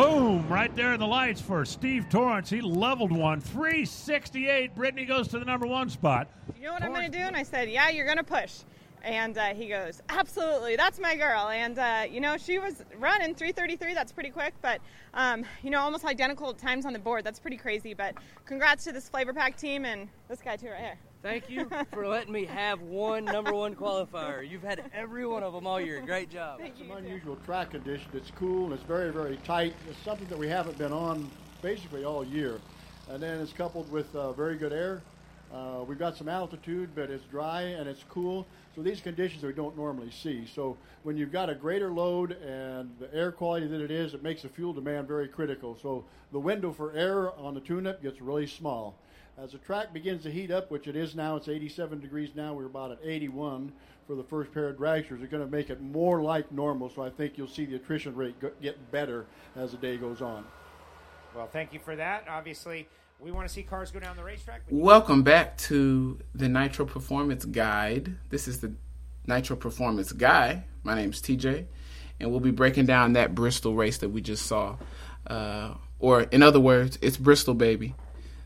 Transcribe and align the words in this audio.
Boom! 0.00 0.48
Right 0.48 0.74
there 0.74 0.94
in 0.94 1.00
the 1.00 1.06
lights 1.06 1.42
for 1.42 1.62
Steve 1.66 2.08
Torrence. 2.08 2.48
He 2.48 2.62
leveled 2.62 3.12
one. 3.12 3.38
368. 3.38 4.74
Brittany 4.74 5.04
goes 5.04 5.28
to 5.28 5.38
the 5.38 5.44
number 5.44 5.66
one 5.66 5.90
spot. 5.90 6.26
You 6.56 6.68
know 6.68 6.72
what 6.72 6.82
I'm 6.82 6.94
going 6.94 7.12
to 7.12 7.18
do? 7.18 7.22
And 7.22 7.36
I 7.36 7.42
said, 7.42 7.68
Yeah, 7.68 7.90
you're 7.90 8.06
going 8.06 8.16
to 8.16 8.24
push. 8.24 8.60
And 9.02 9.36
uh, 9.36 9.52
he 9.52 9.68
goes, 9.68 10.00
Absolutely, 10.08 10.76
that's 10.76 10.98
my 10.98 11.16
girl. 11.16 11.48
And, 11.48 11.78
uh, 11.78 12.06
you 12.10 12.22
know, 12.22 12.38
she 12.38 12.58
was 12.58 12.82
running 12.98 13.34
333. 13.34 13.92
That's 13.92 14.10
pretty 14.10 14.30
quick, 14.30 14.54
but, 14.62 14.80
um, 15.12 15.44
you 15.62 15.68
know, 15.68 15.80
almost 15.80 16.06
identical 16.06 16.54
times 16.54 16.86
on 16.86 16.94
the 16.94 16.98
board. 16.98 17.22
That's 17.22 17.38
pretty 17.38 17.58
crazy. 17.58 17.92
But 17.92 18.14
congrats 18.46 18.84
to 18.84 18.92
this 18.92 19.10
Flav-R-Pac 19.10 19.58
team 19.58 19.84
and 19.84 20.08
this 20.28 20.40
guy, 20.40 20.56
too, 20.56 20.70
right 20.70 20.80
here. 20.80 20.98
Thank 21.22 21.50
you 21.50 21.70
for 21.92 22.06
letting 22.08 22.32
me 22.32 22.46
have 22.46 22.80
one 22.80 23.26
number 23.26 23.52
one 23.52 23.74
qualifier. 23.74 24.48
You've 24.48 24.62
had 24.62 24.90
every 24.94 25.26
one 25.26 25.42
of 25.42 25.52
them 25.52 25.66
all 25.66 25.78
year. 25.78 26.00
Great 26.00 26.30
job. 26.30 26.58
Thank 26.58 26.72
It's 26.78 26.80
you. 26.80 26.92
an 26.92 27.04
unusual 27.04 27.36
track 27.44 27.72
condition. 27.72 28.08
It's 28.14 28.30
cool 28.30 28.64
and 28.64 28.72
it's 28.72 28.84
very, 28.84 29.12
very 29.12 29.36
tight. 29.44 29.74
It's 29.90 29.98
something 30.02 30.26
that 30.28 30.38
we 30.38 30.48
haven't 30.48 30.78
been 30.78 30.92
on 30.94 31.30
basically 31.60 32.04
all 32.04 32.24
year. 32.24 32.58
And 33.10 33.22
then 33.22 33.38
it's 33.38 33.52
coupled 33.52 33.92
with 33.92 34.14
uh, 34.16 34.32
very 34.32 34.56
good 34.56 34.72
air. 34.72 35.02
Uh, 35.52 35.84
we've 35.86 35.98
got 35.98 36.16
some 36.16 36.28
altitude, 36.28 36.88
but 36.94 37.10
it's 37.10 37.24
dry 37.24 37.62
and 37.62 37.86
it's 37.86 38.04
cool. 38.08 38.46
So 38.74 38.80
these 38.82 39.02
conditions 39.02 39.42
we 39.42 39.52
don't 39.52 39.76
normally 39.76 40.10
see. 40.10 40.46
So 40.46 40.78
when 41.02 41.18
you've 41.18 41.32
got 41.32 41.50
a 41.50 41.54
greater 41.54 41.90
load 41.90 42.32
and 42.40 42.88
the 42.98 43.14
air 43.14 43.30
quality 43.30 43.66
that 43.66 43.82
it 43.82 43.90
is, 43.90 44.14
it 44.14 44.22
makes 44.22 44.40
the 44.40 44.48
fuel 44.48 44.72
demand 44.72 45.06
very 45.06 45.28
critical. 45.28 45.76
So 45.82 46.02
the 46.32 46.40
window 46.40 46.72
for 46.72 46.92
air 46.96 47.30
on 47.32 47.52
the 47.52 47.60
tune-up 47.60 48.02
gets 48.02 48.22
really 48.22 48.46
small. 48.46 48.94
As 49.42 49.52
the 49.52 49.58
track 49.58 49.94
begins 49.94 50.24
to 50.24 50.30
heat 50.30 50.50
up, 50.50 50.70
which 50.70 50.86
it 50.86 50.94
is 50.94 51.14
now, 51.14 51.36
it's 51.36 51.48
87 51.48 52.00
degrees 52.00 52.30
now. 52.34 52.52
We're 52.52 52.66
about 52.66 52.90
at 52.90 52.98
81 53.02 53.72
for 54.06 54.14
the 54.14 54.22
first 54.22 54.52
pair 54.52 54.68
of 54.68 54.76
dragsters. 54.76 55.18
They're 55.18 55.28
going 55.28 55.44
to 55.44 55.50
make 55.50 55.70
it 55.70 55.80
more 55.80 56.20
like 56.20 56.52
normal. 56.52 56.90
So 56.90 57.02
I 57.02 57.08
think 57.08 57.38
you'll 57.38 57.48
see 57.48 57.64
the 57.64 57.76
attrition 57.76 58.14
rate 58.14 58.34
get 58.60 58.92
better 58.92 59.24
as 59.56 59.70
the 59.70 59.78
day 59.78 59.96
goes 59.96 60.20
on. 60.20 60.44
Well, 61.34 61.46
thank 61.46 61.72
you 61.72 61.78
for 61.78 61.96
that. 61.96 62.26
Obviously, 62.28 62.86
we 63.18 63.30
want 63.30 63.48
to 63.48 63.54
see 63.54 63.62
cars 63.62 63.90
go 63.90 63.98
down 63.98 64.14
the 64.14 64.24
racetrack. 64.24 64.62
but 64.68 64.74
Welcome 64.74 65.22
back 65.22 65.56
to 65.58 66.18
the 66.34 66.48
Nitro 66.50 66.84
Performance 66.84 67.46
Guide. 67.46 68.16
This 68.28 68.46
is 68.46 68.60
the 68.60 68.74
Nitro 69.26 69.56
Performance 69.56 70.12
Guy. 70.12 70.64
My 70.82 70.94
name's 70.94 71.22
TJ, 71.22 71.64
and 72.20 72.30
we'll 72.30 72.40
be 72.40 72.50
breaking 72.50 72.84
down 72.84 73.14
that 73.14 73.34
Bristol 73.34 73.74
race 73.74 73.96
that 73.98 74.10
we 74.10 74.20
just 74.20 74.44
saw. 74.44 74.76
Uh, 75.26 75.74
or, 75.98 76.22
in 76.24 76.42
other 76.42 76.60
words, 76.60 76.98
it's 77.00 77.16
Bristol, 77.16 77.54
baby. 77.54 77.94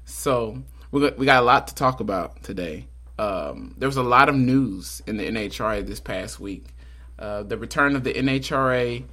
So, 0.05 0.63
we 0.95 1.27
got, 1.27 1.43
a 1.43 1.45
lot 1.45 1.67
to 1.69 1.75
talk 1.75 1.99
about 1.99 2.43
today. 2.45 2.87
Um, 3.19 3.75
there 3.79 3.89
was 3.89 3.97
a 3.97 4.03
lot 4.03 4.29
of 4.29 4.37
news 4.37 5.03
in 5.09 5.17
the 5.17 5.29
NHRA 5.29 5.85
this 5.85 5.99
past 5.99 6.39
week. 6.39 6.67
Uh, 7.19 7.43
the 7.43 7.59
return 7.59 7.97
of 7.97 8.05
the 8.05 8.13
NHRA 8.13 9.05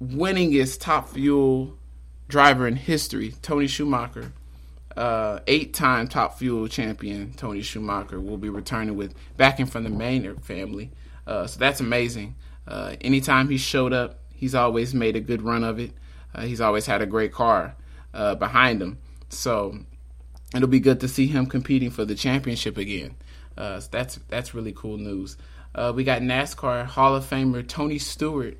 winningest 0.00 0.80
top 0.80 1.08
fuel 1.08 1.76
driver 2.28 2.68
in 2.68 2.76
history, 2.76 3.34
Tony 3.42 3.66
Schumacher, 3.66 4.32
uh, 4.96 5.40
eight-time 5.48 6.06
top 6.06 6.38
fuel 6.38 6.68
champion 6.68 7.32
Tony 7.32 7.62
Schumacher 7.62 8.20
will 8.20 8.36
be 8.36 8.48
returning 8.48 8.96
with 8.96 9.14
backing 9.36 9.66
from 9.66 9.82
the 9.82 9.90
Maynard 9.90 10.44
family. 10.44 10.92
Uh, 11.26 11.48
so 11.48 11.58
that's 11.58 11.80
amazing. 11.80 12.36
Uh, 12.68 12.94
anytime 13.00 13.48
he 13.48 13.56
showed 13.56 13.92
up, 13.92 14.20
he's 14.32 14.54
always 14.54 14.94
made 14.94 15.16
a 15.16 15.20
good 15.20 15.42
run 15.42 15.64
of 15.64 15.80
it. 15.80 15.92
Uh, 16.32 16.42
he's 16.42 16.60
always 16.60 16.86
had 16.86 17.02
a 17.02 17.06
great 17.06 17.32
car 17.32 17.74
uh, 18.14 18.36
behind 18.36 18.80
him. 18.80 18.98
So 19.28 19.78
it'll 20.54 20.68
be 20.68 20.80
good 20.80 21.00
to 21.00 21.08
see 21.08 21.26
him 21.26 21.46
competing 21.46 21.90
for 21.90 22.04
the 22.04 22.14
championship 22.14 22.76
again. 22.76 23.14
Uh, 23.56 23.80
so 23.80 23.88
that's 23.90 24.18
that's 24.28 24.54
really 24.54 24.72
cool 24.72 24.96
news. 24.96 25.36
Uh, 25.74 25.92
we 25.94 26.04
got 26.04 26.20
NASCAR 26.20 26.84
Hall 26.84 27.14
of 27.14 27.24
Famer 27.24 27.66
Tony 27.66 27.98
Stewart 27.98 28.58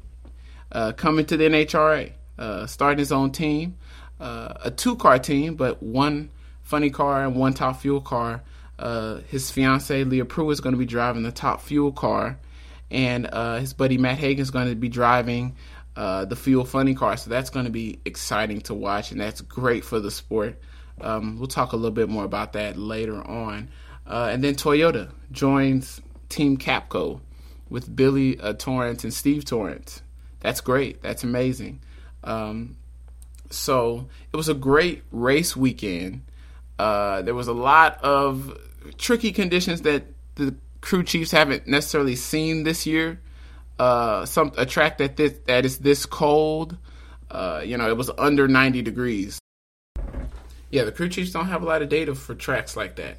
uh, 0.70 0.92
coming 0.92 1.26
to 1.26 1.36
the 1.36 1.44
NHRA, 1.44 2.12
uh, 2.38 2.66
starting 2.66 2.98
his 2.98 3.12
own 3.12 3.30
team, 3.30 3.76
uh, 4.18 4.54
a 4.62 4.70
two-car 4.70 5.18
team, 5.18 5.54
but 5.54 5.82
one 5.82 6.30
funny 6.62 6.90
car 6.90 7.24
and 7.24 7.36
one 7.36 7.52
top 7.52 7.80
fuel 7.80 8.00
car. 8.00 8.42
Uh, 8.78 9.18
his 9.28 9.50
fiance 9.50 10.04
Leah 10.04 10.24
Prue 10.24 10.50
is 10.50 10.60
going 10.60 10.72
to 10.72 10.78
be 10.78 10.86
driving 10.86 11.22
the 11.22 11.32
top 11.32 11.60
fuel 11.60 11.92
car, 11.92 12.38
and 12.90 13.26
his 13.60 13.74
buddy 13.74 13.98
Matt 13.98 14.18
Hagan 14.18 14.42
is 14.42 14.50
going 14.50 14.68
to 14.68 14.74
be 14.74 14.88
driving 14.88 15.56
the 15.94 16.36
fuel 16.36 16.64
funny 16.64 16.94
car. 16.94 17.16
So 17.16 17.28
that's 17.30 17.50
going 17.50 17.66
to 17.66 17.72
be 17.72 18.00
exciting 18.04 18.62
to 18.62 18.74
watch, 18.74 19.12
and 19.12 19.20
that's 19.20 19.42
great 19.42 19.84
for 19.84 20.00
the 20.00 20.10
sport. 20.10 20.58
Um, 21.02 21.38
we'll 21.38 21.48
talk 21.48 21.72
a 21.72 21.76
little 21.76 21.90
bit 21.90 22.08
more 22.08 22.24
about 22.24 22.52
that 22.54 22.76
later 22.76 23.16
on. 23.16 23.68
Uh, 24.06 24.30
and 24.32 24.42
then 24.42 24.54
Toyota 24.54 25.10
joins 25.30 26.00
Team 26.28 26.56
Capco 26.56 27.20
with 27.68 27.94
Billy 27.94 28.38
uh, 28.38 28.52
Torrence 28.54 29.04
and 29.04 29.12
Steve 29.12 29.44
Torrence. 29.44 30.02
That's 30.40 30.60
great. 30.60 31.02
That's 31.02 31.24
amazing. 31.24 31.80
Um, 32.24 32.76
so 33.50 34.08
it 34.32 34.36
was 34.36 34.48
a 34.48 34.54
great 34.54 35.02
race 35.10 35.56
weekend. 35.56 36.22
Uh, 36.78 37.22
there 37.22 37.34
was 37.34 37.48
a 37.48 37.52
lot 37.52 38.02
of 38.02 38.58
tricky 38.98 39.32
conditions 39.32 39.82
that 39.82 40.04
the 40.34 40.54
crew 40.80 41.04
chiefs 41.04 41.30
haven't 41.30 41.66
necessarily 41.66 42.16
seen 42.16 42.64
this 42.64 42.86
year. 42.86 43.20
Uh, 43.78 44.26
some 44.26 44.52
a 44.56 44.66
track 44.66 44.98
that 44.98 45.16
this, 45.16 45.34
that 45.46 45.64
is 45.64 45.78
this 45.78 46.06
cold. 46.06 46.76
Uh, 47.30 47.62
you 47.64 47.76
know, 47.76 47.88
it 47.88 47.96
was 47.96 48.10
under 48.18 48.46
90 48.48 48.82
degrees. 48.82 49.38
Yeah, 50.72 50.84
the 50.84 50.92
crew 50.92 51.10
chiefs 51.10 51.30
don't 51.30 51.48
have 51.48 51.62
a 51.62 51.66
lot 51.66 51.82
of 51.82 51.90
data 51.90 52.14
for 52.14 52.34
tracks 52.34 52.76
like 52.76 52.96
that. 52.96 53.18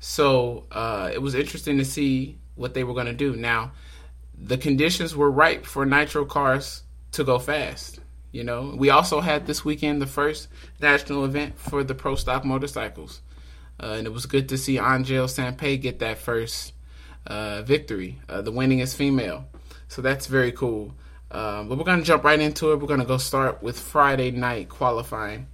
So 0.00 0.66
uh, 0.72 1.10
it 1.12 1.22
was 1.22 1.36
interesting 1.36 1.78
to 1.78 1.84
see 1.84 2.38
what 2.56 2.74
they 2.74 2.82
were 2.82 2.94
going 2.94 3.06
to 3.06 3.12
do. 3.12 3.36
Now, 3.36 3.72
the 4.36 4.58
conditions 4.58 5.14
were 5.14 5.30
ripe 5.30 5.64
for 5.64 5.86
nitro 5.86 6.24
cars 6.24 6.82
to 7.12 7.22
go 7.22 7.38
fast. 7.38 8.00
You 8.32 8.42
know, 8.42 8.74
we 8.76 8.90
also 8.90 9.20
had 9.20 9.46
this 9.46 9.64
weekend 9.64 10.02
the 10.02 10.06
first 10.06 10.48
national 10.80 11.24
event 11.24 11.58
for 11.58 11.84
the 11.84 11.94
pro 11.94 12.16
stock 12.16 12.44
motorcycles, 12.44 13.22
uh, 13.80 13.94
and 13.98 14.06
it 14.06 14.12
was 14.12 14.26
good 14.26 14.48
to 14.48 14.58
see 14.58 14.78
Angel 14.78 15.26
Sampey 15.26 15.80
get 15.80 16.00
that 16.00 16.18
first 16.18 16.72
uh, 17.26 17.62
victory, 17.62 18.20
uh, 18.28 18.42
the 18.42 18.52
winningest 18.52 18.96
female. 18.96 19.46
So 19.88 20.02
that's 20.02 20.26
very 20.26 20.52
cool. 20.52 20.94
Um, 21.30 21.68
but 21.68 21.78
we're 21.78 21.84
gonna 21.84 22.02
jump 22.02 22.24
right 22.24 22.40
into 22.40 22.72
it. 22.72 22.80
We're 22.80 22.88
gonna 22.88 23.04
go 23.04 23.18
start 23.18 23.62
with 23.62 23.78
Friday 23.78 24.32
night 24.32 24.68
qualifying. 24.68 25.46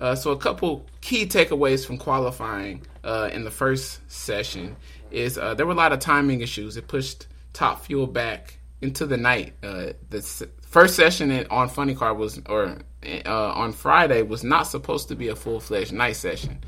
Uh, 0.00 0.14
so 0.14 0.30
a 0.30 0.36
couple 0.36 0.86
key 1.00 1.26
takeaways 1.26 1.86
from 1.86 1.98
qualifying 1.98 2.86
uh, 3.04 3.30
in 3.32 3.44
the 3.44 3.50
first 3.50 4.00
session 4.10 4.76
is 5.10 5.38
uh, 5.38 5.54
there 5.54 5.66
were 5.66 5.72
a 5.72 5.76
lot 5.76 5.92
of 5.92 5.98
timing 5.98 6.40
issues. 6.40 6.76
It 6.76 6.86
pushed 6.86 7.26
Top 7.52 7.84
Fuel 7.86 8.06
back 8.06 8.58
into 8.80 9.06
the 9.06 9.16
night. 9.16 9.54
Uh, 9.62 9.92
the 10.10 10.22
first 10.62 10.94
session 10.94 11.46
on 11.50 11.68
Funny 11.68 11.94
Car 11.94 12.14
was, 12.14 12.40
or 12.46 12.78
uh, 13.26 13.52
on 13.54 13.72
Friday, 13.72 14.22
was 14.22 14.44
not 14.44 14.64
supposed 14.64 15.08
to 15.08 15.16
be 15.16 15.28
a 15.28 15.36
full 15.36 15.60
fledged 15.60 15.92
night 15.92 16.16
session. 16.16 16.62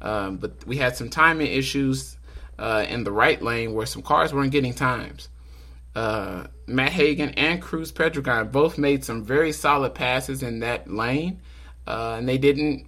Um, 0.00 0.38
but 0.38 0.66
we 0.66 0.76
had 0.76 0.96
some 0.96 1.08
timing 1.08 1.52
issues 1.52 2.16
in 2.58 3.04
the 3.04 3.12
right 3.12 3.42
lane 3.42 3.74
where 3.74 3.86
some 3.86 4.02
cars 4.02 4.32
weren't 4.32 4.52
getting 4.52 4.74
times. 4.74 5.28
Uh, 5.94 6.46
Matt 6.66 6.92
Hagan 6.92 7.30
and 7.30 7.60
Cruz 7.60 7.92
Pedregon 7.92 8.50
both 8.50 8.78
made 8.78 9.04
some 9.04 9.24
very 9.24 9.52
solid 9.52 9.94
passes 9.94 10.42
in 10.42 10.60
that 10.60 10.90
lane, 10.90 11.40
uh, 11.86 12.16
and 12.18 12.28
they 12.28 12.38
didn't 12.38 12.86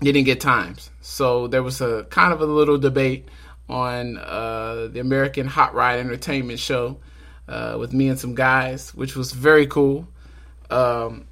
didn't 0.00 0.24
get 0.24 0.40
times. 0.40 0.90
So 1.00 1.48
there 1.48 1.62
was 1.62 1.80
a 1.80 2.04
kind 2.04 2.32
of 2.32 2.40
a 2.40 2.46
little 2.46 2.78
debate 2.78 3.28
on 3.68 4.16
uh, 4.18 4.88
the 4.92 5.00
American 5.00 5.46
Hot 5.46 5.74
Rod 5.74 5.98
Entertainment 5.98 6.58
show 6.58 6.98
uh, 7.48 7.76
with 7.78 7.92
me 7.92 8.08
and 8.08 8.18
some 8.18 8.34
guys, 8.34 8.94
which 8.94 9.16
was 9.16 9.32
very 9.32 9.66
cool. 9.66 10.06
Um, 10.70 11.26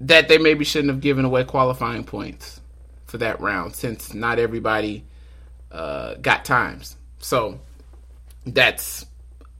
that 0.00 0.28
they 0.28 0.38
maybe 0.38 0.64
shouldn't 0.64 0.90
have 0.90 1.00
given 1.00 1.24
away 1.24 1.44
qualifying 1.44 2.04
points 2.04 2.60
for 3.06 3.18
that 3.18 3.40
round 3.40 3.74
since 3.74 4.12
not 4.12 4.38
everybody 4.38 5.04
uh, 5.70 6.14
got 6.14 6.44
times. 6.44 6.96
So 7.18 7.60
that's 8.44 9.06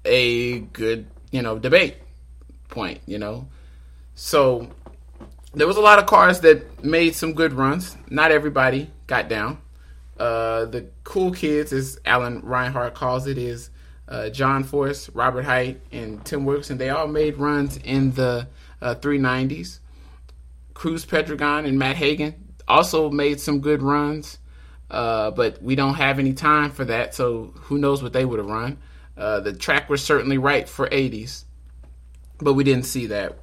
a 0.05 0.59
good, 0.61 1.07
you 1.31 1.41
know, 1.41 1.59
debate 1.59 1.97
point, 2.69 3.01
you 3.07 3.19
know. 3.19 3.49
So 4.15 4.71
there 5.55 5.67
was 5.67 5.77
a 5.77 5.81
lot 5.81 5.99
of 5.99 6.07
cars 6.07 6.41
that 6.41 6.85
made 6.85 7.15
some 7.15 7.35
good 7.35 7.53
runs. 7.53 7.97
Not 8.11 8.31
everybody 8.31 8.91
got 9.07 9.29
down. 9.29 9.59
Uh, 10.19 10.67
the 10.67 10.87
cool 11.03 11.33
kids, 11.33 11.73
as 11.73 11.99
Alan 12.05 12.41
Reinhart 12.41 12.95
calls 12.95 13.27
it, 13.27 13.39
is 13.39 13.71
uh, 14.09 14.31
John 14.31 14.65
Force, 14.65 15.09
Robert 15.11 15.45
Hight, 15.45 15.81
and 15.93 16.25
Tim 16.25 16.45
Wilson. 16.45 16.79
They 16.79 16.91
all 16.91 17.09
made 17.09 17.37
runs 17.39 17.77
in 17.79 18.13
the 18.13 18.49
uh, 18.81 18.95
390s. 18.97 19.81
Cruz 20.75 21.05
Pedregon 21.07 21.67
and 21.67 21.79
Matt 21.79 21.97
Hagan 21.97 22.35
also 22.67 23.11
made 23.11 23.41
some 23.41 23.61
good 23.61 23.83
runs, 23.83 24.39
uh, 24.91 25.31
but 25.31 25.63
we 25.63 25.75
don't 25.75 25.95
have 25.95 26.19
any 26.19 26.33
time 26.33 26.71
for 26.71 26.85
that, 26.85 27.15
so 27.15 27.53
who 27.55 27.79
knows 27.79 28.03
what 28.03 28.13
they 28.13 28.25
would 28.25 28.39
have 28.39 28.49
run. 28.49 28.79
Uh, 29.17 29.41
the 29.41 29.53
track 29.53 29.89
was 29.89 30.05
certainly 30.05 30.39
right 30.39 30.69
for 30.69 30.89
80s, 30.89 31.45
but 32.39 32.55
we 32.55 32.65
didn't 32.65 32.87
see 32.87 33.07
that. 33.07 33.39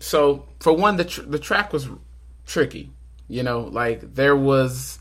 So, 0.00 0.48
for 0.60 0.72
one, 0.72 0.96
the, 0.96 1.04
tr- 1.04 1.22
the 1.22 1.38
track 1.38 1.72
was 1.72 1.88
tricky. 2.46 2.90
You 3.28 3.42
know, 3.44 3.60
like 3.60 4.14
there 4.14 4.34
was, 4.34 4.98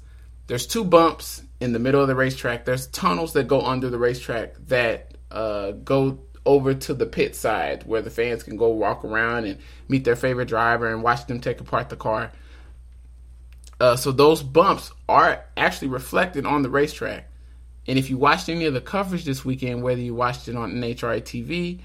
there's 0.47 0.67
two 0.67 0.83
bumps 0.83 1.41
in 1.59 1.73
the 1.73 1.79
middle 1.79 2.01
of 2.01 2.07
the 2.07 2.15
racetrack. 2.15 2.65
There's 2.65 2.87
tunnels 2.87 3.33
that 3.33 3.47
go 3.47 3.61
under 3.61 3.89
the 3.89 3.97
racetrack 3.97 4.55
that 4.67 5.13
uh, 5.31 5.71
go 5.71 6.19
over 6.45 6.73
to 6.73 6.93
the 6.93 7.05
pit 7.05 7.35
side 7.35 7.83
where 7.85 8.01
the 8.01 8.09
fans 8.09 8.43
can 8.43 8.57
go 8.57 8.69
walk 8.69 9.03
around 9.03 9.45
and 9.45 9.59
meet 9.87 10.03
their 10.03 10.15
favorite 10.15 10.47
driver 10.47 10.91
and 10.91 11.03
watch 11.03 11.25
them 11.27 11.39
take 11.39 11.59
apart 11.59 11.89
the 11.89 11.95
car. 11.95 12.31
Uh, 13.79 13.95
so 13.95 14.11
those 14.11 14.43
bumps 14.43 14.91
are 15.07 15.45
actually 15.55 15.87
reflected 15.87 16.45
on 16.45 16.61
the 16.61 16.69
racetrack. 16.69 17.29
And 17.87 17.97
if 17.97 18.09
you 18.09 18.17
watched 18.17 18.49
any 18.49 18.65
of 18.65 18.73
the 18.73 18.81
coverage 18.81 19.25
this 19.25 19.45
weekend, 19.45 19.81
whether 19.81 20.01
you 20.01 20.13
watched 20.13 20.47
it 20.47 20.55
on 20.55 20.73
NHRA 20.73 21.21
TV 21.21 21.79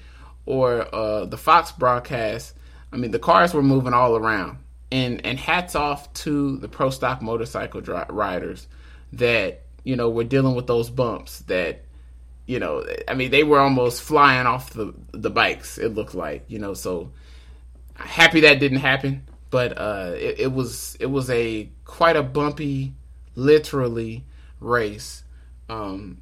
or 0.45 0.93
uh, 0.93 1.25
the 1.25 1.37
Fox 1.37 1.71
broadcast, 1.71 2.53
I 2.91 2.97
mean, 2.97 3.11
the 3.11 3.19
cars 3.19 3.53
were 3.53 3.63
moving 3.63 3.93
all 3.93 4.15
around. 4.15 4.59
And, 4.91 5.25
and 5.25 5.39
hats 5.39 5.75
off 5.75 6.13
to 6.13 6.57
the 6.57 6.67
pro 6.67 6.89
stock 6.89 7.21
motorcycle 7.21 7.81
dri- 7.81 8.05
riders 8.09 8.67
that, 9.13 9.61
you 9.83 9.95
know, 9.95 10.09
were 10.09 10.23
dealing 10.23 10.55
with 10.55 10.67
those 10.67 10.89
bumps 10.89 11.39
that, 11.47 11.83
you 12.45 12.59
know, 12.59 12.85
I 13.07 13.15
mean, 13.15 13.31
they 13.31 13.43
were 13.43 13.59
almost 13.59 14.03
flying 14.03 14.45
off 14.45 14.69
the, 14.69 14.93
the 15.11 15.31
bikes, 15.31 15.77
it 15.77 15.89
looked 15.89 16.13
like, 16.13 16.45
you 16.47 16.59
know, 16.59 16.75
so 16.75 17.11
happy 17.95 18.41
that 18.41 18.59
didn't 18.59 18.79
happen. 18.79 19.23
But 19.49 19.77
uh, 19.77 20.11
it, 20.15 20.39
it 20.41 20.51
was 20.51 20.97
it 20.99 21.05
was 21.05 21.29
a 21.29 21.69
quite 21.85 22.15
a 22.15 22.23
bumpy, 22.23 22.93
literally 23.35 24.23
race 24.59 25.23
um, 25.69 26.21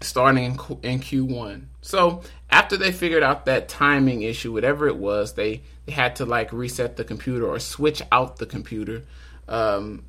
starting 0.00 0.44
in, 0.44 0.52
in 0.82 1.00
Q1. 1.00 1.64
So 1.86 2.22
after 2.50 2.76
they 2.76 2.90
figured 2.90 3.22
out 3.22 3.44
that 3.44 3.68
timing 3.68 4.22
issue, 4.22 4.52
whatever 4.52 4.88
it 4.88 4.96
was, 4.96 5.34
they 5.34 5.62
they 5.84 5.92
had 5.92 6.16
to 6.16 6.26
like 6.26 6.52
reset 6.52 6.96
the 6.96 7.04
computer 7.04 7.46
or 7.46 7.60
switch 7.60 8.02
out 8.10 8.38
the 8.38 8.46
computer. 8.46 9.04
Um, 9.46 10.04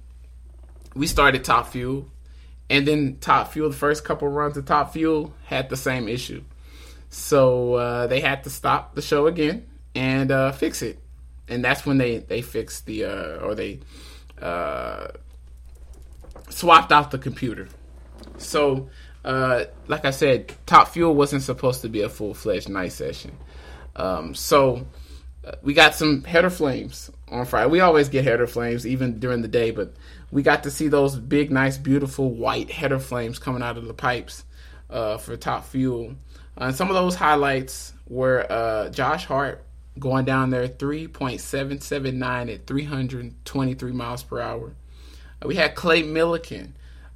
we 0.96 1.06
started 1.06 1.44
Top 1.44 1.68
Fuel, 1.68 2.10
and 2.68 2.88
then 2.88 3.18
Top 3.22 3.54
Fuel, 3.54 3.70
the 3.70 3.76
first 3.76 4.04
couple 4.04 4.28
runs 4.28 4.58
of 4.58 4.66
Top 4.66 4.94
Fuel 4.94 5.36
had 5.46 5.70
the 5.70 5.78
same 5.78 6.08
issue. 6.08 6.44
So 7.12 7.76
uh, 7.76 8.08
they 8.08 8.22
had 8.22 8.44
to 8.46 8.50
stop 8.50 8.96
the 8.96 9.04
show 9.04 9.28
again 9.28 9.68
and 9.94 10.32
uh, 10.32 10.54
fix 10.54 10.82
it, 10.82 10.98
and 11.48 11.64
that's 11.64 11.86
when 11.86 12.00
they 12.00 12.18
they 12.18 12.42
fixed 12.42 12.88
the 12.88 13.06
uh, 13.06 13.46
or 13.46 13.54
they 13.54 13.82
uh, 14.42 15.10
swapped 16.50 16.92
out 16.92 17.12
the 17.12 17.20
computer. 17.20 17.68
So, 18.40 18.90
uh, 19.28 19.66
like 19.90 20.06
I 20.06 20.12
said, 20.12 20.54
Top 20.66 20.88
Fuel 20.90 21.14
wasn't 21.14 21.44
supposed 21.44 21.82
to 21.82 21.90
be 21.90 22.02
a 22.02 22.08
full 22.08 22.34
fledged 22.34 22.70
night 22.70 22.94
session. 22.94 23.36
Um, 23.98 24.34
so, 24.34 24.88
uh, 25.44 25.52
we 25.62 25.74
got 25.74 25.96
some 25.96 26.24
header 26.24 26.50
flames 26.50 27.12
on 27.28 27.46
Friday. 27.46 27.70
We 27.70 27.82
always 27.82 28.08
get 28.08 28.24
header 28.24 28.48
flames 28.48 28.88
even 28.88 29.20
during 29.20 29.42
the 29.42 29.50
day, 29.50 29.72
but 29.72 29.94
we 30.32 30.44
got 30.44 30.64
to 30.64 30.72
see 30.72 30.88
those 30.88 31.18
big, 31.18 31.52
nice, 31.52 31.78
beautiful 31.78 32.32
white 32.32 32.72
header 32.72 33.00
flames 33.00 33.38
coming 33.38 33.62
out 33.62 33.78
of 33.78 33.86
the 33.86 33.94
pipes 33.94 34.46
uh, 34.90 35.18
for 35.18 35.36
Top 35.36 35.66
Fuel. 35.66 36.16
and 36.56 36.74
some 36.74 36.88
of 36.88 36.96
those 36.96 37.16
highlights 37.16 37.92
were 38.08 38.50
uh, 38.50 38.88
Josh 38.92 39.26
Hart 39.26 39.66
going 40.00 40.24
down 40.24 40.52
there 40.52 40.70
3.779 40.70 42.54
at 42.54 42.66
323 42.66 43.92
miles 43.92 44.24
per 44.24 44.40
hour. 44.40 44.74
Uh, 45.44 45.48
we 45.50 45.56
had 45.56 45.76
Clay 45.76 46.04
Millican 46.04 46.70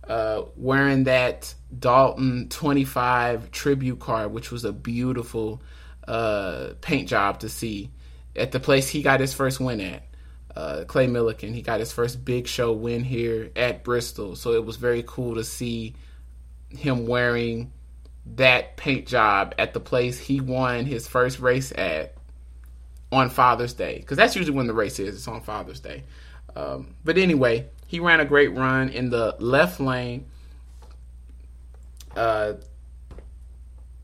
uh, 0.09 0.41
wearing 0.57 1.05
that 1.05 1.53
Dalton 1.77 2.50
25 2.50 3.51
tribute 3.51 4.00
card, 4.00 4.31
which 4.31 4.51
was 4.51 4.65
a 4.65 4.73
beautiful 4.73 5.62
uh, 6.07 6.73
paint 6.81 7.07
job 7.07 7.39
to 7.39 7.50
see 7.50 7.91
at 8.35 8.51
the 8.51 8.59
place 8.59 8.89
he 8.89 9.01
got 9.01 9.19
his 9.19 9.33
first 9.33 9.59
win 9.59 9.81
at. 9.81 10.03
Uh, 10.56 10.83
Clay 10.85 11.07
Millican, 11.07 11.53
he 11.53 11.62
got 11.62 11.79
his 11.79 11.94
first 11.94 12.25
big 12.25 12.45
show 12.45 12.73
win 12.73 13.03
here 13.03 13.51
at 13.56 13.83
Bristol, 13.85 14.35
so 14.35 14.53
it 14.53 14.65
was 14.65 14.75
very 14.75 15.03
cool 15.07 15.35
to 15.35 15.45
see 15.45 15.95
him 16.69 17.07
wearing 17.07 17.71
that 18.35 18.77
paint 18.77 19.07
job 19.07 19.56
at 19.57 19.74
the 19.74 19.79
place 19.79 20.19
he 20.19 20.41
won 20.41 20.85
his 20.85 21.07
first 21.07 21.39
race 21.39 21.71
at 21.71 22.15
on 23.12 23.29
Father's 23.29 23.74
Day, 23.74 23.97
because 23.97 24.17
that's 24.17 24.35
usually 24.35 24.56
when 24.56 24.67
the 24.67 24.74
race 24.74 25.00
is. 25.00 25.15
It's 25.15 25.27
on 25.27 25.41
Father's 25.41 25.79
Day. 25.79 26.03
Um, 26.56 26.95
but 27.03 27.17
anyway, 27.17 27.67
he 27.88 28.00
ran 28.00 28.19
a 28.19 28.25
great 28.25 28.56
run 28.56 28.89
in 28.89 29.09
the 29.09 29.35
left 29.39 29.79
lane. 29.79 30.27
Uh, 32.15 32.53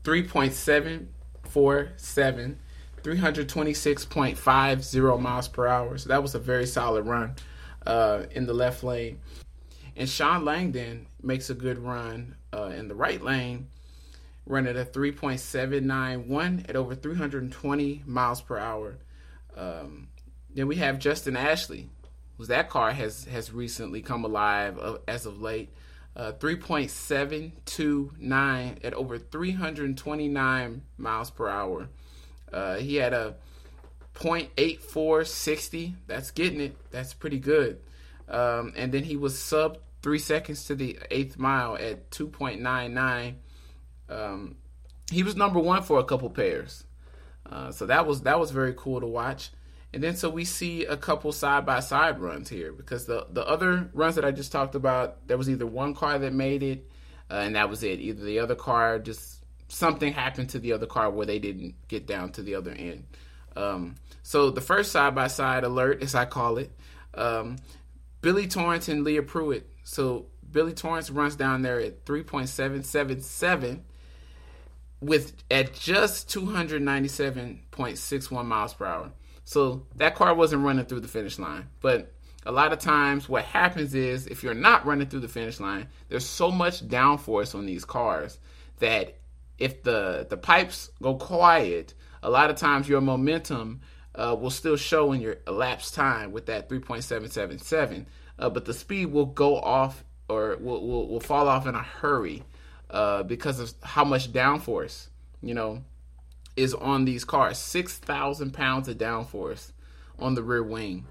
3.747, 0.04 2.56
326.50 3.02 5.20
miles 5.20 5.48
per 5.48 5.66
hour. 5.66 5.98
So 5.98 6.08
that 6.08 6.22
was 6.22 6.34
a 6.34 6.38
very 6.38 6.66
solid 6.66 7.04
run 7.06 7.34
uh, 7.86 8.22
in 8.30 8.46
the 8.46 8.54
left 8.54 8.82
lane. 8.82 9.20
And 9.96 10.08
Shawn 10.08 10.44
Langdon 10.44 11.06
makes 11.22 11.50
a 11.50 11.54
good 11.54 11.78
run 11.78 12.36
uh, 12.54 12.66
in 12.66 12.88
the 12.88 12.94
right 12.94 13.20
lane, 13.20 13.68
running 14.46 14.76
at 14.76 14.92
3.791 14.92 16.68
at 16.68 16.76
over 16.76 16.94
320 16.94 18.04
miles 18.06 18.40
per 18.40 18.58
hour. 18.58 18.98
Um, 19.56 20.08
then 20.54 20.68
we 20.68 20.76
have 20.76 20.98
Justin 20.98 21.36
Ashley, 21.36 21.90
whose 22.36 22.48
that 22.48 22.70
car 22.70 22.92
has 22.92 23.24
has 23.24 23.52
recently 23.52 24.00
come 24.00 24.24
alive 24.24 24.78
uh, 24.78 24.98
as 25.06 25.26
of 25.26 25.42
late. 25.42 25.68
Uh, 26.18 26.32
3.729 26.32 28.84
at 28.84 28.92
over 28.92 29.18
329 29.18 30.82
miles 30.96 31.30
per 31.30 31.48
hour. 31.48 31.88
Uh, 32.52 32.74
he 32.76 32.96
had 32.96 33.12
a 33.12 33.36
0.8460. 34.16 35.94
That's 36.08 36.32
getting 36.32 36.60
it. 36.60 36.76
That's 36.90 37.14
pretty 37.14 37.38
good. 37.38 37.78
Um, 38.28 38.72
and 38.76 38.90
then 38.92 39.04
he 39.04 39.16
was 39.16 39.38
sub 39.38 39.78
three 40.02 40.18
seconds 40.18 40.64
to 40.64 40.74
the 40.74 40.98
eighth 41.10 41.38
mile 41.38 41.76
at 41.76 42.10
2.99. 42.10 43.36
Um, 44.08 44.56
he 45.10 45.22
was 45.22 45.36
number 45.36 45.60
one 45.60 45.82
for 45.82 46.00
a 46.00 46.04
couple 46.04 46.30
pairs. 46.30 46.84
Uh, 47.46 47.70
so 47.72 47.86
that 47.86 48.06
was 48.06 48.20
that 48.22 48.38
was 48.38 48.50
very 48.50 48.74
cool 48.76 49.00
to 49.00 49.06
watch. 49.06 49.50
And 49.92 50.02
then 50.02 50.16
so 50.16 50.28
we 50.28 50.44
see 50.44 50.84
a 50.84 50.96
couple 50.96 51.32
side 51.32 51.64
by 51.64 51.80
side 51.80 52.20
runs 52.20 52.48
here 52.48 52.72
because 52.72 53.06
the 53.06 53.26
the 53.30 53.46
other 53.46 53.88
runs 53.94 54.16
that 54.16 54.24
I 54.24 54.32
just 54.32 54.52
talked 54.52 54.74
about, 54.74 55.26
there 55.26 55.38
was 55.38 55.48
either 55.48 55.66
one 55.66 55.94
car 55.94 56.18
that 56.18 56.32
made 56.32 56.62
it, 56.62 56.90
uh, 57.30 57.36
and 57.36 57.56
that 57.56 57.70
was 57.70 57.82
it. 57.82 58.00
Either 58.00 58.22
the 58.22 58.38
other 58.38 58.54
car 58.54 58.98
just 58.98 59.38
something 59.68 60.12
happened 60.12 60.50
to 60.50 60.58
the 60.58 60.72
other 60.72 60.86
car 60.86 61.10
where 61.10 61.26
they 61.26 61.38
didn't 61.38 61.74
get 61.88 62.06
down 62.06 62.32
to 62.32 62.42
the 62.42 62.54
other 62.54 62.72
end. 62.72 63.04
Um, 63.56 63.94
so 64.22 64.50
the 64.50 64.60
first 64.60 64.92
side 64.92 65.14
by 65.14 65.28
side 65.28 65.64
alert, 65.64 66.02
as 66.02 66.14
I 66.14 66.26
call 66.26 66.58
it, 66.58 66.70
um, 67.14 67.56
Billy 68.20 68.46
Torrence 68.46 68.88
and 68.88 69.04
Leah 69.04 69.22
Pruett. 69.22 69.62
So 69.84 70.26
Billy 70.50 70.72
Torrence 70.72 71.10
runs 71.10 71.36
down 71.36 71.62
there 71.62 71.78
at 71.80 72.04
3.777 72.04 73.80
with 75.00 75.32
at 75.50 75.72
just 75.74 76.28
297.61 76.28 78.44
miles 78.44 78.74
per 78.74 78.84
hour. 78.84 79.12
So 79.48 79.86
that 79.96 80.14
car 80.14 80.34
wasn't 80.34 80.62
running 80.62 80.84
through 80.84 81.00
the 81.00 81.08
finish 81.08 81.38
line. 81.38 81.70
But 81.80 82.12
a 82.44 82.52
lot 82.52 82.74
of 82.74 82.80
times 82.80 83.30
what 83.30 83.44
happens 83.44 83.94
is 83.94 84.26
if 84.26 84.42
you're 84.42 84.52
not 84.52 84.84
running 84.84 85.08
through 85.08 85.20
the 85.20 85.28
finish 85.28 85.58
line, 85.58 85.88
there's 86.10 86.26
so 86.26 86.50
much 86.50 86.86
downforce 86.86 87.54
on 87.54 87.64
these 87.64 87.82
cars 87.82 88.40
that 88.80 89.16
if 89.56 89.82
the 89.82 90.26
the 90.28 90.36
pipes 90.36 90.90
go 91.02 91.14
quiet, 91.14 91.94
a 92.22 92.28
lot 92.28 92.50
of 92.50 92.56
times 92.56 92.90
your 92.90 93.00
momentum 93.00 93.80
uh, 94.14 94.36
will 94.38 94.50
still 94.50 94.76
show 94.76 95.12
in 95.12 95.22
your 95.22 95.38
elapsed 95.46 95.94
time 95.94 96.30
with 96.30 96.44
that 96.44 96.68
3.777, 96.68 98.04
uh, 98.38 98.50
but 98.50 98.66
the 98.66 98.74
speed 98.74 99.06
will 99.06 99.24
go 99.24 99.58
off 99.58 100.04
or 100.28 100.58
will, 100.60 100.86
will, 100.86 101.08
will 101.08 101.20
fall 101.20 101.48
off 101.48 101.66
in 101.66 101.74
a 101.74 101.82
hurry 101.82 102.42
uh, 102.90 103.22
because 103.22 103.60
of 103.60 103.72
how 103.82 104.04
much 104.04 104.30
downforce, 104.30 105.08
you 105.40 105.54
know, 105.54 105.82
is 106.58 106.74
on 106.74 107.04
these 107.04 107.24
cars. 107.24 107.58
6,000 107.58 108.52
pounds 108.52 108.88
of 108.88 108.98
downforce 108.98 109.70
on 110.18 110.34
the 110.34 110.42
rear 110.42 110.62
wing. 110.62 111.06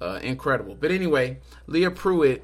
Uh, 0.00 0.20
incredible. 0.22 0.76
But 0.78 0.92
anyway, 0.92 1.40
Leah 1.66 1.90
Pruett, 1.90 2.42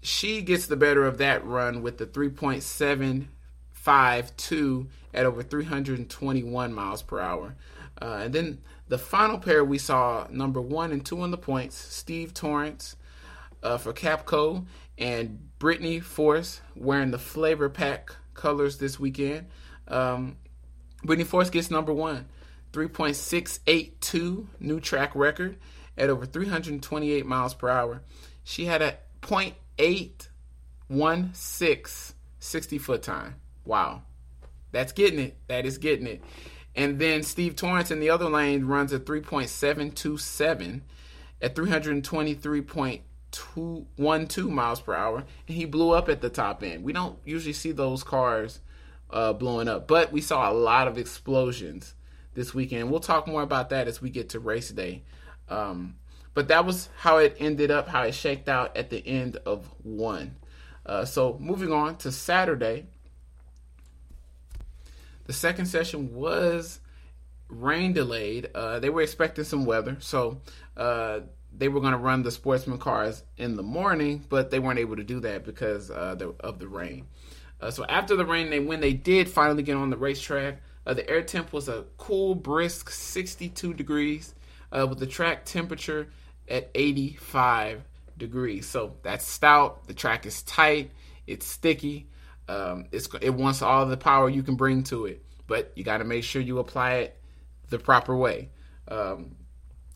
she 0.00 0.40
gets 0.42 0.66
the 0.66 0.76
better 0.76 1.04
of 1.04 1.18
that 1.18 1.44
run 1.44 1.82
with 1.82 1.98
the 1.98 2.06
3.752 2.06 4.86
at 5.12 5.26
over 5.26 5.42
321 5.42 6.72
miles 6.72 7.02
per 7.02 7.18
hour. 7.20 7.56
Uh, 8.00 8.20
and 8.22 8.32
then 8.32 8.58
the 8.86 8.98
final 8.98 9.38
pair 9.38 9.64
we 9.64 9.76
saw, 9.76 10.28
number 10.30 10.60
one 10.60 10.92
and 10.92 11.04
two 11.04 11.20
on 11.20 11.32
the 11.32 11.38
points, 11.38 11.76
Steve 11.76 12.32
Torrence 12.32 12.96
uh, 13.62 13.76
for 13.76 13.92
Capco 13.92 14.64
and 14.96 15.58
Brittany 15.58 16.00
Force 16.00 16.62
wearing 16.76 17.10
the 17.10 17.18
Flav-R-Pac 17.18 18.14
colors 18.34 18.78
this 18.78 19.00
weekend. 19.00 19.48
Um, 19.88 20.36
Brittany 21.08 21.24
Force 21.24 21.48
gets 21.48 21.70
number 21.70 21.94
one, 21.94 22.26
3.682 22.72 24.46
new 24.60 24.78
track 24.78 25.14
record 25.14 25.56
at 25.96 26.10
over 26.10 26.26
328 26.26 27.24
miles 27.24 27.54
per 27.54 27.70
hour. 27.70 28.02
She 28.44 28.66
had 28.66 28.82
a 28.82 28.98
0.816 29.22 32.12
60 32.40 32.78
foot 32.78 33.02
time. 33.02 33.36
Wow. 33.64 34.02
That's 34.70 34.92
getting 34.92 35.18
it. 35.18 35.38
That 35.48 35.64
is 35.64 35.78
getting 35.78 36.06
it. 36.06 36.22
And 36.76 36.98
then 36.98 37.22
Steve 37.22 37.56
Torrence 37.56 37.90
in 37.90 38.00
the 38.00 38.10
other 38.10 38.28
lane 38.28 38.66
runs 38.66 38.92
a 38.92 39.00
3.727 39.00 40.82
at 41.40 41.54
323.212 41.54 44.50
miles 44.50 44.82
per 44.82 44.94
hour. 44.94 45.24
And 45.46 45.56
he 45.56 45.64
blew 45.64 45.92
up 45.92 46.10
at 46.10 46.20
the 46.20 46.28
top 46.28 46.62
end. 46.62 46.84
We 46.84 46.92
don't 46.92 47.18
usually 47.24 47.54
see 47.54 47.72
those 47.72 48.02
cars 48.02 48.60
uh, 49.10 49.32
blowing 49.32 49.68
up. 49.68 49.88
But 49.88 50.12
we 50.12 50.20
saw 50.20 50.50
a 50.50 50.54
lot 50.54 50.88
of 50.88 50.98
explosions 50.98 51.94
this 52.34 52.54
weekend. 52.54 52.90
We'll 52.90 53.00
talk 53.00 53.26
more 53.26 53.42
about 53.42 53.70
that 53.70 53.88
as 53.88 54.00
we 54.00 54.10
get 54.10 54.30
to 54.30 54.40
race 54.40 54.70
day. 54.70 55.02
Um, 55.48 55.96
but 56.34 56.48
that 56.48 56.64
was 56.64 56.88
how 56.98 57.18
it 57.18 57.36
ended 57.40 57.70
up, 57.70 57.88
how 57.88 58.02
it 58.02 58.14
shaked 58.14 58.48
out 58.48 58.76
at 58.76 58.90
the 58.90 59.04
end 59.06 59.38
of 59.44 59.68
one. 59.82 60.36
Uh, 60.86 61.04
so 61.04 61.36
moving 61.40 61.72
on 61.72 61.96
to 61.96 62.12
Saturday, 62.12 62.86
the 65.24 65.32
second 65.32 65.66
session 65.66 66.14
was 66.14 66.80
rain 67.48 67.92
delayed. 67.92 68.50
Uh, 68.54 68.78
they 68.78 68.88
were 68.88 69.02
expecting 69.02 69.44
some 69.44 69.64
weather, 69.64 69.96
so 70.00 70.40
uh, 70.76 71.20
they 71.52 71.68
were 71.68 71.80
going 71.80 71.92
to 71.92 71.98
run 71.98 72.22
the 72.22 72.30
sportsman 72.30 72.78
cars 72.78 73.22
in 73.36 73.56
the 73.56 73.62
morning, 73.62 74.24
but 74.28 74.50
they 74.50 74.58
weren't 74.58 74.78
able 74.78 74.96
to 74.96 75.04
do 75.04 75.20
that 75.20 75.44
because 75.44 75.90
uh, 75.90 76.16
of 76.40 76.58
the 76.58 76.68
rain. 76.68 77.06
Uh, 77.60 77.70
so 77.70 77.84
after 77.86 78.16
the 78.16 78.24
rain, 78.24 78.50
they 78.50 78.60
when 78.60 78.80
they 78.80 78.92
did 78.92 79.28
finally 79.28 79.62
get 79.62 79.76
on 79.76 79.90
the 79.90 79.96
racetrack, 79.96 80.60
uh, 80.86 80.94
the 80.94 81.08
air 81.08 81.22
temp 81.22 81.52
was 81.52 81.68
a 81.68 81.84
cool, 81.96 82.34
brisk 82.34 82.90
62 82.90 83.74
degrees, 83.74 84.34
uh, 84.72 84.86
with 84.88 84.98
the 84.98 85.06
track 85.06 85.44
temperature 85.44 86.08
at 86.48 86.70
85 86.74 87.82
degrees. 88.16 88.66
So 88.66 88.96
that's 89.02 89.26
stout. 89.26 89.86
The 89.86 89.94
track 89.94 90.26
is 90.26 90.42
tight. 90.42 90.90
It's 91.26 91.46
sticky. 91.46 92.08
Um, 92.48 92.86
it's 92.92 93.08
it 93.20 93.34
wants 93.34 93.60
all 93.60 93.84
the 93.86 93.96
power 93.96 94.30
you 94.30 94.42
can 94.42 94.56
bring 94.56 94.82
to 94.84 95.06
it, 95.06 95.22
but 95.46 95.72
you 95.74 95.84
got 95.84 95.98
to 95.98 96.04
make 96.04 96.24
sure 96.24 96.40
you 96.40 96.58
apply 96.58 96.94
it 96.94 97.20
the 97.68 97.78
proper 97.78 98.16
way. 98.16 98.48
Um, 98.88 99.36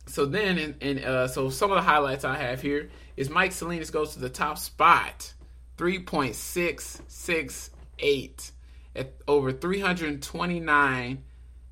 so 0.07 0.27
then, 0.27 0.59
and, 0.59 0.75
and 0.83 1.05
uh, 1.05 1.29
so 1.29 1.49
some 1.49 1.71
of 1.71 1.77
the 1.77 1.83
highlights 1.83 2.25
I 2.25 2.37
have 2.37 2.61
here 2.61 2.91
is 3.17 3.31
Mike 3.31 3.53
Salinas 3.53 3.91
goes 3.91 4.13
to 4.15 4.19
the 4.19 4.29
top 4.29 4.59
spot, 4.59 5.33
three 5.83 5.99
point 5.99 6.37
six 6.37 7.03
six 7.09 7.71
eight 7.99 8.53
at 8.95 9.15
over 9.27 9.51
three 9.51 9.81
hundred 9.81 10.23
twenty 10.23 10.61
nine 10.61 11.25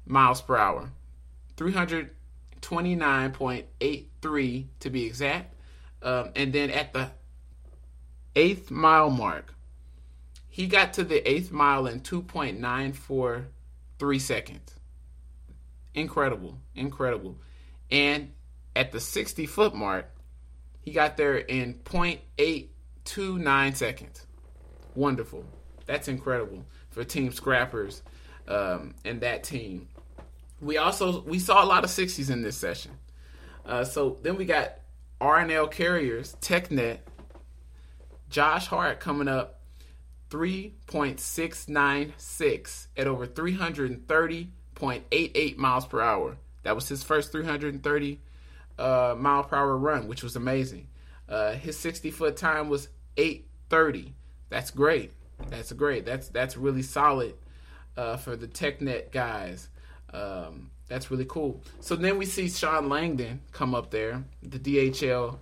miles 0.05 0.43
per 0.43 0.57
hour, 0.57 0.91
three 1.57 1.71
hundred 1.71 2.11
twenty 2.61 2.97
nine 2.97 3.31
point 3.31 3.67
eight 3.81 4.11
three 4.21 4.67
to 4.81 4.91
be 4.91 5.07
exact, 5.07 5.55
um, 6.03 6.31
and 6.35 6.53
then 6.53 6.71
at 6.71 6.93
the 6.93 7.09
eighth 8.35 8.73
mile 8.73 9.11
mark, 9.11 9.55
he 10.49 10.67
got 10.67 10.95
to 10.95 11.05
the 11.05 11.31
eighth 11.31 11.53
mile 11.53 11.87
in 11.87 12.01
2.943 12.01 14.21
seconds. 14.21 14.75
Incredible, 15.95 16.59
incredible. 16.75 17.39
And 17.93 18.33
at 18.75 18.91
the 18.91 18.99
60 18.99 19.47
foot 19.47 19.73
mark, 19.73 20.11
he 20.81 20.91
got 20.91 21.17
there 21.17 21.37
in 21.37 21.75
0.829 23.05 23.77
seconds. 23.77 24.27
Wonderful. 24.95 25.45
That's 25.87 26.09
incredible 26.09 26.65
for 26.91 27.05
Team 27.05 27.33
Scrappers 27.33 28.03
um, 28.49 28.95
and 29.05 29.21
that 29.21 29.45
team. 29.45 29.89
We 30.61 30.77
also 30.77 31.23
we 31.23 31.39
saw 31.39 31.65
a 31.65 31.67
lot 31.67 31.85
of 31.85 31.91
60s 31.91 32.29
in 32.31 32.43
this 32.43 32.57
session. 32.57 32.93
Uh, 33.65 33.85
so 33.85 34.19
then 34.23 34.37
we 34.37 34.45
got 34.45 34.81
RNL 35.21 35.71
Carriers, 35.71 36.37
TechNet, 36.41 36.99
Josh 38.29 38.67
Hart 38.67 38.99
coming 39.01 39.29
up 39.29 39.61
3.696 40.31 42.87
at 42.97 43.07
over 43.07 43.27
330.88 43.27 45.57
miles 45.57 45.87
per 45.87 46.01
hour. 46.01 46.39
That 46.63 46.75
was 46.75 46.89
his 46.89 47.03
first 47.03 47.33
330 47.33 48.21
uh, 48.79 49.15
mile 49.19 49.45
per 49.45 49.57
hour 49.57 49.77
run, 49.77 50.09
which 50.09 50.23
was 50.23 50.37
amazing. 50.37 50.87
Uh, 51.31 51.53
his 51.53 51.79
60 51.79 52.11
foot 52.11 52.37
time 52.37 52.69
was 52.69 52.89
830. 53.17 54.15
That's 54.49 54.71
great. 54.71 55.13
That's 55.49 55.73
great. 55.73 56.05
That's 56.05 56.29
that's 56.29 56.57
really 56.57 56.83
solid 56.83 57.35
uh, 57.97 58.17
for 58.17 58.37
the 58.37 58.47
TechNet 58.47 59.11
guys. 59.13 59.69
Um, 60.13 60.71
that's 60.89 61.11
really 61.11 61.25
cool. 61.25 61.63
So 61.81 61.97
then 61.97 62.19
we 62.19 62.27
see 62.27 62.51
Shawn 62.51 62.89
Langdon 62.89 63.41
come 63.53 63.75
up 63.75 63.91
there, 63.91 64.25
the 64.43 64.59
DHL 64.59 65.39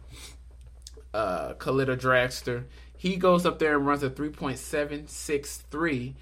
uh, 1.14 1.54
Kalitta 1.54 1.96
Dragster. 1.96 2.64
He 2.96 3.16
goes 3.16 3.46
up 3.46 3.58
there 3.58 3.76
and 3.76 3.86
runs 3.86 4.02
a 4.02 4.10
3.763, 4.10 6.14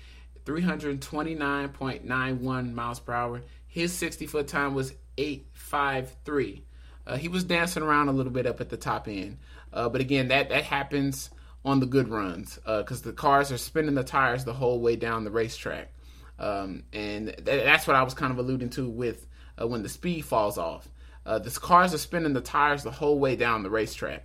329.91 0.45 2.73
miles 2.73 3.01
per 3.01 3.13
hour. 3.13 3.43
His 3.67 3.93
60 3.93 4.27
foot 4.27 4.47
time 4.47 4.75
was 4.75 4.93
853. 5.19 6.63
Uh, 7.07 7.17
he 7.17 7.29
was 7.29 7.45
dancing 7.45 7.83
around 7.83 8.09
a 8.09 8.13
little 8.13 8.33
bit 8.33 8.47
up 8.47 8.61
at 8.61 8.69
the 8.69 8.77
top 8.77 9.09
end. 9.09 9.39
Uh, 9.77 9.91
but 9.91 10.01
again, 10.01 10.29
that, 10.29 10.49
that 10.49 10.65
happens 10.65 11.29
on 11.63 11.81
the 11.81 11.87
good 11.87 12.09
runs 12.09 12.59
because 12.65 13.03
uh, 13.03 13.11
the 13.11 13.13
cars 13.13 13.53
are 13.53 13.59
spinning 13.59 13.95
the 13.95 14.03
tires 14.03 14.45
the 14.45 14.55
whole 14.55 14.81
way 14.81 14.97
down 14.97 15.25
the 15.25 15.31
racetrack. 15.31 15.93
Um, 16.39 16.85
and 16.95 17.27
th- 17.27 17.65
that's 17.65 17.87
what 17.87 17.95
I 17.95 18.03
was 18.03 18.15
kind 18.15 18.33
of 18.33 18.39
alluding 18.39 18.71
to 18.71 18.89
with 18.89 19.27
uh, 19.61 19.67
when 19.67 19.83
the 19.83 19.91
speed 19.91 20.25
falls 20.25 20.57
off. 20.57 20.89
Uh, 21.27 21.39
the 21.39 21.51
cars 21.51 21.93
are 21.93 21.99
spinning 21.99 22.33
the 22.33 22.41
tires 22.41 22.85
the 22.85 22.91
whole 22.91 23.19
way 23.19 23.37
down 23.37 23.63
the 23.63 23.71
racetrack. 23.71 24.25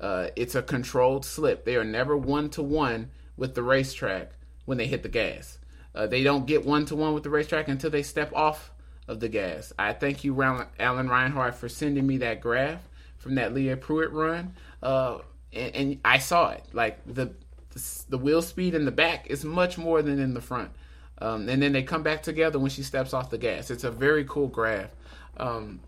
It's 0.00 0.54
a 0.54 0.62
controlled 0.62 1.24
slip. 1.24 1.64
They 1.64 1.76
are 1.76 1.84
never 1.84 2.16
one 2.16 2.50
to 2.50 2.62
one 2.62 3.10
with 3.36 3.54
the 3.54 3.62
racetrack 3.62 4.30
when 4.64 4.78
they 4.78 4.86
hit 4.86 5.02
the 5.02 5.08
gas. 5.08 5.58
Uh, 5.92 6.06
they 6.06 6.22
don't 6.22 6.46
get 6.46 6.64
one 6.64 6.84
to 6.86 6.94
one 6.94 7.14
with 7.14 7.24
the 7.24 7.30
racetrack 7.30 7.66
until 7.68 7.90
they 7.90 8.02
step 8.02 8.32
off 8.34 8.70
of 9.08 9.18
the 9.18 9.28
gas. 9.28 9.72
I 9.76 9.92
thank 9.92 10.22
you, 10.22 10.40
Alan 10.42 11.08
Reinhart, 11.08 11.56
for 11.56 11.68
sending 11.68 12.06
me 12.06 12.18
that 12.18 12.40
graph 12.40 12.80
from 13.24 13.36
that 13.36 13.54
Leah 13.54 13.78
Pruett 13.78 14.12
run, 14.12 14.54
uh, 14.82 15.18
and, 15.52 15.74
and, 15.74 16.00
I 16.04 16.18
saw 16.18 16.50
it. 16.50 16.62
Like 16.74 17.00
the, 17.06 17.32
the, 17.70 18.04
the 18.10 18.18
wheel 18.18 18.42
speed 18.42 18.74
in 18.74 18.84
the 18.84 18.92
back 18.92 19.28
is 19.28 19.44
much 19.44 19.78
more 19.78 20.02
than 20.02 20.20
in 20.20 20.34
the 20.34 20.42
front, 20.42 20.70
um, 21.18 21.48
and 21.48 21.62
then 21.62 21.72
they 21.72 21.82
come 21.82 22.02
back 22.02 22.22
together 22.22 22.58
when 22.58 22.70
she 22.70 22.82
steps 22.82 23.14
off 23.14 23.30
the 23.30 23.38
gas. 23.38 23.70
It's 23.70 23.82
a 23.82 23.90
very 23.90 24.26
cool 24.26 24.46
graph, 24.46 24.90
um, 25.38 25.80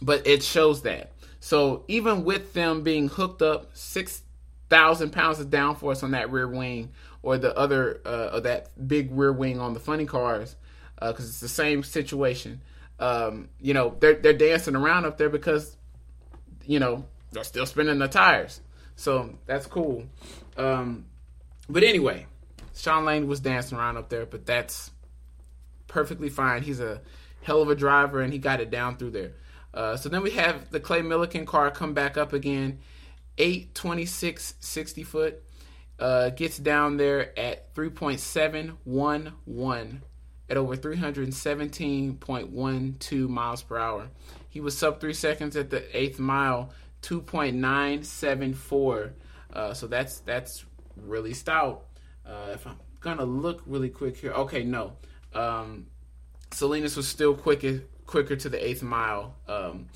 but 0.00 0.26
it 0.26 0.42
shows 0.42 0.82
that. 0.82 1.12
So 1.40 1.84
even 1.88 2.24
with 2.24 2.54
them 2.54 2.82
being 2.82 3.08
hooked 3.08 3.42
up, 3.42 3.70
six 3.74 4.22
thousand 4.70 5.12
pounds 5.12 5.38
of 5.40 5.48
downforce 5.48 6.02
on 6.02 6.12
that 6.12 6.32
rear 6.32 6.48
wing, 6.48 6.92
or 7.22 7.36
the 7.36 7.54
other, 7.54 8.00
uh, 8.06 8.30
or 8.32 8.40
that 8.40 8.70
big 8.88 9.10
rear 9.12 9.32
wing 9.32 9.60
on 9.60 9.74
the 9.74 9.80
funny 9.80 10.06
cars, 10.06 10.56
because 10.94 11.26
uh, 11.26 11.28
it's 11.28 11.40
the 11.40 11.48
same 11.48 11.82
situation. 11.82 12.62
Um, 12.98 13.48
you 13.60 13.74
know, 13.74 13.96
they're 13.98 14.14
they're 14.14 14.32
dancing 14.32 14.76
around 14.76 15.04
up 15.04 15.18
there 15.18 15.28
because, 15.28 15.76
you 16.66 16.78
know, 16.78 17.04
they're 17.32 17.44
still 17.44 17.66
spinning 17.66 17.98
the 17.98 18.08
tires. 18.08 18.60
So 18.96 19.38
that's 19.46 19.66
cool. 19.66 20.04
Um, 20.56 21.06
but 21.68 21.82
anyway, 21.82 22.26
Sean 22.74 23.04
Lane 23.04 23.26
was 23.26 23.40
dancing 23.40 23.78
around 23.78 23.96
up 23.96 24.08
there, 24.08 24.26
but 24.26 24.46
that's 24.46 24.90
perfectly 25.88 26.28
fine. 26.28 26.62
He's 26.62 26.80
a 26.80 27.00
hell 27.42 27.62
of 27.62 27.70
a 27.70 27.74
driver, 27.74 28.20
and 28.20 28.32
he 28.32 28.38
got 28.38 28.60
it 28.60 28.70
down 28.70 28.96
through 28.96 29.10
there. 29.10 29.32
Uh, 29.74 29.96
so 29.96 30.08
then 30.08 30.22
we 30.22 30.30
have 30.32 30.70
the 30.70 30.80
Clay 30.80 31.00
Millican 31.00 31.46
car 31.46 31.70
come 31.70 31.94
back 31.94 32.16
up 32.16 32.32
again, 32.32 32.80
826 33.38 34.54
60 34.60 35.04
foot. 35.04 35.42
Uh, 35.98 36.30
gets 36.30 36.56
down 36.58 36.96
there 36.96 37.38
at 37.38 37.74
3.711 37.74 40.00
at 40.50 40.56
over 40.56 40.76
317.12 40.76 43.28
miles 43.28 43.62
per 43.62 43.78
hour. 43.78 44.08
He 44.52 44.60
was 44.60 44.76
sub 44.76 45.00
three 45.00 45.14
seconds 45.14 45.56
at 45.56 45.70
the 45.70 45.96
eighth 45.96 46.18
mile, 46.18 46.74
2.974. 47.00 49.12
Uh, 49.50 49.72
so 49.72 49.86
that's 49.86 50.18
that's 50.20 50.66
really 50.94 51.32
stout. 51.32 51.86
Uh, 52.26 52.50
if 52.52 52.66
I'm 52.66 52.76
gonna 53.00 53.24
look 53.24 53.62
really 53.64 53.88
quick 53.88 54.18
here, 54.18 54.32
okay, 54.32 54.62
no. 54.62 54.98
Um, 55.34 55.86
Salinas 56.50 56.98
was 56.98 57.08
still 57.08 57.34
quicker 57.34 57.84
quicker 58.04 58.36
to 58.36 58.50
the 58.50 58.62
eighth 58.62 58.82
mile. 58.82 59.36
Um, 59.48 59.86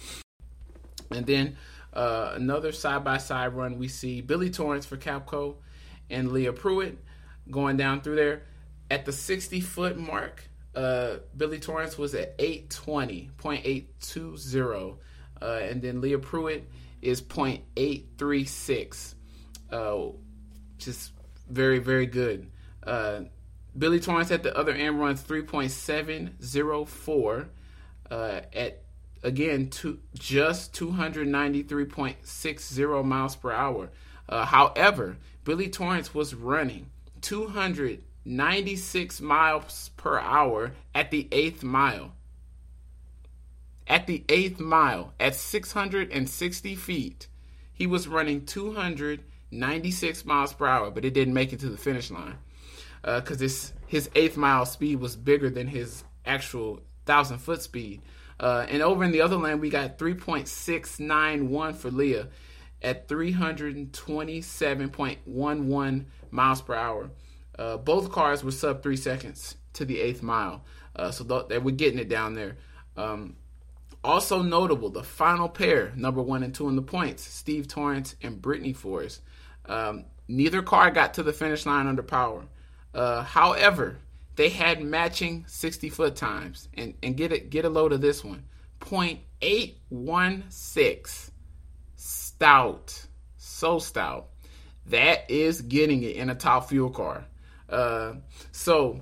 and 1.11 1.27
then 1.27 1.59
uh, 1.93 2.33
another 2.35 2.73
side 2.73 3.05
by 3.05 3.19
side 3.19 3.53
run, 3.53 3.77
we 3.77 3.89
see 3.89 4.23
Billy 4.23 4.49
Torrence 4.49 4.87
for 4.87 4.97
Capco 4.97 5.57
and 6.09 6.33
Leah 6.33 6.55
Pruett 6.55 6.97
going 7.51 7.77
down 7.77 8.01
through 8.01 8.17
there. 8.17 8.45
At 8.91 9.05
the 9.05 9.13
60 9.13 9.61
foot 9.61 9.99
mark, 9.99 10.46
uh, 10.77 11.17
Billy 11.37 11.59
Torrence 11.59 11.99
was 11.99 12.15
at 12.15 12.39
820.820. 12.39 14.99
Uh, 15.41 15.61
and 15.63 15.81
then 15.83 16.01
Leah 16.01 16.19
Pruett 16.19 16.63
is 17.03 17.21
0.836. 17.23 19.15
Uh, 19.71 20.07
just 20.79 21.13
very, 21.49 21.79
very 21.79 22.07
good. 22.07 22.51
Uh, 22.83 23.21
Billy 23.77 24.01
Torrence 24.01 24.31
at 24.31 24.43
the 24.43 24.57
other 24.57 24.73
end 24.73 24.99
runs 25.01 25.23
3.704 25.23 27.49
uh, 28.11 28.41
at 28.53 28.83
again 29.23 29.71
two, 29.71 30.01
just 30.15 30.75
293.60 30.75 33.05
miles 33.05 33.37
per 33.37 33.53
hour. 33.53 33.91
Uh, 34.29 34.45
however, 34.45 35.17
Billy 35.45 35.69
Torrence 35.69 36.13
was 36.15 36.35
running 36.35 36.91
296 38.27 39.21
miles 39.21 39.91
per 39.97 40.19
hour 40.19 40.73
at 40.93 41.13
the 41.13 41.29
eighth 41.31 41.63
mile. 41.63 42.11
At 43.87 44.09
the 44.09 44.25
eighth 44.29 44.59
mile, 44.59 45.13
at 45.21 45.37
660 45.37 46.75
feet, 46.75 47.29
he 47.73 47.87
was 47.87 48.09
running 48.09 48.45
296 48.45 50.25
miles 50.25 50.53
per 50.53 50.67
hour, 50.67 50.91
but 50.91 51.05
it 51.05 51.15
didn't 51.15 51.35
make 51.35 51.53
it 51.53 51.61
to 51.61 51.69
the 51.69 51.77
finish 51.77 52.11
line 52.11 52.39
because 53.03 53.41
uh, 53.41 53.49
his 53.87 54.11
eighth 54.17 54.37
mile 54.37 54.67
speed 54.67 54.97
was 54.97 55.15
bigger 55.15 55.49
than 55.49 55.69
his 55.69 56.03
actual 56.25 56.81
thousand 57.05 57.39
foot 57.39 57.63
speed. 57.63 58.03
Uh, 58.41 58.67
and 58.69 58.83
over 58.83 59.05
in 59.05 59.13
the 59.13 59.21
other 59.21 59.37
lane, 59.37 59.61
we 59.61 59.71
got 59.71 59.99
3.691 59.99 61.77
for 61.77 61.93
Leah 61.93 62.27
at 62.83 63.07
327.11 63.07 66.05
miles 66.33 66.61
per 66.61 66.75
hour. 66.75 67.09
Uh, 67.59 67.77
both 67.77 68.13
cars 68.13 68.45
were 68.45 68.51
sub 68.51 68.83
three 68.83 68.97
seconds 68.97 69.57
to 69.73 69.85
the 69.85 70.01
eighth 70.01 70.23
mile, 70.23 70.65
uh, 70.95 71.11
so 71.11 71.25
th- 71.25 71.49
they 71.49 71.59
were 71.59 71.71
getting 71.71 71.99
it 71.99 72.09
down 72.09 72.35
there. 72.35 72.57
Um, 72.97 73.37
also 74.05 74.43
notable, 74.43 74.91
the 74.91 75.03
final 75.03 75.49
pair, 75.49 75.93
number 75.97 76.23
one 76.23 76.43
and 76.43 76.55
two 76.55 76.69
in 76.69 76.77
the 76.77 76.83
points, 76.83 77.25
Steve 77.25 77.67
Torrence 77.67 78.15
and 78.23 78.41
Brittany 78.41 78.73
Force. 78.73 79.21
Um, 79.67 80.05
neither 80.29 80.63
car 80.63 80.91
got 80.91 81.15
to 81.15 81.23
the 81.23 81.33
finish 81.33 81.67
line 81.67 81.87
under 81.87 82.03
power. 82.03 82.45
Uh, 82.95 83.23
however, 83.23 83.99
they 84.37 84.51
had 84.51 84.83
matching 84.83 85.45
60 85.49 85.91
foot 85.91 86.15
times, 86.15 86.69
and, 86.75 86.95
and 87.03 87.17
get 87.17 87.33
it 87.33 87.51
get 87.51 87.65
a 87.65 87.71
load 87.71 87.93
of 87.93 88.01
this 88.01 88.23
one, 88.23 88.45
0.816 88.81 91.31
stout, 91.97 93.07
so 93.37 93.79
stout. 93.79 94.29
That 94.87 95.31
is 95.31 95.63
getting 95.63 96.03
it 96.05 96.17
in 96.17 96.31
a 96.31 96.35
top 96.35 96.69
fuel 96.69 96.91
car. 96.91 97.25
Uh, 97.69 98.15
so 98.53 99.01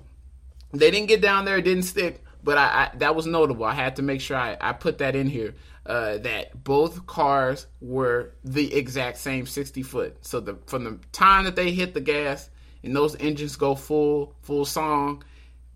they 0.73 0.91
didn't 0.91 1.09
get 1.09 1.21
down 1.21 1.45
there, 1.45 1.59
it 1.59 1.63
didn't 1.63 1.85
stick, 1.85 2.25
but 2.43 2.59
I, 2.59 2.63
I, 2.63 2.97
that 2.99 3.15
was 3.15 3.27
notable. 3.27 3.65
I 3.65 3.75
had 3.75 3.97
to 3.97 4.03
make 4.03 4.21
sure 4.21 4.37
I, 4.37 4.57
I 4.61 4.73
put 4.73 4.99
that 4.99 5.17
in 5.17 5.29
here. 5.29 5.55
Uh, 5.87 6.17
that 6.17 6.65
both 6.65 7.07
cars 7.07 7.67
were 7.83 8.33
the 8.43 8.75
exact 8.75 9.19
same 9.19 9.45
60 9.45 9.83
foot. 9.83 10.17
So 10.25 10.41
the 10.41 10.57
from 10.65 10.85
the 10.85 10.99
time 11.13 11.45
that 11.45 11.57
they 11.57 11.73
hit 11.73 11.93
the 11.93 12.01
gas 12.01 12.49
and 12.83 12.97
those 12.97 13.15
engines 13.17 13.57
go 13.57 13.75
full 13.75 14.35
full 14.41 14.65
song, 14.65 15.23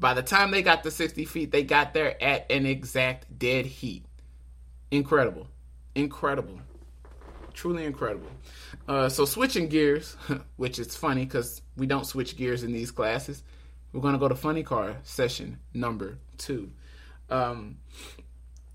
by 0.01 0.15
the 0.15 0.23
time 0.23 0.51
they 0.51 0.63
got 0.63 0.83
to 0.85 0.91
60 0.91 1.27
feet, 1.27 1.51
they 1.51 1.63
got 1.63 1.93
there 1.93 2.23
at 2.23 2.51
an 2.51 2.65
exact 2.65 3.39
dead 3.39 3.67
heat. 3.67 4.07
Incredible, 4.91 5.47
incredible, 5.95 6.59
truly 7.53 7.85
incredible. 7.85 8.31
Uh, 8.89 9.11
so 9.11 9.27
switching 9.27 9.69
gears, 9.69 10.17
which 10.57 10.79
is 10.79 10.97
funny 10.97 11.27
because 11.27 11.61
we 11.79 11.87
don't 11.87 12.07
switch 12.07 12.37
gears 12.37 12.65
in 12.65 12.73
these 12.73 12.91
classes. 12.91 13.43
We're 13.93 14.03
gonna 14.03 14.19
go 14.19 14.29
to 14.29 14.35
funny 14.35 14.63
car 14.63 14.97
session 15.05 15.59
number 15.73 16.19
two. 16.37 16.71
Um, 17.31 17.79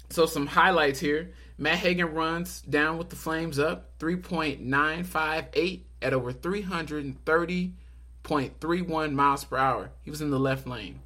so 0.09 0.25
some 0.25 0.47
highlights 0.47 0.99
here. 0.99 1.33
Matt 1.57 1.79
Hagan 1.79 2.13
runs 2.13 2.61
down 2.61 2.97
with 2.97 3.09
the 3.09 3.15
flames 3.15 3.57
up 3.59 3.97
3.958 3.99 5.81
at 6.01 6.13
over 6.13 6.33
330.31 6.33 9.13
miles 9.13 9.45
per 9.45 9.57
hour. 9.57 9.91
He 10.01 10.09
was 10.09 10.21
in 10.21 10.31
the 10.31 10.39
left 10.39 10.67
lane. 10.67 10.99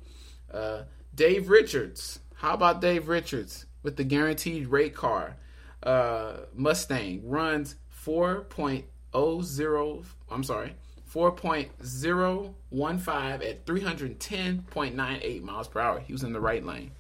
Uh, 0.52 0.84
Dave 1.14 1.50
Richards. 1.50 2.22
How 2.36 2.54
about 2.54 2.80
Dave 2.80 3.10
Richards 3.10 3.66
with 3.84 3.98
the 3.98 4.04
guaranteed 4.04 4.68
rate 4.68 4.96
car? 4.96 5.36
Uh, 5.84 6.38
Mustang 6.54 7.28
runs 7.28 7.76
4.00. 8.06 10.06
I'm 10.30 10.44
sorry, 10.44 10.76
4.015 11.14 13.50
at 13.50 13.66
310.98 13.66 15.44
miles 15.44 15.68
per 15.68 15.80
hour. 15.80 16.00
He 16.00 16.14
was 16.14 16.24
in 16.24 16.34
the 16.34 16.40
right 16.40 16.66
lane. 16.66 16.92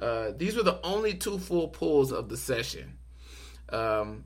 Uh, 0.00 0.30
these 0.36 0.56
were 0.56 0.62
the 0.62 0.80
only 0.84 1.14
two 1.14 1.38
full 1.38 1.68
pulls 1.68 2.12
of 2.12 2.28
the 2.28 2.36
session. 2.36 2.98
Um, 3.70 4.24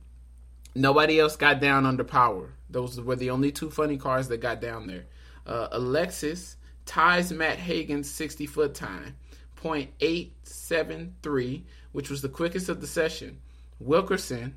nobody 0.74 1.20
else 1.20 1.36
got 1.36 1.60
down 1.60 1.86
under 1.86 2.04
power. 2.04 2.52
Those 2.70 3.00
were 3.00 3.16
the 3.16 3.30
only 3.30 3.50
two 3.52 3.70
funny 3.70 3.96
cars 3.96 4.28
that 4.28 4.38
got 4.38 4.60
down 4.60 4.86
there. 4.86 5.06
Uh, 5.46 5.68
Alexis 5.72 6.56
ties 6.86 7.32
Matt 7.32 7.58
Hagan's 7.58 8.08
60 8.10 8.46
foot 8.46 8.74
time, 8.74 9.16
0.873, 9.62 11.62
which 11.92 12.10
was 12.10 12.22
the 12.22 12.28
quickest 12.28 12.68
of 12.68 12.80
the 12.80 12.86
session. 12.86 13.40
Wilkerson, 13.80 14.56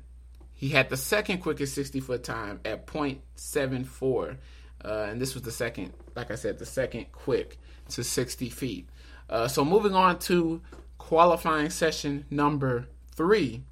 he 0.56 0.70
had 0.70 0.88
the 0.88 0.96
second 0.96 1.38
quickest 1.38 1.74
60 1.74 2.00
foot 2.00 2.24
time 2.24 2.60
at 2.64 2.86
0.74. 2.86 4.36
Uh, 4.82 5.06
and 5.10 5.20
this 5.20 5.34
was 5.34 5.42
the 5.42 5.50
second, 5.50 5.92
like 6.14 6.30
I 6.30 6.34
said, 6.34 6.58
the 6.58 6.66
second 6.66 7.12
quick 7.12 7.58
to 7.90 8.02
60 8.02 8.48
feet. 8.48 8.88
Uh, 9.28 9.48
so 9.48 9.64
moving 9.64 9.94
on 9.94 10.18
to 10.20 10.62
qualifying 10.98 11.68
session 11.68 12.24
number 12.30 12.88
three. 13.14 13.64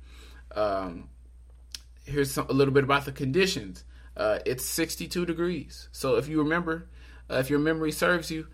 Um, 0.54 1.08
here's 2.04 2.30
some, 2.30 2.46
a 2.48 2.52
little 2.52 2.74
bit 2.74 2.84
about 2.84 3.06
the 3.06 3.12
conditions. 3.12 3.84
Uh, 4.14 4.40
it's 4.44 4.64
62 4.64 5.24
degrees. 5.24 5.88
So 5.90 6.16
if 6.16 6.28
you 6.28 6.38
remember, 6.38 6.88
uh, 7.30 7.36
if 7.36 7.48
your 7.48 7.60
memory 7.60 7.92
serves 7.92 8.30
you, 8.30 8.46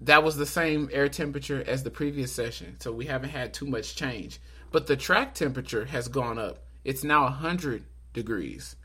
that 0.00 0.24
was 0.24 0.36
the 0.36 0.46
same 0.46 0.88
air 0.90 1.10
temperature 1.10 1.62
as 1.66 1.82
the 1.82 1.90
previous 1.90 2.32
session. 2.32 2.76
So 2.80 2.92
we 2.92 3.04
haven't 3.04 3.30
had 3.30 3.52
too 3.52 3.66
much 3.66 3.94
change. 3.94 4.40
But 4.70 4.86
the 4.86 4.96
track 4.96 5.34
temperature 5.34 5.84
has 5.84 6.08
gone 6.08 6.38
up. 6.38 6.64
It's 6.84 7.04
now 7.04 7.24
100 7.24 7.84
degrees 8.12 8.76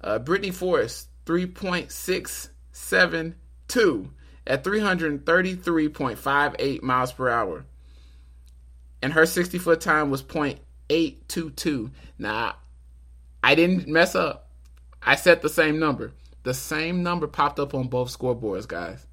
Uh, 0.00 0.18
Brittany 0.18 0.50
Force, 0.50 1.06
3.672 1.26 4.08
at 4.46 4.64
333.58 4.64 6.82
miles 6.82 7.12
per 7.12 7.28
hour. 7.28 7.66
And 9.02 9.12
her 9.12 9.26
60 9.26 9.58
foot 9.58 9.80
time 9.80 10.10
was 10.10 10.22
0.822. 10.22 11.90
Now, 12.18 12.56
I 13.42 13.54
didn't 13.54 13.88
mess 13.88 14.14
up. 14.14 14.50
I 15.02 15.16
set 15.16 15.42
the 15.42 15.48
same 15.48 15.78
number. 15.78 16.12
The 16.42 16.54
same 16.54 17.02
number 17.02 17.26
popped 17.26 17.58
up 17.58 17.74
on 17.74 17.88
both 17.88 18.16
scoreboards, 18.16 18.68
guys. 18.68 19.06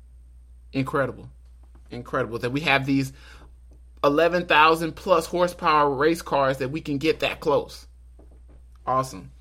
Incredible. 0.73 1.29
Incredible 1.89 2.39
that 2.39 2.51
we 2.51 2.61
have 2.61 2.85
these 2.85 3.13
11,000 4.03 4.93
plus 4.93 5.25
horsepower 5.25 5.89
race 5.89 6.21
cars 6.21 6.57
that 6.57 6.71
we 6.71 6.81
can 6.81 6.97
get 6.97 7.21
that 7.21 7.39
close. 7.39 7.87
Awesome. 8.85 9.31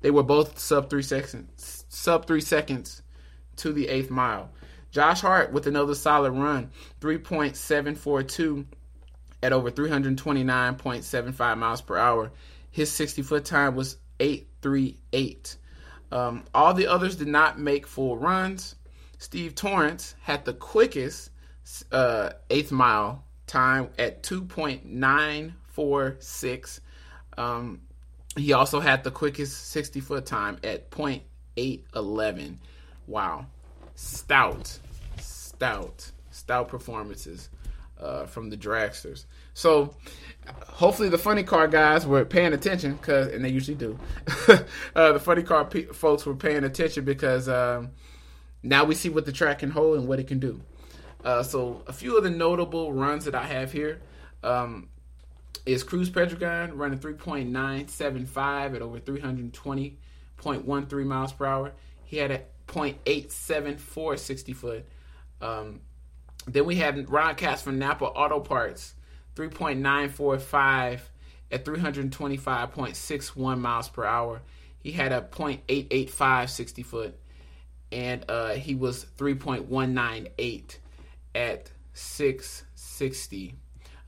They 0.00 0.10
were 0.10 0.22
both 0.22 0.58
sub 0.58 0.90
three 0.90 1.02
seconds, 1.02 1.84
sub 1.88 2.26
three 2.26 2.40
seconds 2.40 3.02
to 3.56 3.72
the 3.72 3.88
eighth 3.88 4.10
mile. 4.10 4.50
Josh 4.90 5.20
Hart 5.20 5.52
with 5.52 5.66
another 5.66 5.94
solid 5.94 6.32
run, 6.32 6.70
3.742 7.00 8.66
at 9.42 9.52
over 9.52 9.70
329.75 9.70 11.58
miles 11.58 11.80
per 11.80 11.96
hour. 11.96 12.30
His 12.70 12.92
60 12.92 13.22
foot 13.22 13.44
time 13.44 13.74
was 13.74 13.96
838. 14.20 15.56
Um, 16.10 16.44
all 16.54 16.74
the 16.74 16.86
others 16.86 17.16
did 17.16 17.28
not 17.28 17.58
make 17.58 17.86
full 17.86 18.16
runs. 18.16 18.76
Steve 19.18 19.54
Torrence 19.54 20.14
had 20.22 20.44
the 20.44 20.52
quickest 20.52 21.30
uh, 21.90 22.30
eighth 22.50 22.72
mile 22.72 23.24
time 23.46 23.88
at 23.98 24.22
2.946. 24.22 26.80
Um, 27.38 27.80
he 28.36 28.52
also 28.52 28.80
had 28.80 29.04
the 29.04 29.10
quickest 29.10 29.70
60 29.70 30.00
foot 30.00 30.26
time 30.26 30.58
at 30.64 30.90
0.811. 30.90 32.56
Wow. 33.06 33.46
Stout, 33.94 34.78
stout, 35.18 36.10
stout 36.30 36.68
performances 36.68 37.48
uh, 38.00 38.26
from 38.26 38.50
the 38.50 38.56
dragsters. 38.56 39.26
So 39.54 39.94
hopefully 40.66 41.08
the 41.08 41.18
funny 41.18 41.42
car 41.42 41.68
guys 41.68 42.06
were 42.06 42.24
paying 42.24 42.52
attention 42.52 42.94
because, 42.94 43.28
and 43.28 43.44
they 43.44 43.50
usually 43.50 43.76
do. 43.76 43.98
uh, 44.94 45.12
the 45.12 45.20
funny 45.20 45.42
car 45.42 45.64
pe- 45.64 45.86
folks 45.86 46.26
were 46.26 46.34
paying 46.34 46.64
attention 46.64 47.04
because 47.04 47.48
um, 47.48 47.90
now 48.62 48.84
we 48.84 48.94
see 48.94 49.08
what 49.08 49.26
the 49.26 49.32
track 49.32 49.60
can 49.60 49.70
hold 49.70 49.98
and 49.98 50.08
what 50.08 50.18
it 50.18 50.26
can 50.26 50.38
do. 50.38 50.60
Uh, 51.24 51.42
so 51.42 51.82
a 51.86 51.92
few 51.92 52.16
of 52.16 52.24
the 52.24 52.30
notable 52.30 52.92
runs 52.92 53.24
that 53.26 53.34
I 53.34 53.44
have 53.44 53.72
here 53.72 54.00
um, 54.42 54.88
is 55.64 55.84
Cruz 55.84 56.10
Pedregon 56.10 56.72
running 56.74 56.98
3.975 56.98 58.74
at 58.74 58.82
over 58.82 58.98
320.13 58.98 61.06
miles 61.06 61.32
per 61.32 61.46
hour. 61.46 61.72
He 62.04 62.16
had 62.16 62.30
a 62.30 62.42
.874 62.66 64.18
60 64.18 64.52
foot. 64.52 64.84
Um, 65.40 65.80
then 66.46 66.64
we 66.64 66.76
have 66.76 67.08
Ron 67.08 67.34
Capps 67.36 67.62
from 67.62 67.78
Napa 67.78 68.04
Auto 68.04 68.40
Parts, 68.40 68.94
3.945 69.36 71.00
at 71.50 71.64
325.61 71.64 73.58
miles 73.58 73.88
per 73.88 74.04
hour. 74.04 74.42
He 74.78 74.92
had 74.92 75.12
a 75.12 75.22
.885 75.22 76.50
60 76.50 76.82
foot, 76.82 77.18
and 77.92 78.24
uh, 78.28 78.54
he 78.54 78.74
was 78.74 79.06
3.198 79.16 80.78
at 81.34 81.70
660, 81.94 83.54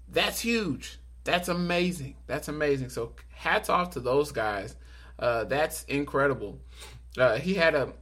That's 0.07 0.39
huge. 0.39 0.99
That's 1.23 1.47
amazing. 1.47 2.13
That's 2.27 2.49
amazing. 2.49 2.89
So 2.89 3.13
hats 3.31 3.69
off 3.69 3.89
to 3.95 4.01
those 4.01 4.31
guys. 4.31 4.75
Uh, 5.17 5.45
that's 5.45 5.81
incredible. 5.85 6.59
Uh, 7.17 7.37
he 7.37 7.55
had 7.55 7.73
a 7.73 7.93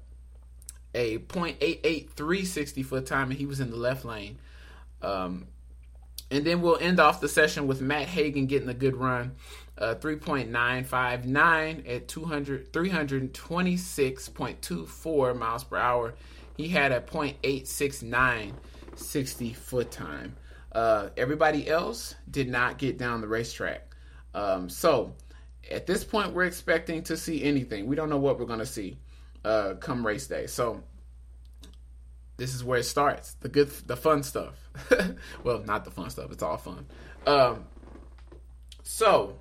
a 0.93 1.19
.883 1.19 2.45
60 2.45 2.83
foot 2.83 3.05
time, 3.05 3.29
and 3.29 3.39
he 3.39 3.45
was 3.45 3.61
in 3.61 3.71
the 3.71 3.77
left 3.77 4.03
lane. 4.03 4.37
Um, 5.01 5.47
and 6.31 6.43
then 6.45 6.61
we'll 6.61 6.77
end 6.77 6.99
off 6.99 7.21
the 7.21 7.27
session 7.27 7.67
with 7.67 7.81
Matt 7.81 8.07
Hagan 8.07 8.47
getting 8.47 8.69
a 8.69 8.73
good 8.73 8.95
run, 8.95 9.35
uh, 9.77 9.95
3.959 9.95 11.83
at 11.87 12.07
200, 12.07 12.71
326.24 12.71 15.37
miles 15.37 15.65
per 15.65 15.75
hour. 15.77 16.13
He 16.55 16.69
had 16.69 16.93
a 16.93 17.01
.869 17.01 18.53
60 18.95 19.53
foot 19.53 19.91
time. 19.91 20.37
Uh, 20.71 21.09
everybody 21.17 21.67
else 21.67 22.15
did 22.29 22.47
not 22.49 22.77
get 22.77 22.97
down 22.97 23.19
the 23.19 23.27
racetrack. 23.27 23.93
Um, 24.33 24.69
so 24.69 25.13
at 25.69 25.85
this 25.85 26.05
point, 26.05 26.33
we're 26.33 26.45
expecting 26.45 27.03
to 27.03 27.17
see 27.17 27.43
anything. 27.43 27.85
We 27.87 27.97
don't 27.97 28.09
know 28.09 28.17
what 28.17 28.39
we're 28.39 28.45
going 28.45 28.59
to 28.59 28.65
see 28.65 28.97
uh, 29.43 29.73
come 29.79 30.07
race 30.07 30.27
day. 30.27 30.47
So 30.47 30.81
this 32.37 32.55
is 32.55 32.63
where 32.63 32.79
it 32.79 32.85
starts. 32.85 33.33
The 33.33 33.49
good, 33.49 33.69
the 33.85 33.97
fun 33.97 34.23
stuff. 34.23 34.60
well, 35.43 35.63
not 35.65 35.85
the 35.85 35.91
fun 35.91 36.09
stuff. 36.09 36.31
It's 36.31 36.43
all 36.43 36.57
fun. 36.57 36.85
Um, 37.25 37.65
so 38.83 39.35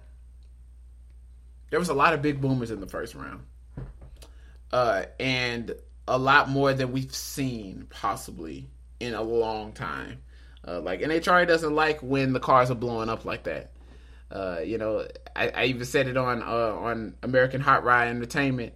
there 1.70 1.78
was 1.78 1.88
a 1.88 1.94
lot 1.94 2.14
of 2.14 2.22
big 2.22 2.40
boomers 2.40 2.70
in 2.70 2.80
the 2.80 2.86
first 2.86 3.14
round, 3.14 3.44
uh, 4.72 5.04
and 5.18 5.74
a 6.06 6.18
lot 6.18 6.48
more 6.48 6.72
than 6.72 6.92
we've 6.92 7.14
seen 7.14 7.86
possibly 7.90 8.68
in 8.98 9.14
a 9.14 9.22
long 9.22 9.72
time. 9.72 10.18
Uh, 10.66 10.80
like 10.80 11.00
NHRA 11.00 11.46
doesn't 11.46 11.74
like 11.74 12.00
when 12.00 12.32
the 12.32 12.40
cars 12.40 12.70
are 12.70 12.74
blowing 12.74 13.08
up 13.08 13.24
like 13.24 13.44
that. 13.44 13.72
Uh, 14.30 14.60
you 14.64 14.78
know, 14.78 15.06
I, 15.34 15.48
I, 15.48 15.64
even 15.64 15.84
said 15.84 16.06
it 16.06 16.16
on 16.16 16.42
uh, 16.42 16.46
on 16.46 17.14
American 17.22 17.60
Hot 17.60 17.82
Rod 17.82 18.08
Entertainment, 18.08 18.74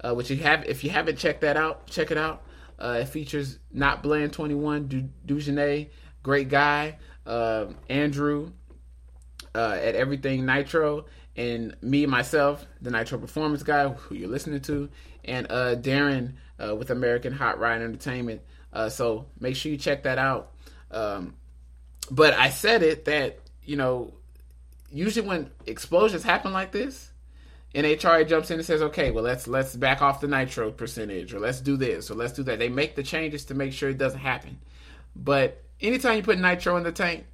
uh, 0.00 0.14
which 0.14 0.30
you 0.30 0.36
have 0.36 0.64
if 0.66 0.84
you 0.84 0.90
haven't 0.90 1.18
checked 1.18 1.40
that 1.40 1.56
out, 1.56 1.88
check 1.88 2.10
it 2.10 2.18
out. 2.18 2.44
Uh, 2.82 2.98
it 3.00 3.08
features 3.08 3.58
not 3.72 4.02
Bland 4.02 4.32
Twenty 4.32 4.54
One 4.54 4.88
du- 4.88 5.08
Dugenet, 5.24 5.90
great 6.22 6.48
guy, 6.48 6.98
uh, 7.24 7.66
Andrew 7.88 8.50
at 9.54 9.94
Everything 9.94 10.44
Nitro, 10.44 11.04
and 11.36 11.76
me 11.80 12.06
myself, 12.06 12.66
the 12.80 12.90
Nitro 12.90 13.18
Performance 13.18 13.62
guy, 13.62 13.88
who 13.88 14.16
you're 14.16 14.28
listening 14.28 14.60
to, 14.62 14.88
and 15.24 15.48
Darren 15.48 16.32
with 16.58 16.90
American 16.90 17.32
Hot 17.32 17.60
Rod 17.60 17.80
Entertainment. 17.82 18.40
so 18.88 19.26
make 19.38 19.54
sure 19.54 19.70
you 19.70 19.78
check 19.78 20.02
that 20.02 20.18
out. 20.18 20.50
Um, 20.90 21.34
but 22.10 22.34
I 22.34 22.50
said 22.50 22.82
it 22.82 23.04
that 23.04 23.38
you 23.62 23.76
know 23.76 24.12
usually 24.90 25.26
when 25.26 25.50
explosions 25.66 26.24
happen 26.24 26.52
like 26.52 26.72
this, 26.72 27.11
NHRA 27.74 28.28
jumps 28.28 28.50
in 28.50 28.58
and 28.58 28.66
says, 28.66 28.82
"Okay, 28.82 29.10
well 29.10 29.24
let's 29.24 29.48
let's 29.48 29.74
back 29.74 30.02
off 30.02 30.20
the 30.20 30.28
nitro 30.28 30.70
percentage, 30.70 31.32
or 31.32 31.40
let's 31.40 31.60
do 31.60 31.76
this, 31.76 32.10
or 32.10 32.14
let's 32.14 32.34
do 32.34 32.42
that." 32.42 32.58
They 32.58 32.68
make 32.68 32.94
the 32.96 33.02
changes 33.02 33.46
to 33.46 33.54
make 33.54 33.72
sure 33.72 33.88
it 33.88 33.98
doesn't 33.98 34.20
happen. 34.20 34.58
But 35.16 35.62
anytime 35.80 36.16
you 36.16 36.22
put 36.22 36.38
nitro 36.38 36.76
in 36.76 36.82
the 36.82 36.92
tank, 36.92 37.24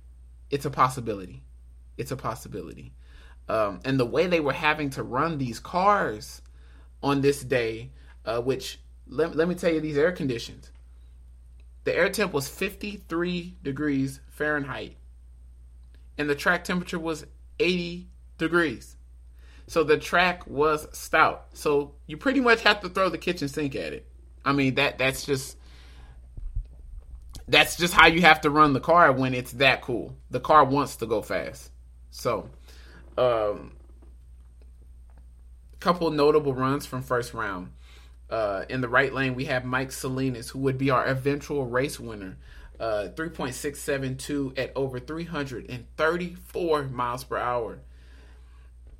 it's 0.51 0.65
a 0.65 0.71
possibility. 0.71 1.43
It's 1.97 2.13
a 2.13 2.17
possibility. 2.17 2.93
Um, 3.49 3.81
and 3.85 3.99
the 3.99 4.07
way 4.07 4.27
they 4.27 4.41
were 4.41 4.53
having 4.53 4.91
to 4.91 5.03
run 5.03 5.39
these 5.39 5.59
cars 5.59 6.43
on 7.03 7.21
this 7.21 7.43
day, 7.43 7.91
uh, 8.25 8.41
which 8.41 8.79
let, 9.09 9.35
let 9.35 9.49
me 9.49 9.55
tell 9.55 9.73
you, 9.73 9.81
these 9.81 9.97
air 9.97 10.13
conditions, 10.13 10.71
the 11.85 11.97
air 11.97 12.11
temp 12.11 12.33
was 12.33 12.49
53 12.49 13.57
degrees 13.63 14.21
Fahrenheit, 14.29 14.97
and 16.19 16.29
the 16.29 16.35
track 16.35 16.65
temperature 16.65 16.99
was 16.99 17.25
80 17.59 18.09
degrees. 18.37 18.98
So 19.69 19.85
the 19.85 19.99
track 19.99 20.47
was 20.47 20.89
stout. 20.93 21.47
So 21.53 21.93
you 22.07 22.17
pretty 22.17 22.41
much 22.41 22.63
have 22.63 22.81
to 22.81 22.89
throw 22.89 23.11
the 23.11 23.19
kitchen 23.19 23.49
sink 23.49 23.77
at 23.77 23.93
it. 23.93 24.07
I 24.45 24.53
mean 24.53 24.75
that 24.77 24.99
that's 24.99 25.25
just 25.25 25.59
that's 27.47 27.77
just 27.77 27.95
how 27.95 28.07
you 28.07 28.23
have 28.23 28.41
to 28.43 28.51
run 28.51 28.73
the 28.73 28.81
car 28.81 29.13
when 29.13 29.35
it's 29.35 29.53
that 29.53 29.83
cool. 29.83 30.17
The 30.31 30.41
car 30.41 30.65
wants 30.65 30.97
to 30.97 31.07
go 31.07 31.23
fast. 31.23 31.71
So 32.11 32.49
um 33.17 33.73
couple 35.81 36.11
notable 36.11 36.55
runs 36.55 36.87
from 36.87 37.03
first 37.03 37.35
round. 37.35 37.73
Uh, 38.31 38.65
in 38.69 38.81
the 38.81 38.89
right 38.89 39.13
lane, 39.15 39.35
we 39.35 39.45
have 39.47 39.65
Mike 39.65 39.93
Salinas, 39.93 40.51
who 40.51 40.59
would 40.59 40.77
be 40.77 40.91
our 40.91 41.07
eventual 41.07 41.67
race 41.67 41.99
winner. 42.01 42.37
Uh, 42.79 43.09
3.672 43.15 44.59
at 44.59 44.73
over 44.77 45.01
334 45.01 46.83
miles 46.85 47.25
per 47.25 47.37
hour. 47.37 47.81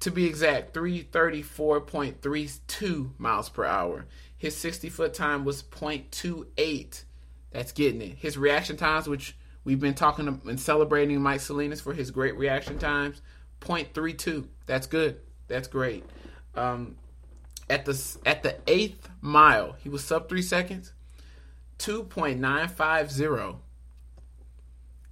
To 0.01 0.11
be 0.11 0.27
exact, 0.27 0.75
334.32 0.75 3.19
miles 3.19 3.49
per 3.49 3.65
hour. 3.65 4.07
His 4.37 4.57
60 4.57 4.91
foot 4.91 5.15
time 5.15 5.45
was 5.45 5.63
0.28. 5.63 7.05
That's 7.51 7.73
getting 7.73 8.03
it. 8.03 8.19
His 8.19 8.37
reaction 8.39 8.77
times, 8.77 9.09
which 9.09 9.35
We've 9.69 9.79
been 9.79 9.93
talking 9.93 10.41
and 10.47 10.59
celebrating 10.59 11.21
Mike 11.21 11.41
Salinas 11.41 11.83
for 11.83 11.93
his 11.93 12.11
great 12.11 12.39
reaction 12.39 12.79
times. 12.79 13.21
0.32. 13.61 14.47
That's 14.65 14.87
good. 14.87 15.21
That's 15.47 15.69
great. 15.69 16.07
Um, 16.55 16.97
at 17.69 17.85
the 17.85 18.17
at 18.25 18.43
the 18.43 18.57
eighth 18.67 19.11
mile, 19.21 19.77
he 19.79 19.91
was 19.91 20.03
sub 20.03 20.31
three 20.31 20.41
seconds. 20.41 20.95
2.950 21.81 23.57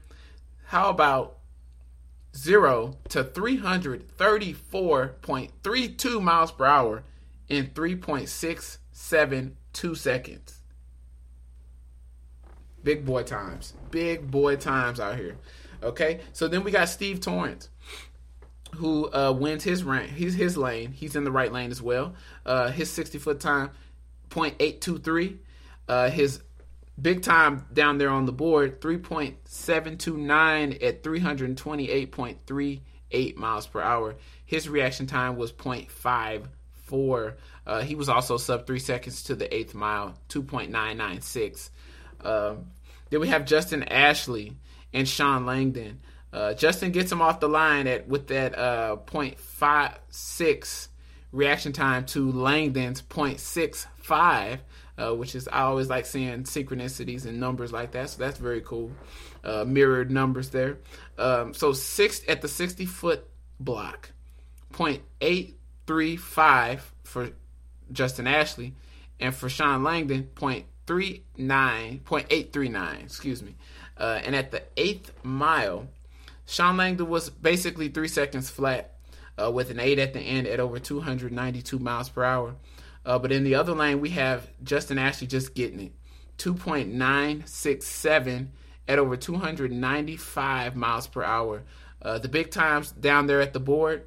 how 0.66 0.90
about 0.90 1.38
0 2.36 2.94
to 3.08 3.24
334.32 3.24 6.22
miles 6.22 6.52
per 6.52 6.64
hour 6.64 7.02
in 7.48 7.66
3.672 7.68 9.96
seconds? 9.96 10.60
Big 12.84 13.04
boy 13.04 13.24
times. 13.24 13.74
Big 13.90 14.30
boy 14.30 14.54
times 14.56 15.00
out 15.00 15.16
here. 15.16 15.36
Okay, 15.82 16.20
so 16.32 16.46
then 16.48 16.64
we 16.64 16.70
got 16.70 16.88
Steve 16.88 17.20
Torrence 17.20 17.68
who 18.76 19.12
uh, 19.12 19.32
wins 19.32 19.64
his 19.64 19.84
rank. 19.84 20.12
He's 20.12 20.34
his 20.34 20.56
lane. 20.56 20.92
He's 20.92 21.16
in 21.16 21.24
the 21.24 21.32
right 21.32 21.52
lane 21.52 21.70
as 21.70 21.82
well. 21.82 22.14
Uh, 22.44 22.70
his 22.70 22.90
60 22.90 23.18
foot 23.18 23.40
time, 23.40 23.70
0.823. 24.30 25.38
Uh, 25.88 26.10
his 26.10 26.40
big 27.00 27.22
time 27.22 27.64
down 27.72 27.96
there 27.98 28.10
on 28.10 28.26
the 28.26 28.32
board, 28.32 28.80
3.729 28.80 30.82
at 30.82 31.02
328.38 31.02 33.36
miles 33.36 33.66
per 33.66 33.80
hour. 33.80 34.16
His 34.44 34.68
reaction 34.68 35.06
time 35.06 35.36
was 35.36 35.52
0.54. 35.52 37.34
Uh, 37.66 37.80
he 37.82 37.94
was 37.94 38.08
also 38.08 38.36
sub 38.36 38.66
three 38.66 38.78
seconds 38.78 39.22
to 39.24 39.34
the 39.34 39.54
eighth 39.54 39.74
mile, 39.74 40.14
2.996. 40.30 41.70
Uh, 42.22 42.54
then 43.10 43.20
we 43.20 43.28
have 43.28 43.44
Justin 43.44 43.82
Ashley 43.84 44.54
and 44.92 45.08
Shawn 45.08 45.46
Langdon. 45.46 46.00
Uh, 46.32 46.54
Justin 46.54 46.92
gets 46.92 47.10
him 47.10 47.22
off 47.22 47.40
the 47.40 47.48
line 47.48 47.86
at 47.86 48.08
with 48.08 48.26
that 48.28 48.58
uh, 48.58 48.96
0.56 49.06 50.88
reaction 51.32 51.72
time 51.72 52.04
to 52.06 52.30
Langdon's 52.32 53.02
0.65, 54.08 54.58
uh, 54.96 55.14
which 55.14 55.34
is 55.34 55.48
I 55.48 55.62
always 55.62 55.88
like 55.88 56.06
seeing 56.06 56.44
synchronicities 56.44 57.26
and 57.26 57.38
numbers 57.38 57.72
like 57.72 57.92
that. 57.92 58.10
So 58.10 58.18
that's 58.18 58.38
very 58.38 58.60
cool. 58.60 58.92
Uh, 59.44 59.64
mirrored 59.66 60.10
numbers 60.10 60.50
there. 60.50 60.78
Um, 61.18 61.54
so 61.54 61.72
six 61.72 62.22
at 62.28 62.42
the 62.42 62.48
60 62.48 62.86
foot 62.86 63.28
block, 63.60 64.10
0.835 64.72 66.80
for 67.04 67.30
Justin 67.92 68.26
Ashley, 68.26 68.74
and 69.20 69.34
for 69.34 69.48
Shawn 69.48 69.82
Langdon, 69.82 70.28
0.39, 70.34 72.02
0.839, 72.02 73.02
excuse 73.02 73.42
me. 73.42 73.54
Uh, 73.96 74.20
and 74.24 74.36
at 74.36 74.50
the 74.50 74.62
eighth 74.76 75.12
mile, 75.24 75.88
Shawn 76.46 76.76
Langdon 76.76 77.08
was 77.08 77.30
basically 77.30 77.88
three 77.88 78.08
seconds 78.08 78.50
flat 78.50 78.94
uh, 79.42 79.50
with 79.50 79.70
an 79.70 79.80
eight 79.80 79.98
at 79.98 80.12
the 80.12 80.20
end 80.20 80.46
at 80.46 80.60
over 80.60 80.78
292 80.78 81.78
miles 81.78 82.08
per 82.08 82.24
hour. 82.24 82.54
Uh, 83.08 83.18
but 83.18 83.32
in 83.32 83.42
the 83.42 83.54
other 83.54 83.72
lane, 83.72 84.02
we 84.02 84.10
have 84.10 84.50
Justin 84.62 84.98
Ashley 84.98 85.26
just 85.26 85.54
getting 85.54 85.80
it 85.80 85.92
2.967 86.36 88.48
at 88.86 88.98
over 88.98 89.16
295 89.16 90.76
miles 90.76 91.06
per 91.06 91.24
hour. 91.24 91.62
Uh, 92.02 92.18
the 92.18 92.28
big 92.28 92.50
times 92.50 92.92
down 92.92 93.26
there 93.26 93.40
at 93.40 93.54
the 93.54 93.60
board 93.60 94.06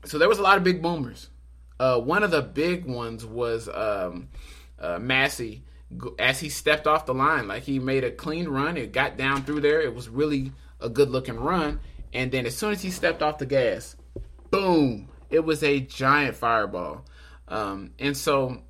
so 0.05 0.17
there 0.17 0.29
was 0.29 0.39
a 0.39 0.43
lot 0.43 0.57
of 0.57 0.63
big 0.63 0.81
boomers. 0.81 1.29
Uh, 1.79 1.99
one 1.99 2.23
of 2.23 2.31
the 2.31 2.41
big 2.41 2.85
ones 2.85 3.25
was 3.25 3.67
um, 3.67 4.29
uh, 4.79 4.99
Massey 4.99 5.63
as 6.19 6.39
he 6.39 6.49
stepped 6.49 6.87
off 6.87 7.05
the 7.05 7.13
line. 7.13 7.47
Like 7.47 7.63
he 7.63 7.79
made 7.79 8.03
a 8.03 8.11
clean 8.11 8.47
run. 8.47 8.77
It 8.77 8.91
got 8.91 9.17
down 9.17 9.43
through 9.43 9.61
there. 9.61 9.81
It 9.81 9.93
was 9.93 10.09
really 10.09 10.51
a 10.79 10.89
good 10.89 11.09
looking 11.09 11.39
run. 11.39 11.79
And 12.13 12.31
then 12.31 12.45
as 12.45 12.55
soon 12.55 12.71
as 12.71 12.81
he 12.81 12.91
stepped 12.91 13.21
off 13.21 13.37
the 13.37 13.45
gas, 13.45 13.95
boom! 14.49 15.09
It 15.31 15.43
was 15.43 15.63
a 15.63 15.79
giant 15.79 16.35
fireball. 16.35 17.05
Um, 17.47 17.91
and 17.99 18.15
so, 18.15 18.63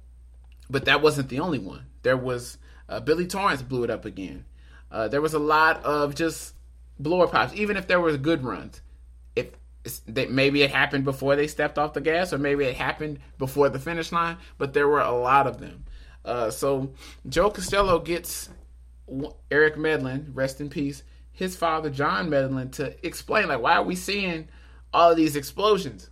but 0.69 0.85
that 0.85 1.01
wasn't 1.01 1.29
the 1.29 1.39
only 1.39 1.59
one. 1.59 1.85
There 2.03 2.17
was 2.17 2.57
uh, 2.87 2.99
Billy 2.99 3.27
Torrence 3.27 3.61
blew 3.61 3.83
it 3.83 3.89
up 3.89 4.05
again. 4.05 4.45
Uh, 4.91 5.07
there 5.07 5.21
was 5.21 5.33
a 5.33 5.39
lot 5.39 5.83
of 5.83 6.15
just 6.15 6.55
blower 6.99 7.27
pops, 7.27 7.53
even 7.53 7.77
if 7.77 7.87
there 7.87 7.99
was 7.99 8.17
good 8.17 8.43
runs 8.43 8.81
they, 10.07 10.27
maybe 10.27 10.61
it 10.61 10.71
happened 10.71 11.03
before 11.03 11.35
they 11.35 11.47
stepped 11.47 11.77
off 11.77 11.93
the 11.93 12.01
gas, 12.01 12.33
or 12.33 12.37
maybe 12.37 12.65
it 12.65 12.75
happened 12.75 13.19
before 13.37 13.69
the 13.69 13.79
finish 13.79 14.11
line. 14.11 14.37
But 14.57 14.73
there 14.73 14.87
were 14.87 15.01
a 15.01 15.11
lot 15.11 15.47
of 15.47 15.59
them. 15.59 15.85
Uh, 16.23 16.51
so 16.51 16.93
Joe 17.27 17.49
Costello 17.49 17.99
gets 17.99 18.49
Eric 19.49 19.77
Medlen, 19.77 20.31
rest 20.33 20.61
in 20.61 20.69
peace, 20.69 21.03
his 21.31 21.55
father 21.55 21.89
John 21.89 22.29
Medlen, 22.29 22.69
to 22.71 23.05
explain 23.05 23.47
like 23.47 23.61
why 23.61 23.73
are 23.73 23.83
we 23.83 23.95
seeing 23.95 24.47
all 24.93 25.11
of 25.11 25.17
these 25.17 25.35
explosions. 25.35 26.09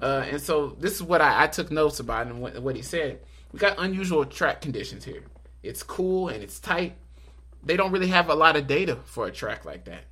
Uh, 0.00 0.24
and 0.30 0.40
so 0.40 0.76
this 0.78 0.94
is 0.94 1.02
what 1.02 1.20
I, 1.20 1.44
I 1.44 1.46
took 1.46 1.70
notes 1.70 2.00
about 2.00 2.26
and 2.26 2.40
what, 2.40 2.60
what 2.60 2.76
he 2.76 2.82
said. 2.82 3.20
We 3.52 3.58
got 3.58 3.78
unusual 3.78 4.24
track 4.24 4.60
conditions 4.60 5.04
here. 5.04 5.22
It's 5.62 5.82
cool 5.82 6.28
and 6.28 6.42
it's 6.42 6.60
tight. 6.60 6.96
They 7.62 7.76
don't 7.76 7.92
really 7.92 8.08
have 8.08 8.28
a 8.28 8.34
lot 8.34 8.56
of 8.56 8.66
data 8.66 8.98
for 9.04 9.26
a 9.26 9.32
track 9.32 9.64
like 9.64 9.84
that. 9.86 10.04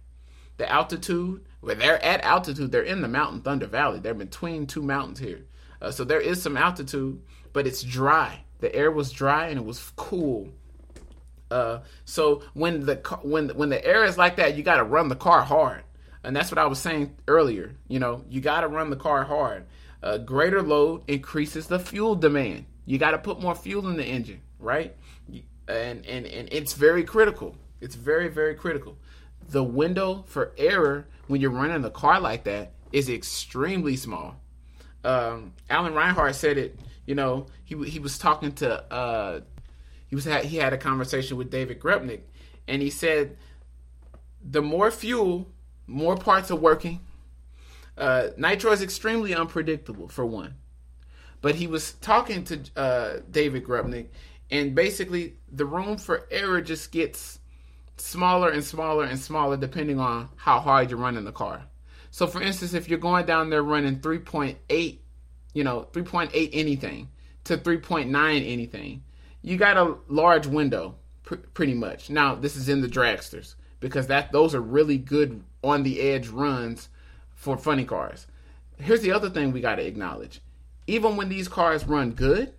The 0.57 0.70
altitude, 0.70 1.44
where 1.61 1.75
they're 1.75 2.03
at 2.03 2.23
altitude, 2.23 2.73
they're 2.73 2.83
in 2.83 3.03
the 3.03 3.09
mountain 3.09 3.42
Thunder 3.42 3.66
Valley. 3.66 4.01
They're 4.01 4.14
between 4.14 4.66
two 4.66 4.83
mountains 4.83 5.18
here. 5.18 5.44
Uh, 5.81 5.90
so 5.90 6.05
there 6.05 6.20
is 6.20 6.42
some 6.42 6.57
altitude, 6.57 7.20
but 7.53 7.66
it's 7.66 7.83
dry. 7.83 8.44
The 8.61 8.75
air 8.75 8.90
was 8.90 9.12
dry 9.12 9.49
and 9.49 9.59
it 9.59 9.64
was 9.64 9.92
cool. 9.97 10.49
Uh, 11.51 11.81
so 12.05 12.42
when 12.55 12.87
the 12.87 12.97
when 13.23 13.51
when 13.51 13.68
the 13.68 13.85
air 13.85 14.05
is 14.05 14.18
like 14.18 14.37
that, 14.37 14.57
you 14.57 14.62
got 14.62 14.79
to 14.79 14.85
run 14.85 15.09
the 15.09 15.14
car 15.14 15.42
hard, 15.42 15.83
and 16.25 16.35
that's 16.35 16.51
what 16.51 16.59
I 16.59 16.67
was 16.67 16.79
saying 16.79 17.17
earlier. 17.29 17.77
You 17.89 18.01
know, 18.01 18.25
you 18.29 18.41
got 18.41 18.63
to 18.63 18.69
run 18.69 18.91
the 18.91 18.97
car 18.97 19.25
hard. 19.25 19.67
Uh, 20.03 20.19
greater 20.19 20.63
load 20.63 21.03
increases 21.09 21.67
the 21.67 21.79
fuel 21.79 22.15
demand. 22.15 22.67
You 22.87 22.99
got 22.99 23.13
to 23.13 23.19
put 23.19 23.41
more 23.41 23.55
fuel 23.55 23.89
in 23.89 23.97
the 23.97 24.05
engine, 24.05 24.43
right? 24.59 24.97
And 25.69 26.05
and 26.05 26.27
and 26.27 26.49
it's 26.53 26.75
very 26.75 27.05
critical. 27.05 27.57
It's 27.81 27.95
very 27.95 28.29
very 28.29 28.55
critical 28.55 28.99
the 29.49 29.63
window 29.63 30.25
for 30.27 30.53
error 30.57 31.07
when 31.27 31.41
you're 31.41 31.51
running 31.51 31.83
the 31.83 31.91
car 31.91 32.21
like 32.21 32.45
that 32.45 32.73
is 32.93 33.09
extremely 33.09 33.97
small. 33.97 34.37
Um, 35.03 35.53
Alan 35.69 35.95
Reinhart 35.95 36.35
said 36.35 36.59
it. 36.59 36.79
You 37.07 37.15
know, 37.15 37.47
he 37.65 37.77
he 37.89 37.99
was 37.99 38.19
talking 38.19 38.53
to 38.53 38.93
uh, 38.93 39.41
he 40.07 40.15
was 40.15 40.25
he 40.25 40.57
had 40.57 40.73
a 40.73 40.79
conversation 40.79 41.37
with 41.37 41.51
David 41.51 41.81
Grubnic, 41.81 42.21
and 42.67 42.81
he 42.81 42.91
said 42.91 43.37
the 44.43 44.63
more 44.63 44.91
fuel, 44.91 45.51
more 45.87 46.16
parts 46.16 46.51
are 46.51 46.57
working. 46.57 47.01
Uh, 47.97 48.29
nitro 48.37 48.73
is 48.73 48.83
extremely 48.83 49.35
unpredictable 49.35 50.09
for 50.09 50.27
one, 50.27 50.55
but 51.40 51.55
he 51.55 51.66
was 51.66 51.92
talking 51.94 52.44
to 52.44 52.61
uh, 52.77 53.20
David 53.31 53.64
Grubnic, 53.64 54.09
and 54.51 54.75
basically 54.75 55.35
the 55.51 55.64
room 55.64 55.97
for 55.97 56.27
error 56.31 56.61
just 56.61 56.90
gets 56.90 57.38
smaller 57.97 58.51
and 58.51 58.64
smaller 58.64 59.05
and 59.05 59.18
smaller 59.18 59.57
depending 59.57 60.01
on 60.01 60.29
how 60.37 60.59
hard 60.59 60.90
you're 60.90 60.99
running 60.99 61.25
the 61.25 61.33
car. 61.33 61.62
So 62.11 62.27
for 62.27 62.42
instance, 62.42 62.75
if 62.75 62.88
you're 62.88 62.99
going 62.99 63.27
down 63.27 63.51
there 63.51 63.62
running 63.62 64.01
3.8, 64.01 64.99
you 65.53 65.64
know, 65.64 65.88
3.8 65.92 66.51
anything 66.53 67.09
to 67.44 67.57
3.9 67.57 68.53
anything, 68.53 69.03
you 69.42 69.57
got 69.57 69.77
a 69.77 69.97
large 70.09 70.47
window 70.47 70.97
pr- 71.23 71.37
pretty 71.37 71.75
much. 71.75 72.11
Now, 72.11 72.35
this 72.35 72.57
is 72.57 72.68
in 72.68 72.81
the 72.81 72.88
dragsters 72.88 73.55
because 73.81 74.07
that 74.07 74.33
those 74.33 74.55
are 74.55 74.61
really 74.61 74.99
good 74.99 75.42
on 75.64 75.83
the 75.83 76.00
edge 76.00 76.29
runs 76.29 76.88
for 77.35 77.57
funny 77.57 77.85
cars. 77.85 78.27
Here's 78.79 79.03
the 79.03 79.12
other 79.12 79.31
thing 79.31 79.53
we 79.53 79.61
got 79.61 79.77
to 79.77 79.87
acknowledge. 79.87 80.40
Even 80.87 81.16
when 81.16 81.29
these 81.29 81.48
cars 81.48 81.85
run 81.85 82.11
good, 82.12 82.53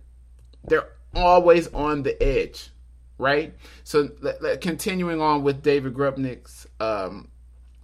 they're 0.64 0.88
always 1.14 1.68
on 1.68 2.02
the 2.02 2.20
edge 2.22 2.70
right? 3.18 3.54
So 3.84 4.08
continuing 4.60 5.20
on 5.20 5.42
with 5.42 5.62
David 5.62 5.94
Grubnic's 5.94 6.66
um, 6.80 7.28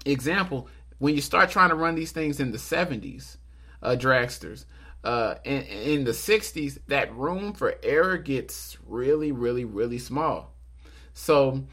example, 0.05 0.69
when 0.99 1.15
you 1.15 1.21
start 1.21 1.51
trying 1.51 1.71
to 1.71 1.75
run 1.75 1.95
these 1.95 2.13
things 2.13 2.41
in 2.41 2.53
the 2.53 2.59
70s, 2.59 3.37
uh, 3.83 3.97
dragsters, 3.99 4.65
uh, 5.05 5.35
in, 5.45 5.63
in 5.63 6.05
the 6.05 6.13
60s, 6.13 6.79
that 6.87 7.15
room 7.15 7.53
for 7.53 7.75
error 7.83 8.19
gets 8.19 8.79
really, 8.87 9.33
really, 9.33 9.65
really 9.65 9.99
small. 9.99 10.55
So 11.15 11.65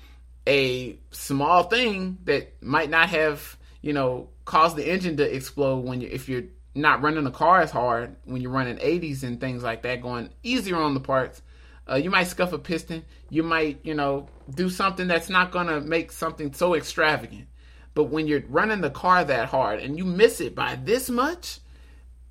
a 0.50 0.98
small 1.12 1.64
thing 1.64 2.18
that 2.26 2.62
might 2.62 2.90
not 2.90 3.10
have, 3.10 3.56
you 3.82 3.94
know, 3.94 4.30
caused 4.46 4.76
the 4.76 4.92
engine 4.92 5.16
to 5.18 5.36
explode 5.36 5.86
when 5.86 6.02
you, 6.02 6.10
if 6.12 6.28
you're 6.28 6.46
not 6.74 7.04
running 7.04 7.24
the 7.24 7.32
car 7.32 7.62
as 7.62 7.70
hard, 7.70 8.16
when 8.26 8.42
you're 8.42 8.52
running 8.52 8.78
80s 8.78 9.22
and 9.22 9.40
things 9.40 9.62
like 9.62 9.84
that, 9.84 10.02
going 10.02 10.32
easier 10.42 10.76
on 10.76 10.96
the 10.96 11.00
parts, 11.00 11.44
uh, 11.88 11.96
you 11.96 12.10
might 12.10 12.24
scuff 12.24 12.52
a 12.52 12.58
piston. 12.58 13.06
You 13.30 13.44
might, 13.44 13.80
you 13.84 13.94
know, 13.94 14.28
do 14.54 14.70
something 14.72 15.08
that's 15.08 15.30
not 15.30 15.52
to 15.68 15.82
make 15.82 16.12
something 16.12 16.54
so 16.54 16.74
extravagant. 16.74 17.48
But 17.94 18.06
when 18.06 18.28
you're 18.28 18.44
running 18.48 18.82
the 18.82 18.90
car 18.90 19.24
that 19.24 19.50
hard 19.50 19.80
and 19.80 19.98
you 19.98 20.06
miss 20.06 20.42
it 20.42 20.56
by 20.56 20.76
this 20.76 21.10
much, 21.10 21.60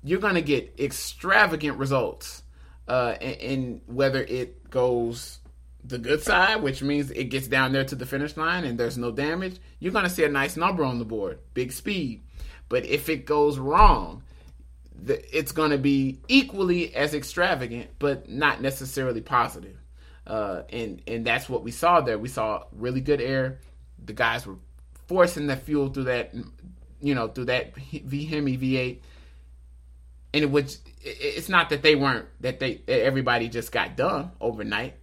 you're 0.03 0.19
to 0.35 0.41
get 0.41 0.75
extravagant 0.77 1.77
results. 1.77 2.43
Uh, 2.87 3.15
and, 3.21 3.81
whether 3.85 4.23
it 4.23 4.67
goes 4.69 5.38
the 5.83 5.97
good 5.97 6.21
side, 6.21 6.61
which 6.61 6.81
means 6.81 7.11
it 7.11 7.25
gets 7.25 7.47
down 7.47 7.71
there 7.71 7.85
to 7.85 7.95
the 7.95 8.05
finish 8.05 8.35
line 8.37 8.63
and 8.63 8.79
there's 8.79 8.97
no 8.97 9.11
damage, 9.11 9.57
you're 9.79 9.93
going 9.93 10.03
to 10.03 10.09
see 10.09 10.23
a 10.23 10.29
nice 10.29 10.57
number 10.57 10.83
on 10.83 10.99
the 10.99 11.05
board, 11.05 11.39
big 11.53 11.71
speed. 11.71 12.23
But 12.67 12.85
if 12.85 13.09
it 13.09 13.25
goes 13.25 13.57
wrong, 13.57 14.23
it's 15.05 15.51
going 15.51 15.71
to 15.71 15.77
be 15.77 16.19
equally 16.27 16.93
as 16.95 17.13
extravagant, 17.13 17.91
but 17.99 18.29
not 18.29 18.61
necessarily 18.61 19.21
positive. 19.21 19.77
Uh, 20.27 20.63
and 20.69 21.01
and 21.07 21.25
that's 21.25 21.49
what 21.49 21.63
we 21.63 21.71
saw 21.71 22.01
there. 22.01 22.19
We 22.19 22.29
saw 22.29 22.65
really 22.71 23.01
good 23.01 23.19
air. 23.19 23.59
The 24.05 24.13
guys 24.13 24.45
were 24.45 24.57
forcing 25.07 25.47
the 25.47 25.55
fuel 25.55 25.89
through 25.89 26.03
that, 26.03 26.35
you 27.01 27.15
know, 27.15 27.29
through 27.29 27.45
that 27.45 27.75
V 27.75 28.25
Hemi 28.25 28.57
V8. 28.57 28.99
And 30.35 30.43
it 30.43 30.51
was 30.51 30.79
it's 31.01 31.49
not 31.49 31.69
that 31.71 31.81
they 31.81 31.95
weren't 31.95 32.27
that 32.41 32.59
they 32.59 32.75
that 32.85 33.01
everybody 33.01 33.49
just 33.49 33.71
got 33.71 33.95
done 33.97 34.31
overnight. 34.39 34.95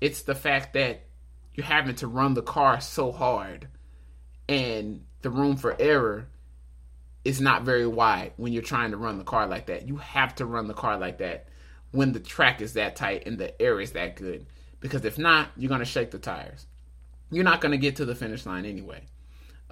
It's 0.00 0.22
the 0.22 0.34
fact 0.34 0.72
that 0.74 1.06
you're 1.54 1.66
having 1.66 1.94
to 1.96 2.06
run 2.06 2.34
the 2.34 2.42
car 2.42 2.80
so 2.80 3.12
hard, 3.12 3.68
and 4.48 5.04
the 5.22 5.30
room 5.30 5.56
for 5.56 5.76
error 5.78 6.28
is 7.24 7.40
not 7.40 7.62
very 7.62 7.86
wide 7.86 8.32
when 8.36 8.52
you're 8.52 8.62
trying 8.62 8.92
to 8.92 8.96
run 8.96 9.18
the 9.18 9.24
car 9.24 9.46
like 9.46 9.66
that. 9.66 9.86
You 9.86 9.96
have 9.96 10.34
to 10.36 10.46
run 10.46 10.68
the 10.68 10.74
car 10.74 10.98
like 10.98 11.18
that 11.18 11.48
when 11.90 12.12
the 12.12 12.20
track 12.20 12.60
is 12.60 12.74
that 12.74 12.96
tight 12.96 13.26
and 13.26 13.38
the 13.38 13.60
air 13.60 13.80
is 13.80 13.92
that 13.92 14.16
good. 14.16 14.46
Because 14.80 15.04
if 15.04 15.18
not, 15.18 15.48
you're 15.56 15.68
going 15.68 15.80
to 15.80 15.84
shake 15.84 16.10
the 16.10 16.18
tires. 16.18 16.66
You're 17.30 17.44
not 17.44 17.60
going 17.60 17.72
to 17.72 17.78
get 17.78 17.96
to 17.96 18.04
the 18.04 18.14
finish 18.14 18.46
line 18.46 18.64
anyway. 18.64 19.02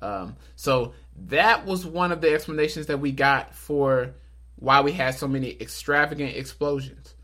Um, 0.01 0.37
so 0.55 0.93
that 1.29 1.65
was 1.65 1.87
one 1.87 2.13
of 2.13 2.21
the 2.21 2.33
explanations 2.33 2.87
that 2.87 3.01
we 3.01 3.13
got 3.13 3.55
for 3.55 4.15
why 4.57 4.81
we 4.81 4.93
had 4.93 5.15
so 5.15 5.27
many 5.27 5.57
extravagant 5.61 6.37
explosions. 6.37 7.15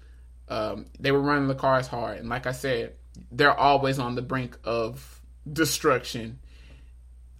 Um, 0.49 0.87
they 1.01 1.11
were 1.13 1.21
running 1.21 1.49
the 1.49 1.55
cars 1.55 1.87
hard, 1.87 2.19
and 2.19 2.29
like 2.29 2.47
I 2.47 2.53
said, 2.53 2.95
they're 3.31 3.59
always 3.59 3.99
on 3.99 4.15
the 4.15 4.23
brink 4.23 4.59
of 4.65 5.23
destruction. 5.51 6.39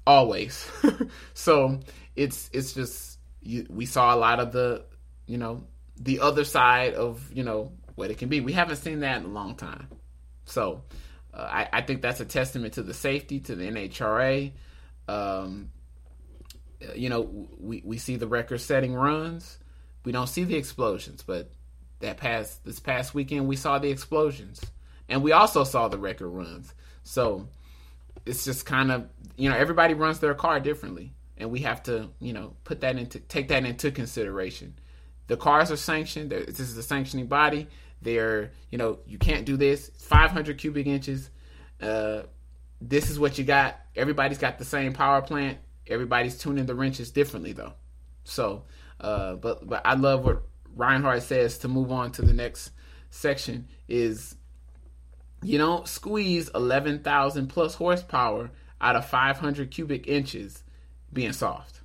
Always. 0.07 0.71
so 1.35 1.81
it's 2.17 2.51
it's 2.53 2.73
just 2.73 3.19
you, 3.43 3.67
we 3.69 3.87
saw 3.87 4.15
a 4.15 4.17
lot 4.17 4.41
of 4.41 4.53
the 4.53 4.85
you 5.27 5.39
know 5.39 5.65
the 5.97 6.21
other 6.21 6.45
side 6.45 6.95
of 6.95 7.31
you 7.33 7.45
know 7.45 7.73
what 7.95 8.11
it 8.11 8.19
can 8.19 8.29
be. 8.29 8.41
We 8.41 8.53
haven't 8.53 8.77
seen 8.77 9.01
that 9.01 9.19
in 9.19 9.25
a 9.25 9.29
long 9.29 9.57
time, 9.57 9.89
so 10.45 10.83
uh, 11.33 11.43
I, 11.43 11.69
I 11.73 11.83
think 11.83 12.03
that's 12.03 12.21
a 12.21 12.25
testament 12.25 12.75
to 12.75 12.83
the 12.83 12.95
safety 12.95 13.41
to 13.41 13.55
the 13.55 13.65
NHRA. 13.65 14.53
Um, 15.09 15.71
you 16.95 17.09
know, 17.09 17.49
we 17.59 17.83
we 17.85 17.99
see 17.99 18.17
the 18.17 18.27
record-setting 18.27 18.95
runs. 18.95 19.59
We 20.05 20.13
don't 20.13 20.29
see 20.29 20.45
the 20.45 20.57
explosions, 20.57 21.23
but 21.23 21.51
that 22.05 22.17
past 22.17 22.65
this 22.65 22.81
past 22.81 23.15
weekend 23.15 23.49
we 23.49 23.57
saw 23.57 23.79
the 23.79 23.91
explosions, 23.91 24.61
and 25.09 25.23
we 25.23 25.33
also 25.33 25.65
saw 25.65 25.89
the 25.89 25.99
record 25.99 26.29
runs. 26.29 26.73
So 27.03 27.49
it's 28.25 28.45
just 28.45 28.65
kind 28.65 28.91
of 28.91 29.09
you 29.37 29.51
know 29.51 29.57
everybody 29.57 29.95
runs 29.95 30.21
their 30.21 30.35
car 30.35 30.61
differently. 30.61 31.13
And 31.37 31.51
we 31.51 31.61
have 31.61 31.83
to 31.85 32.11
you 32.21 32.33
know 32.33 32.55
put 32.63 32.81
that 32.83 32.97
into 32.97 33.19
take 33.19 33.49
that 33.49 33.65
into 33.65 33.91
consideration. 33.91 34.75
The 35.27 35.37
cars 35.37 35.71
are 35.73 35.77
sanctioned. 35.77 36.31
This 36.31 36.61
is 36.61 36.77
a 36.77 36.83
sanctioning 36.83 37.27
body. 37.27 37.67
They're 38.03 38.53
you 38.71 38.79
know 38.79 39.01
you 39.07 39.19
can't 39.19 39.45
do 39.45 39.57
this. 39.57 39.91
500 39.99 40.59
cubic 40.59 40.87
inches. 40.87 41.31
Uh, 41.83 42.23
this 42.81 43.11
is 43.11 43.19
what 43.19 43.37
you 43.37 43.45
got. 43.45 43.81
Everybody's 43.97 44.39
got 44.39 44.59
the 44.59 44.65
same 44.65 44.93
power 44.93 45.23
plant. 45.23 45.59
Everybody's 45.87 46.39
tuning 46.39 46.67
the 46.67 46.75
wrenches 46.75 47.11
differently 47.11 47.53
though. 47.53 47.73
So 48.23 48.65
uh, 49.01 49.35
but 49.35 49.67
but 49.67 49.83
i 49.85 49.95
love 49.95 50.25
what 50.25 50.43
reinhart 50.75 51.23
says 51.23 51.59
to 51.59 51.69
move 51.69 51.93
on 51.93 52.13
to 52.13 52.23
the 52.23 52.33
next 52.33 52.73
section 53.11 53.69
is 53.89 54.37
you 55.43 55.59
don't 55.59 55.87
squeeze 55.87 56.51
11000 56.55 57.49
plus 57.49 57.75
horsepower 57.75 58.51
out 58.81 58.97
of 58.97 59.07
500 59.07 59.71
cubic 59.71 60.09
inches 60.09 60.63
being 61.13 61.33
soft. 61.33 61.81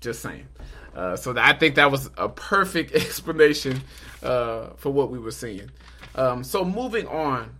Just 0.00 0.20
saying. 0.20 0.46
Uh, 0.94 1.16
so 1.16 1.34
I 1.36 1.54
think 1.54 1.76
that 1.76 1.90
was 1.90 2.10
a 2.16 2.28
perfect 2.28 2.92
explanation 2.94 3.82
uh, 4.22 4.70
for 4.76 4.90
what 4.90 5.10
we 5.10 5.18
were 5.18 5.30
seeing. 5.30 5.70
Um, 6.14 6.44
so 6.44 6.64
moving 6.64 7.06
on, 7.06 7.56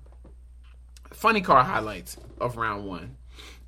funny 1.13 1.41
car 1.41 1.65
highlights 1.65 2.17
of 2.41 2.57
round 2.57 2.85
one. 2.85 3.17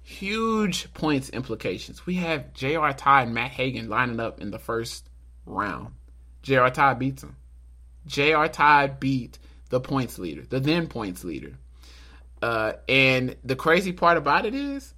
Huge 0.02 0.92
points 0.92 1.30
implications. 1.30 2.04
We 2.04 2.16
have 2.16 2.52
J.R. 2.52 2.92
Todd 2.92 3.24
and 3.24 3.34
Matt 3.34 3.52
Hagan 3.52 3.88
lining 3.88 4.20
up 4.20 4.40
in 4.40 4.50
the 4.50 4.58
first 4.58 5.08
round. 5.46 5.94
J.R. 6.44 6.70
Todd 6.70 6.98
beats 6.98 7.22
him. 7.22 7.36
J.R. 8.06 8.48
Todd 8.48 9.00
beat 9.00 9.38
the 9.70 9.80
points 9.80 10.18
leader, 10.18 10.42
the 10.42 10.60
then 10.60 10.86
points 10.86 11.24
leader. 11.24 11.58
Uh, 12.42 12.74
and 12.88 13.36
the 13.42 13.56
crazy 13.56 13.92
part 13.92 14.18
about 14.18 14.44
it 14.44 14.54
is 14.54 14.94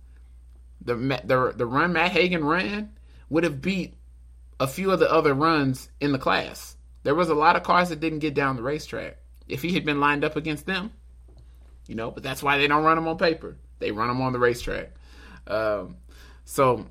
the 0.82 0.96
the 0.96 1.54
the 1.56 1.66
run 1.66 1.92
Matt 1.92 2.10
Hagan 2.10 2.44
ran 2.44 2.90
would 3.30 3.44
have 3.44 3.62
beat 3.62 3.94
a 4.58 4.66
few 4.66 4.90
of 4.90 4.98
the 4.98 5.10
other 5.10 5.32
runs 5.32 5.88
in 6.00 6.10
the 6.10 6.18
class. 6.18 6.76
There 7.04 7.14
was 7.14 7.28
a 7.28 7.34
lot 7.34 7.54
of 7.54 7.62
cars 7.62 7.90
that 7.90 8.00
didn't 8.00 8.18
get 8.18 8.34
down 8.34 8.56
the 8.56 8.62
racetrack. 8.62 9.18
If 9.46 9.62
he 9.62 9.74
had 9.74 9.84
been 9.84 10.00
lined 10.00 10.24
up 10.24 10.34
against 10.34 10.66
them, 10.66 10.90
you 11.86 11.94
know, 11.94 12.10
but 12.10 12.24
that's 12.24 12.42
why 12.42 12.58
they 12.58 12.66
don't 12.66 12.82
run 12.82 12.96
them 12.96 13.06
on 13.06 13.16
paper. 13.16 13.56
They 13.78 13.92
run 13.92 14.08
them 14.08 14.20
on 14.20 14.32
the 14.32 14.40
racetrack. 14.40 14.90
Um, 15.46 15.98
so 16.44 16.86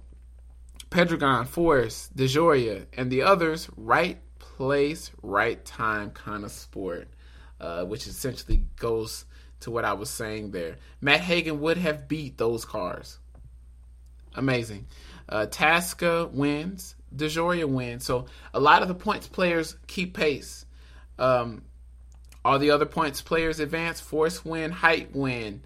Pedregon, 0.90 1.46
Force, 1.46 2.10
DeJoria, 2.16 2.86
and 2.94 3.12
the 3.12 3.24
others, 3.24 3.70
right 3.76 4.18
place, 4.56 5.12
right 5.22 5.64
time 5.66 6.12
kind 6.12 6.44
of 6.44 6.52
sport, 6.52 7.08
uh, 7.60 7.86
which 7.86 8.08
essentially 8.08 8.64
goes 8.78 9.26
to 9.62 9.72
what 9.72 9.86
I 9.86 9.94
was 9.94 10.10
saying 10.10 10.52
there. 10.52 10.78
Matt 11.02 11.22
Hagan 11.22 11.62
would 11.62 11.78
have 11.78 12.08
beat 12.08 12.38
those 12.38 12.66
cars 12.66 13.20
amazing. 14.36 14.88
Uh, 15.28 15.48
Tasca 15.50 16.32
wins. 16.32 16.96
DeJoria 17.16 17.66
wins. 17.66 18.06
So 18.06 18.26
a 18.54 18.60
lot 18.60 18.82
of 18.82 18.88
the 18.88 18.96
points 18.96 19.28
players 19.28 19.76
keep 19.88 20.16
pace. 20.16 20.66
Um, 21.18 21.64
all 22.44 22.60
the 22.60 22.72
other 22.72 22.86
points 22.86 23.22
players 23.22 23.60
advance. 23.60 24.00
Force 24.00 24.44
win. 24.44 24.72
Hight 24.72 25.16
win. 25.16 25.64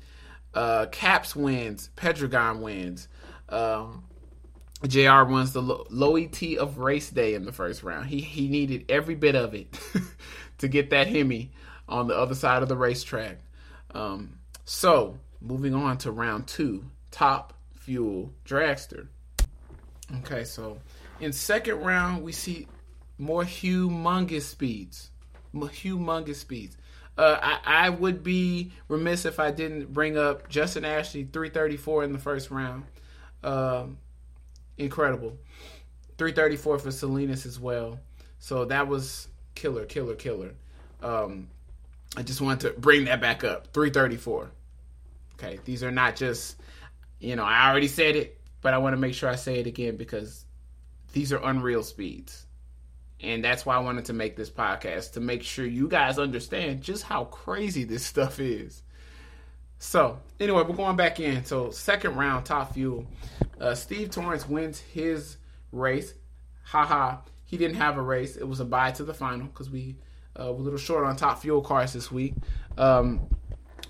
Uh, 0.54 0.86
Capps 0.92 1.36
wins. 1.36 1.90
Pedregon 1.96 2.62
wins. 2.62 3.08
Um, 3.50 4.04
JR 4.88 5.24
wins 5.24 5.52
the 5.52 5.62
low 5.62 6.16
ET 6.16 6.42
of 6.58 6.78
race 6.78 7.10
day 7.10 7.34
in 7.34 7.44
the 7.44 7.52
first 7.52 7.84
round. 7.84 8.08
He 8.08 8.22
he 8.22 8.48
needed 8.48 8.86
every 8.90 9.16
bit 9.16 9.36
of 9.36 9.54
it 9.54 9.78
to 10.60 10.68
get 10.68 10.92
that 10.92 11.08
Hemi 11.08 11.52
on 11.88 12.08
the 12.08 12.16
other 12.16 12.36
side 12.36 12.64
of 12.64 12.70
the 12.70 12.78
racetrack. 12.78 13.40
Um, 13.94 14.40
so 14.64 15.18
moving 15.42 15.74
on 15.74 15.98
to 16.00 16.12
round 16.12 16.48
two, 16.48 16.86
top 17.12 17.54
fuel 17.74 18.34
dragster. 18.46 19.08
Okay, 20.20 20.44
so 20.44 20.80
in 21.20 21.34
second 21.34 21.82
round 21.82 22.24
we 22.24 22.32
see 22.32 22.68
more 23.18 23.44
humongous 23.44 24.44
speeds, 24.44 25.12
humongous 25.54 26.36
speeds. 26.36 26.78
Uh, 27.18 27.38
I, 27.42 27.88
I 27.88 27.90
would 27.90 28.24
be 28.24 28.72
remiss 28.88 29.26
if 29.26 29.42
I 29.42 29.52
didn't 29.52 29.92
bring 29.92 30.18
up 30.18 30.48
Justin 30.48 30.86
Ashley 30.86 31.26
334 31.26 32.06
in 32.06 32.14
the 32.14 32.18
first 32.18 32.50
round. 32.50 32.86
Um, 33.44 33.98
incredible. 34.80 35.38
334 36.18 36.80
for 36.80 36.92
Salinas 36.92 37.46
as 37.46 37.60
well. 37.60 38.00
So 38.40 38.66
that 38.66 38.88
was 38.88 39.28
killer, 39.56 39.86
killer, 39.86 40.16
killer. 40.16 40.54
Um, 41.02 41.50
I 42.18 42.24
just 42.24 42.42
wanted 42.42 42.74
to 42.74 42.80
bring 42.80 43.06
that 43.06 43.22
back 43.22 43.44
up. 43.44 43.68
334. 43.74 44.52
Okay, 45.36 45.60
these 45.64 45.84
are 45.84 45.92
not 45.92 46.16
just 46.16 46.58
you 47.20 47.36
know, 47.36 47.44
I 47.44 47.70
already 47.70 47.88
said 47.88 48.16
it, 48.16 48.40
but 48.62 48.74
I 48.74 48.78
want 48.78 48.94
to 48.94 48.98
make 48.98 49.14
sure 49.14 49.30
I 49.30 49.36
say 49.36 49.60
it 49.60 49.68
again 49.68 49.98
because 49.98 50.46
these 51.14 51.34
are 51.34 51.40
unreal 51.44 51.84
speeds. 51.84 52.46
And 53.22 53.44
that's 53.44 53.66
why 53.66 53.76
I 53.76 53.80
wanted 53.80 54.06
to 54.06 54.14
make 54.14 54.38
this 54.38 54.50
podcast 54.50 55.14
to 55.14 55.20
make 55.20 55.44
sure 55.44 55.66
you 55.66 55.90
guys 55.90 56.18
understand 56.18 56.82
just 56.82 57.04
how 57.04 57.26
crazy 57.26 57.84
this 57.84 58.06
stuff 58.06 58.40
is. 58.40 58.82
So 59.80 60.20
anyway, 60.40 60.64
we're 60.64 60.76
going 60.76 60.98
back 60.98 61.20
in. 61.20 61.46
So 61.46 61.72
second 61.72 62.16
round, 62.16 62.46
top 62.46 62.74
fuel. 62.74 63.08
Uh, 63.60 63.74
Steve 63.74 64.12
Torrence 64.12 64.48
wins 64.48 64.80
his 64.80 65.38
race. 65.72 66.14
Haha, 66.64 67.18
he 67.46 67.58
didn't 67.58 67.78
have 67.78 67.98
a 67.98 68.02
race. 68.02 68.36
It 68.36 68.48
was 68.48 68.60
a 68.60 68.66
bye 68.66 68.92
to 68.92 69.04
the 69.04 69.14
final 69.14 69.48
because 69.48 69.70
we 69.70 69.96
uh, 70.40 70.46
were 70.46 70.60
a 70.60 70.62
little 70.62 70.78
short 70.78 71.06
on 71.06 71.16
top 71.16 71.42
fuel 71.42 71.62
cars 71.62 71.94
this 71.94 72.12
week. 72.12 72.34
Um, 72.78 73.22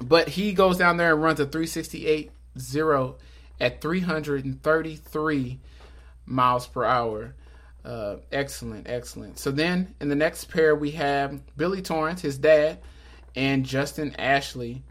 but 0.01 0.29
he 0.29 0.53
goes 0.53 0.77
down 0.77 0.97
there 0.97 1.13
and 1.13 1.21
runs 1.21 1.39
a 1.39 1.45
368.0 1.45 3.15
at 3.59 3.81
333 3.81 5.59
miles 6.25 6.67
per 6.67 6.85
hour. 6.85 7.35
Uh, 7.83 8.17
excellent, 8.31 8.87
excellent. 8.87 9.39
So 9.39 9.51
then 9.51 9.95
in 9.99 10.09
the 10.09 10.15
next 10.15 10.45
pair 10.45 10.75
we 10.75 10.91
have 10.91 11.41
Billy 11.57 11.81
Torrence, 11.81 12.21
his 12.21 12.37
dad, 12.37 12.79
and 13.35 13.65
Justin 13.65 14.15
Ashley. 14.17 14.83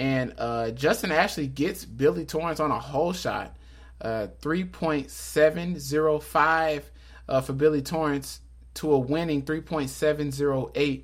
And 0.00 0.34
uh, 0.38 0.70
Justin 0.70 1.12
Ashley 1.12 1.46
gets 1.46 1.84
Billy 1.84 2.24
Torrence 2.24 2.58
on 2.58 2.70
a 2.70 2.78
hole 2.78 3.12
shot, 3.12 3.54
uh, 4.00 4.28
3.705 4.40 6.82
uh, 7.28 7.42
for 7.42 7.52
Billy 7.52 7.82
Torrence 7.82 8.40
to 8.72 8.94
a 8.94 8.98
winning 8.98 9.42
3.708. 9.42 11.02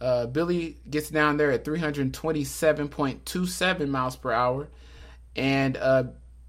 Uh, 0.00 0.26
Billy 0.26 0.78
gets 0.90 1.10
down 1.10 1.36
there 1.36 1.52
at 1.52 1.64
327.27 1.64 3.88
miles 3.88 4.16
per 4.16 4.32
hour. 4.32 4.66
And 5.36 5.76
uh, 5.76 6.02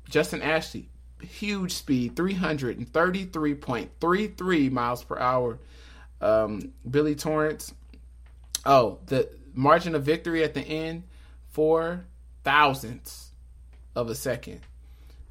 Justin 0.09 0.41
Ashley, 0.41 0.89
huge 1.21 1.73
speed, 1.73 2.15
333.33 2.15 4.71
miles 4.71 5.03
per 5.03 5.19
hour. 5.19 5.59
Um, 6.19 6.73
Billy 6.89 7.13
Torrence, 7.13 7.75
oh, 8.65 8.97
the 9.05 9.29
margin 9.53 9.93
of 9.93 10.01
victory 10.01 10.43
at 10.43 10.55
the 10.55 10.61
end, 10.61 11.03
four 11.55 12.05
thousandths 12.43 13.31
of 13.95 14.09
a 14.09 14.15
second. 14.15 14.59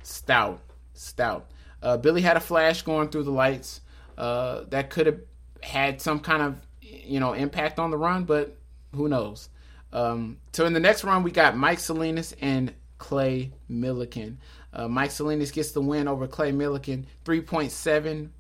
Stout, 0.03 0.61
stout. 0.95 1.51
Uh, 1.83 1.99
Billy 1.99 2.23
had 2.23 2.39
a 2.39 2.41
flash 2.41 2.81
going 2.81 3.11
through 3.11 3.25
the 3.25 3.31
lights 3.31 3.83
uh, 4.17 4.63
that 4.71 4.89
could 4.89 5.05
have 5.05 5.21
had 5.63 6.01
some 6.01 6.21
kind 6.21 6.41
of 6.41 6.57
you 6.81 7.21
know 7.21 7.35
impact 7.35 7.79
on 7.79 7.91
the 7.91 7.99
run, 7.99 8.25
but 8.25 8.57
who 8.95 9.07
knows? 9.07 9.51
Um, 9.93 10.39
so 10.55 10.65
in 10.65 10.73
the 10.73 10.81
next 10.81 11.05
run, 11.05 11.25
we 11.25 11.31
got 11.31 11.59
Mike 11.59 11.79
Salinas 11.79 12.35
and 12.41 12.73
Clay 12.97 13.53
Millican. 13.71 14.37
Uh, 14.73 14.89
Mike 14.89 15.11
Salinas 15.11 15.51
gets 15.51 15.73
the 15.73 15.83
win 15.83 16.09
over 16.09 16.27
Clay 16.27 16.53
Millican, 16.53 17.05
3.707, 17.27 18.31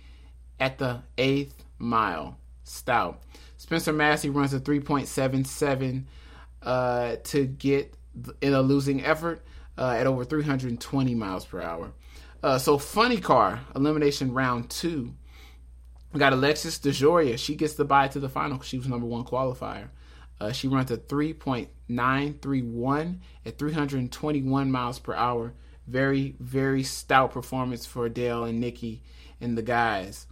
at 0.60 0.78
the 0.78 1.04
eighth 1.18 1.64
mile. 1.78 2.38
Stout. 2.64 3.24
Spencer 3.56 3.94
Massey 3.94 4.30
runs 4.30 4.54
a 4.54 4.60
3.77 4.60 6.04
uh, 6.62 7.16
to 7.24 7.46
get 7.46 7.94
in 8.42 8.54
a 8.54 8.62
losing 8.62 9.06
effort 9.06 9.42
uh, 9.78 9.92
at 9.92 10.06
over 10.06 10.26
320 10.26 11.16
miles 11.16 11.46
per 11.46 11.62
hour. 11.62 11.94
Uh, 12.44 12.58
so, 12.58 12.78
funny 12.78 13.22
car 13.22 13.62
elimination 13.74 14.34
round 14.34 14.70
two. 14.70 15.14
We 16.12 16.20
got 16.20 16.34
Alexis 16.34 16.78
DeJoria. 16.78 17.40
She 17.40 17.56
gets 17.56 17.76
the 17.76 17.86
bye 17.86 18.10
to 18.10 18.20
the 18.20 18.28
final. 18.28 18.60
She 18.60 18.78
was 18.78 18.90
number 18.90 19.06
one 19.06 19.24
qualifier. 19.24 19.88
Uh, 20.42 20.52
she 20.52 20.68
runs 20.68 20.92
a 20.92 20.98
3.931 20.98 23.20
at 23.46 23.58
321 23.58 24.72
miles 24.72 25.00
per 25.00 25.16
hour. 25.16 25.54
Very, 25.90 26.36
very 26.40 26.84
stout 26.84 27.32
performance 27.32 27.86
for 27.86 28.10
Del 28.10 28.44
and 28.44 28.60
Nikki 28.60 29.02
and 29.42 29.58
the 29.58 29.64
guys. 29.64 30.28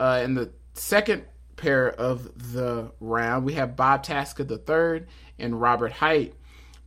Uh, 0.00 0.22
in 0.24 0.34
the 0.34 0.50
second 0.74 1.24
pair 1.56 1.88
of 1.88 2.52
the 2.52 2.90
round, 3.00 3.44
we 3.44 3.54
have 3.54 3.76
Bob 3.76 4.04
Tasca 4.04 4.46
the 4.46 4.58
third 4.58 5.08
and 5.38 5.58
Robert 5.60 5.92
Hight. 5.92 6.34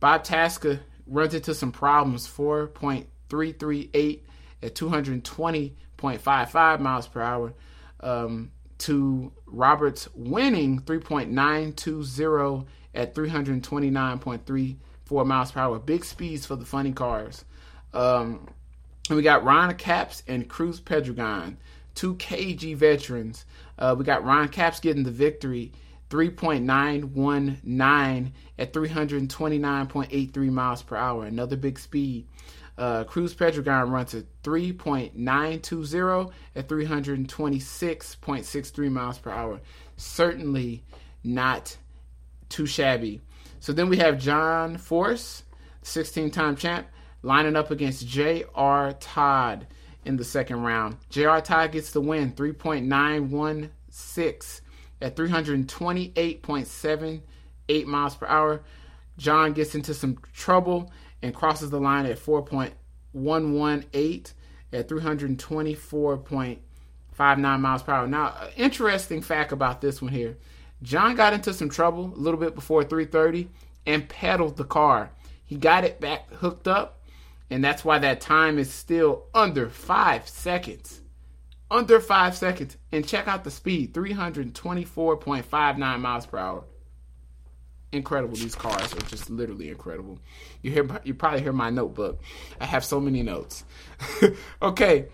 Bob 0.00 0.24
Tasca 0.24 0.80
runs 1.06 1.34
into 1.34 1.54
some 1.54 1.72
problems 1.72 2.28
4.338 2.28 4.20
at 4.62 4.74
220.55 4.74 6.80
miles 6.80 7.08
per 7.08 7.22
hour 7.22 7.54
um, 8.00 8.50
to 8.78 9.32
Robert's 9.46 10.08
winning 10.14 10.80
3.920 10.80 12.66
at 12.94 13.14
329.34 13.14 15.26
miles 15.26 15.52
per 15.52 15.60
hour. 15.60 15.78
Big 15.78 16.04
speeds 16.04 16.44
for 16.46 16.56
the 16.56 16.64
funny 16.64 16.92
cars. 16.92 17.44
Um, 17.92 18.48
we 19.08 19.22
got 19.22 19.44
Ron 19.44 19.74
Capps 19.74 20.22
and 20.28 20.48
Cruz 20.48 20.80
Pedregon, 20.80 21.56
two 21.94 22.14
KG 22.16 22.76
veterans. 22.76 23.44
Uh, 23.78 23.94
we 23.98 24.04
got 24.04 24.24
Ron 24.24 24.48
Capps 24.48 24.80
getting 24.80 25.04
the 25.04 25.10
victory 25.10 25.72
3.919 26.10 28.32
at 28.58 28.72
329.83 28.72 30.50
miles 30.50 30.82
per 30.82 30.96
hour. 30.96 31.24
Another 31.24 31.56
big 31.56 31.78
speed. 31.78 32.26
Uh, 32.76 33.04
Cruz 33.04 33.32
Pedregon 33.34 33.90
runs 33.90 34.14
at 34.14 34.24
3.920 34.42 36.32
at 36.56 36.68
326.63 36.68 38.90
miles 38.90 39.18
per 39.18 39.30
hour. 39.30 39.60
Certainly 39.96 40.82
not 41.22 41.76
too 42.48 42.66
shabby. 42.66 43.20
So 43.60 43.72
then 43.72 43.88
we 43.88 43.98
have 43.98 44.18
John 44.18 44.78
Force, 44.78 45.44
16 45.82 46.30
time 46.30 46.56
champ, 46.56 46.88
lining 47.22 47.56
up 47.56 47.70
against 47.70 48.06
J.R. 48.06 48.92
Todd 48.94 49.66
in 50.04 50.16
the 50.16 50.24
second 50.24 50.62
round. 50.62 50.96
J.R. 51.10 51.40
Todd 51.40 51.70
gets 51.72 51.92
the 51.92 52.00
win, 52.00 52.32
3.916 52.32 54.60
at 55.02 55.16
328.78 55.16 57.86
miles 57.86 58.16
per 58.16 58.26
hour. 58.26 58.62
John 59.16 59.52
gets 59.52 59.74
into 59.74 59.94
some 59.94 60.18
trouble 60.32 60.92
and 61.22 61.34
crosses 61.34 61.70
the 61.70 61.80
line 61.80 62.06
at 62.06 62.18
4.118 62.18 64.32
at 64.72 64.88
324.59 64.88 67.60
miles 67.60 67.82
per 67.82 67.92
hour. 67.92 68.06
Now, 68.06 68.48
interesting 68.56 69.20
fact 69.20 69.50
about 69.52 69.80
this 69.80 70.00
one 70.00 70.12
here. 70.12 70.38
John 70.82 71.14
got 71.14 71.34
into 71.34 71.52
some 71.52 71.68
trouble 71.68 72.14
a 72.14 72.16
little 72.16 72.40
bit 72.40 72.54
before 72.54 72.84
3:30 72.84 73.48
and 73.86 74.08
pedaled 74.08 74.56
the 74.56 74.64
car. 74.64 75.10
He 75.44 75.56
got 75.56 75.84
it 75.84 76.00
back 76.00 76.32
hooked 76.32 76.66
up, 76.66 76.99
and 77.50 77.64
that's 77.64 77.84
why 77.84 77.98
that 77.98 78.20
time 78.20 78.58
is 78.58 78.72
still 78.72 79.24
under 79.34 79.68
5 79.68 80.28
seconds. 80.28 81.00
Under 81.70 82.00
5 82.00 82.36
seconds. 82.36 82.76
And 82.92 83.06
check 83.06 83.28
out 83.28 83.44
the 83.44 83.50
speed, 83.50 83.94
324.59 83.94 86.00
miles 86.00 86.26
per 86.26 86.38
hour 86.38 86.64
incredible. 87.92 88.36
These 88.36 88.54
cars 88.54 88.94
are 88.94 89.00
just 89.00 89.30
literally 89.30 89.68
incredible. 89.68 90.18
You 90.62 90.70
hear, 90.70 90.88
you 91.04 91.14
probably 91.14 91.42
hear 91.42 91.52
my 91.52 91.70
notebook. 91.70 92.20
I 92.60 92.66
have 92.66 92.84
so 92.84 93.00
many 93.00 93.22
notes. 93.22 93.64
okay, 94.62 95.06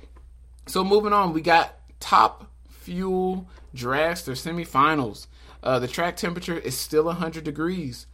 so 0.67 0.85
moving 0.85 1.13
on, 1.13 1.33
we 1.33 1.41
got 1.41 1.77
top 2.01 2.51
fuel 2.69 3.49
dragster 3.75 4.33
semifinals. 4.33 5.27
Uh, 5.63 5.79
the 5.79 5.89
track 5.89 6.17
temperature 6.17 6.59
is 6.59 6.77
still 6.77 7.05
100 7.05 7.45
degrees. 7.45 8.07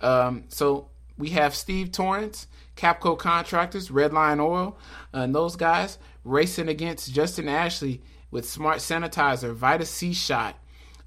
Um, 0.00 0.44
so 0.48 0.88
we 1.16 1.30
have 1.30 1.54
Steve 1.54 1.92
Torrence, 1.92 2.46
Capco 2.76 3.18
Contractors, 3.18 3.88
Redline 3.88 4.40
Oil, 4.40 4.76
and 5.12 5.34
those 5.34 5.56
guys 5.56 5.98
racing 6.24 6.68
against 6.68 7.12
Justin 7.12 7.48
Ashley 7.48 8.02
with 8.30 8.48
Smart 8.48 8.78
Sanitizer, 8.78 9.54
Vita 9.54 9.86
C 9.86 10.12
Shot, 10.12 10.56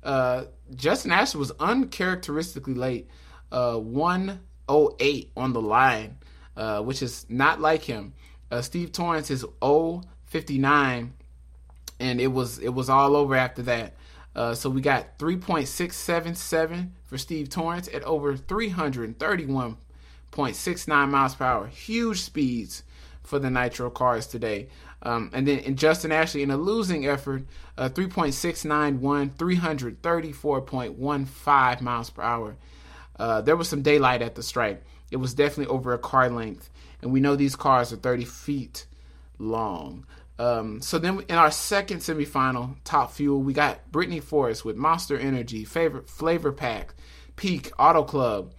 uh, 0.04 0.46
Justin 0.74 1.12
Ashley 1.12 1.40
was 1.40 1.52
uncharacteristically 1.60 2.74
late, 2.74 3.10
uh, 3.52 3.76
108 3.76 5.32
on 5.36 5.54
the 5.54 5.62
line, 5.62 6.18
uh, 6.56 6.82
which 6.82 7.02
is 7.02 7.26
not 7.30 7.60
like 7.60 7.84
him. 7.84 8.14
Uh, 8.50 8.62
Steve 8.62 8.92
Torrence 8.94 9.30
is 9.30 9.46
059, 9.62 11.14
and 12.00 12.22
it 12.22 12.28
was 12.28 12.60
it 12.60 12.74
was 12.74 12.90
all 12.90 13.16
over 13.16 13.36
after 13.36 13.62
that. 13.64 13.96
Uh, 14.36 14.54
so 14.54 14.70
we 14.70 14.82
got 14.82 15.18
3.677 15.18 16.92
for 17.04 17.18
Steve 17.18 17.50
Torrence 17.50 17.90
at 17.92 18.04
over 18.04 18.36
331.69 20.38 21.10
miles 21.10 21.36
per 21.36 21.46
hour. 21.46 21.68
Huge 21.68 22.22
speeds 22.22 22.84
for 23.24 23.40
the 23.40 23.50
Nitro 23.50 23.90
cars 23.90 24.28
today. 24.28 24.68
Um, 25.02 25.32
and 25.34 25.48
then 25.48 25.60
in 25.60 25.76
Justin 25.76 26.12
Ashley 26.12 26.44
in 26.44 26.52
a 26.52 26.58
losing 26.58 27.08
effort, 27.08 27.44
uh, 27.78 27.90
3.691, 27.90 29.36
334.15 29.36 31.82
miles 31.82 32.10
per 32.10 32.22
hour. 32.22 32.58
Uh, 33.18 33.42
there 33.42 33.56
was 33.56 33.70
some 33.70 33.82
daylight 33.82 34.22
at 34.22 34.36
the 34.36 34.44
stripe. 34.44 34.86
It 35.12 35.18
was 35.18 35.34
definitely 35.34 35.74
over 35.74 35.94
a 35.94 35.98
car 35.98 36.30
length, 36.30 36.70
and 37.02 37.12
we 37.12 37.20
know 37.20 37.36
these 37.36 37.56
cars 37.56 37.92
are 37.94 37.98
30 37.98 38.26
feet 38.26 38.86
long. 39.40 40.06
Um, 40.40 40.82
so 40.82 41.00
then 41.00 41.24
in 41.28 41.36
our 41.36 41.52
second 41.52 42.00
semifinal, 42.00 42.76
top 42.84 43.12
fuel, 43.12 43.42
we 43.42 43.54
got 43.54 43.92
Brittany 43.92 44.20
Force 44.20 44.64
with 44.64 44.76
Monster 44.76 45.18
Energy, 45.18 45.66
favorite 45.66 46.08
Flav-R-Pac, 46.08 46.94
Peak 47.36 47.72
Auto 47.80 48.04
Club, 48.04 48.54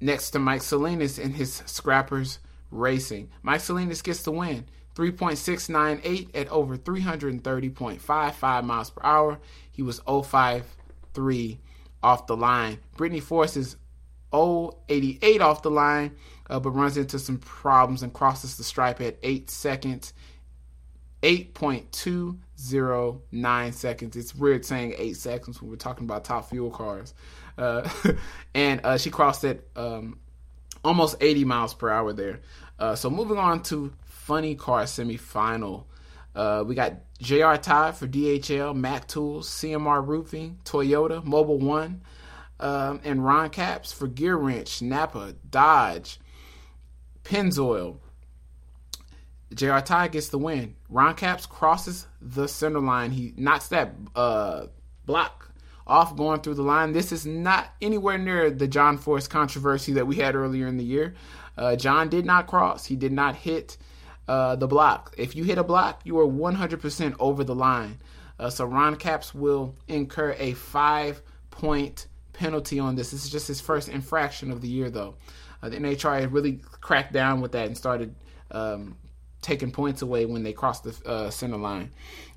next 0.00 0.30
to 0.30 0.38
Mike 0.38 0.62
Salinas 0.62 1.18
in 1.18 1.32
his 1.32 1.62
Scrappers 1.66 2.38
Racing. 2.70 3.28
Mike 3.42 3.60
Salinas 3.60 4.00
gets 4.02 4.22
the 4.22 4.32
win. 4.32 4.66
3.698 4.94 6.30
at 6.34 6.48
over 6.48 6.78
330.55 6.78 8.64
miles 8.64 8.90
per 8.90 9.02
hour. 9.04 9.38
He 9.70 9.82
was 9.82 10.00
053 10.06 11.60
off 12.02 12.26
the 12.26 12.36
line. 12.36 12.78
Brittany 12.96 13.20
Force 13.20 13.56
is 13.56 13.76
088 14.32 15.40
off 15.40 15.62
the 15.62 15.70
line, 15.70 16.16
uh, 16.48 16.58
but 16.60 16.70
runs 16.70 16.96
into 16.96 17.18
some 17.18 17.38
problems 17.38 18.02
and 18.02 18.12
crosses 18.12 18.56
the 18.56 18.64
stripe 18.64 19.02
at 19.02 19.18
8 19.22 19.50
seconds. 19.50 20.14
8.209 21.22 23.74
seconds. 23.74 24.16
It's 24.16 24.34
weird 24.34 24.64
saying 24.64 24.94
8 24.96 25.16
seconds 25.16 25.60
when 25.60 25.70
we're 25.70 25.76
talking 25.76 26.04
about 26.04 26.24
top 26.24 26.48
fuel 26.48 26.70
cars. 26.70 27.12
Uh, 27.56 27.88
and 28.54 28.80
uh, 28.84 28.98
she 28.98 29.10
crossed 29.10 29.44
it 29.44 29.68
um, 29.76 30.18
almost 30.84 31.16
80 31.20 31.44
miles 31.44 31.74
per 31.74 31.90
hour 31.90 32.12
there. 32.12 32.40
Uh, 32.78 32.94
so 32.94 33.10
moving 33.10 33.38
on 33.38 33.62
to 33.64 33.92
funny 34.04 34.54
car 34.54 34.84
semifinal. 34.84 35.84
Uh, 36.34 36.62
we 36.66 36.74
got 36.74 36.94
JR 37.20 37.54
Todd 37.54 37.96
for 37.96 38.06
DHL, 38.06 38.74
Mac 38.74 39.08
Tools, 39.08 39.48
CMR 39.48 40.06
Roofing, 40.06 40.58
Toyota, 40.64 41.24
Mobil 41.24 41.58
1, 41.58 42.02
um, 42.60 43.00
and 43.04 43.24
Ron 43.24 43.48
Capps 43.50 43.92
for 43.92 44.06
Gear 44.06 44.36
Wrench, 44.36 44.82
Napa, 44.82 45.34
Dodge, 45.48 46.20
Pennzoil. 47.24 47.98
JR 49.54 49.78
Todd 49.78 50.12
gets 50.12 50.28
the 50.28 50.38
win. 50.38 50.74
Ron 50.90 51.14
Capps 51.14 51.46
crosses 51.46 52.06
the 52.20 52.46
center 52.48 52.80
line. 52.80 53.12
He 53.12 53.32
knocks 53.36 53.68
that 53.68 53.94
uh, 54.14 54.66
block 55.06 55.45
off 55.86 56.16
going 56.16 56.40
through 56.40 56.54
the 56.54 56.62
line. 56.62 56.92
This 56.92 57.12
is 57.12 57.26
not 57.26 57.68
anywhere 57.80 58.18
near 58.18 58.50
the 58.50 58.66
John 58.66 58.98
Force 58.98 59.28
controversy 59.28 59.92
that 59.94 60.06
we 60.06 60.16
had 60.16 60.34
earlier 60.34 60.66
in 60.66 60.76
the 60.76 60.84
year. 60.84 61.14
Uh, 61.56 61.76
John 61.76 62.08
did 62.08 62.26
not 62.26 62.46
cross. 62.46 62.86
He 62.86 62.96
did 62.96 63.12
not 63.12 63.36
hit 63.36 63.76
uh, 64.28 64.56
the 64.56 64.66
block. 64.66 65.14
If 65.16 65.36
you 65.36 65.44
hit 65.44 65.58
a 65.58 65.64
block, 65.64 66.00
you 66.04 66.18
are 66.18 66.26
100% 66.26 67.16
over 67.18 67.44
the 67.44 67.54
line. 67.54 67.98
Uh, 68.38 68.50
so 68.50 68.64
Ron 68.64 68.96
Capps 68.96 69.34
will 69.34 69.74
incur 69.88 70.34
a 70.38 70.52
five 70.52 71.22
point 71.50 72.06
penalty 72.32 72.78
on 72.78 72.96
this. 72.96 73.12
This 73.12 73.24
is 73.24 73.30
just 73.30 73.48
his 73.48 73.60
first 73.60 73.88
infraction 73.88 74.50
of 74.50 74.60
the 74.60 74.68
year, 74.68 74.90
though. 74.90 75.14
Uh, 75.62 75.70
the 75.70 75.78
NHRA 75.78 76.30
really 76.30 76.60
cracked 76.80 77.12
down 77.12 77.40
with 77.40 77.52
that 77.52 77.66
and 77.66 77.76
started 77.76 78.14
um, 78.50 78.96
taking 79.42 79.70
points 79.70 80.02
away 80.02 80.26
when 80.26 80.42
they 80.42 80.52
cross 80.52 80.80
the 80.80 81.08
uh, 81.08 81.30
center 81.30 81.56
line. 81.56 81.90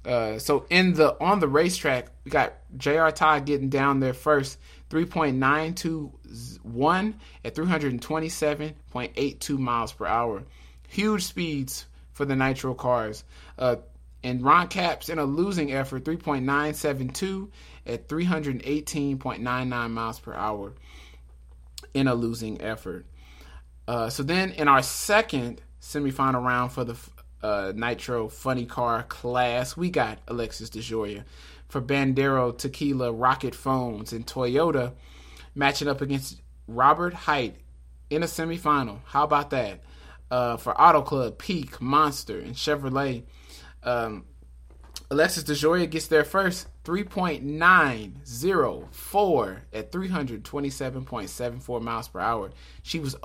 Uh, 0.05 0.37
so 0.39 0.65
in 0.69 0.93
the 0.93 1.21
on 1.21 1.39
the 1.39 1.47
racetrack, 1.47 2.07
we 2.23 2.31
got 2.31 2.53
J.R. 2.77 3.11
Todd 3.11 3.45
getting 3.45 3.69
down 3.69 3.99
there 3.99 4.13
first, 4.13 4.57
3.921 4.89 7.13
at 7.43 7.55
327.82 7.55 9.57
miles 9.57 9.91
per 9.91 10.05
hour. 10.05 10.43
Huge 10.87 11.23
speeds 11.23 11.87
for 12.13 12.23
the 12.25 12.35
Nitro 12.35 12.73
cars. 12.73 13.23
Uh, 13.57 13.75
and 14.23 14.43
Ron 14.43 14.67
Capps 14.67 15.09
in 15.09 15.17
a 15.17 15.23
losing 15.23 15.71
effort, 15.71 16.03
3.972 16.03 17.49
at 17.85 18.07
318.99 18.07 19.91
miles 19.91 20.19
per 20.19 20.33
hour 20.33 20.73
in 21.93 22.07
a 22.07 22.13
losing 22.13 22.61
effort. 22.61 23.05
Uh, 23.87 24.09
so 24.09 24.23
then 24.23 24.51
in 24.51 24.67
our 24.67 24.83
second 24.83 25.61
semifinal 25.81 26.43
round 26.43 26.71
for 26.71 26.83
the 26.83 26.95
uh, 27.41 27.71
Nitro 27.75 28.27
Funny 28.27 28.65
Car 28.65 29.03
class, 29.03 29.77
we 29.77 29.89
got 29.89 30.19
Alexis 30.27 30.69
DeJoria 30.69 31.23
for 31.67 31.81
Bandero 31.81 32.57
Tequila 32.57 33.13
Rokit 33.13 33.55
Phones 33.55 34.11
and 34.11 34.25
Toyota 34.25 34.93
matching 35.55 35.87
up 35.87 36.01
against 36.01 36.41
Robert 36.67 37.13
Hight 37.13 37.55
in 38.09 38.23
a 38.23 38.25
semifinal. 38.25 38.99
How 39.05 39.23
about 39.23 39.51
that? 39.51 39.81
Uh, 40.31 40.57
for 40.57 40.79
Auto 40.79 41.01
Club, 41.01 41.39
Peak, 41.39 41.81
Monster, 41.81 42.39
and 42.39 42.55
Chevrolet. 42.55 43.23
Um, 43.83 44.25
Alexis 45.09 45.43
DeJoria 45.43 45.89
gets 45.89 46.05
there 46.05 46.23
first, 46.23 46.67
3.904 46.83 49.57
at 49.73 49.91
327.74 49.91 51.81
miles 51.81 52.07
per 52.07 52.19
hour. 52.19 52.51
She 52.83 52.99
was 52.99 53.15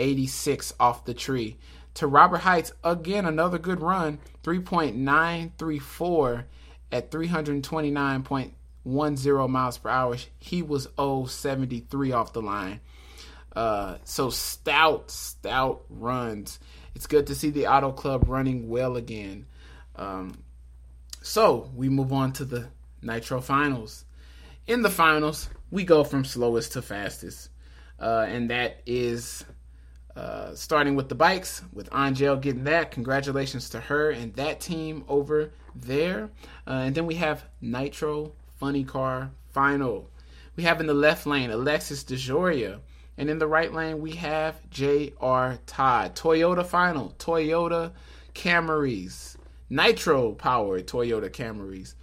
086 0.00 0.72
off 0.80 1.04
the 1.04 1.14
tree. 1.14 1.58
To 1.94 2.06
Robert 2.06 2.38
Hight's, 2.38 2.72
again, 2.82 3.26
another 3.26 3.58
good 3.58 3.80
run, 3.80 4.18
3.934 4.42 6.44
at 6.90 7.10
329.10 7.10 9.50
miles 9.50 9.78
per 9.78 9.88
hour. 9.88 10.16
He 10.38 10.62
was 10.62 10.88
073 10.96 12.12
off 12.12 12.32
the 12.32 12.42
line. 12.42 12.80
Uh, 13.54 13.96
so 14.04 14.30
stout, 14.30 15.10
stout 15.10 15.84
runs. 15.90 16.60
It's 16.94 17.06
good 17.06 17.26
to 17.26 17.34
see 17.34 17.50
the 17.50 17.66
Auto 17.66 17.92
Club 17.92 18.24
running 18.28 18.68
well 18.68 18.96
again. 18.96 19.46
Um, 19.96 20.44
so 21.22 21.70
we 21.74 21.88
move 21.88 22.12
on 22.12 22.32
to 22.34 22.44
the 22.44 22.68
Nitro 23.02 23.40
Finals. 23.40 24.04
In 24.66 24.82
the 24.82 24.90
finals, 24.90 25.48
we 25.70 25.84
go 25.84 26.04
from 26.04 26.24
slowest 26.24 26.72
to 26.72 26.82
fastest, 26.82 27.48
uh, 27.98 28.26
and 28.28 28.50
that 28.50 28.82
is 28.86 29.44
uh, 30.20 30.54
starting 30.54 30.96
with 30.96 31.08
the 31.08 31.14
bikes, 31.14 31.62
with 31.72 31.88
Angelle 31.94 32.36
getting 32.36 32.64
that. 32.64 32.90
Congratulations 32.90 33.70
to 33.70 33.80
her 33.80 34.10
and 34.10 34.34
that 34.34 34.60
team 34.60 35.02
over 35.08 35.50
there. 35.74 36.28
Uh, 36.66 36.82
and 36.84 36.94
then 36.94 37.06
we 37.06 37.14
have 37.14 37.44
Nitro 37.62 38.32
Funny 38.58 38.84
Car 38.84 39.30
Final. 39.52 40.10
We 40.56 40.64
have 40.64 40.78
in 40.78 40.86
the 40.86 40.92
left 40.92 41.26
lane 41.26 41.50
Alexis 41.50 42.04
DeJoria. 42.04 42.80
And 43.16 43.30
in 43.30 43.38
the 43.38 43.46
right 43.46 43.72
lane, 43.72 44.00
we 44.00 44.12
have 44.12 44.68
J.R. 44.68 45.58
Todd. 45.64 46.14
Toyota 46.14 46.66
Final. 46.66 47.14
Toyota 47.18 47.92
Camrys. 48.34 49.36
Nitro 49.70 50.32
powered 50.32 50.86
Toyota 50.86 51.30
Camrys. 51.30 51.94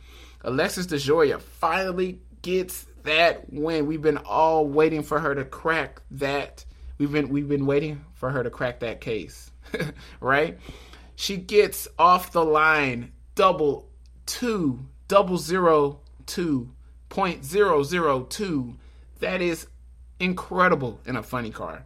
Alexis 0.41 0.87
DeJoria 0.87 1.39
finally 1.39 2.19
gets 2.41 2.87
that 3.03 3.53
win. 3.53 3.85
We've 3.85 4.01
been 4.01 4.17
all 4.17 4.67
waiting 4.67 5.03
for 5.03 5.19
her 5.19 5.35
to 5.35 5.45
crack 5.45 6.01
that. 6.11 6.65
We've 6.97 7.11
been 7.11 7.29
we've 7.29 7.47
been 7.47 7.67
waiting 7.67 8.03
for 8.17 8.31
her 8.31 8.43
to 8.43 8.49
crack 8.49 8.79
that 8.79 9.01
case, 9.01 9.51
right? 10.19 10.57
She 11.15 11.37
gets 11.37 11.87
off 11.97 12.31
the 12.31 12.43
line 12.43 13.11
double 13.35 13.87
two 14.25 14.79
double 15.07 15.37
zero 15.37 16.01
two 16.25 16.73
point 17.09 17.45
zero 17.45 17.83
zero 17.83 18.23
two. 18.23 18.75
That 19.19 19.41
is 19.41 19.67
incredible 20.19 20.99
in 21.05 21.15
a 21.15 21.23
funny 21.23 21.51
car. 21.51 21.85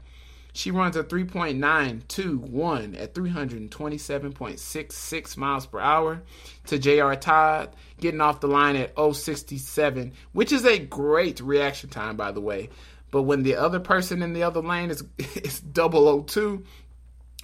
She 0.54 0.72
runs 0.72 0.98
a 0.98 1.04
3.921 1.04 3.02
at 3.02 3.14
327.66 3.14 5.38
miles 5.38 5.66
per 5.66 5.80
hour 5.80 6.22
to 6.66 6.78
J.R. 6.78 7.16
Todd, 7.16 7.74
getting 8.02 8.20
off 8.20 8.42
the 8.42 8.50
line 8.50 8.76
at 8.76 8.94
067, 8.98 10.12
which 10.34 10.52
is 10.52 10.66
a 10.66 10.78
great 10.78 11.40
reaction 11.40 11.90
time, 11.90 12.18
by 12.18 12.34
the 12.34 12.42
way. 12.42 12.68
But 13.12 13.24
when 13.24 13.44
the 13.44 13.56
other 13.56 13.80
person 13.80 14.24
in 14.24 14.34
the 14.34 14.44
other 14.44 14.62
lane 14.62 14.90
is, 14.90 15.04
is 15.18 15.62
002, 15.74 16.64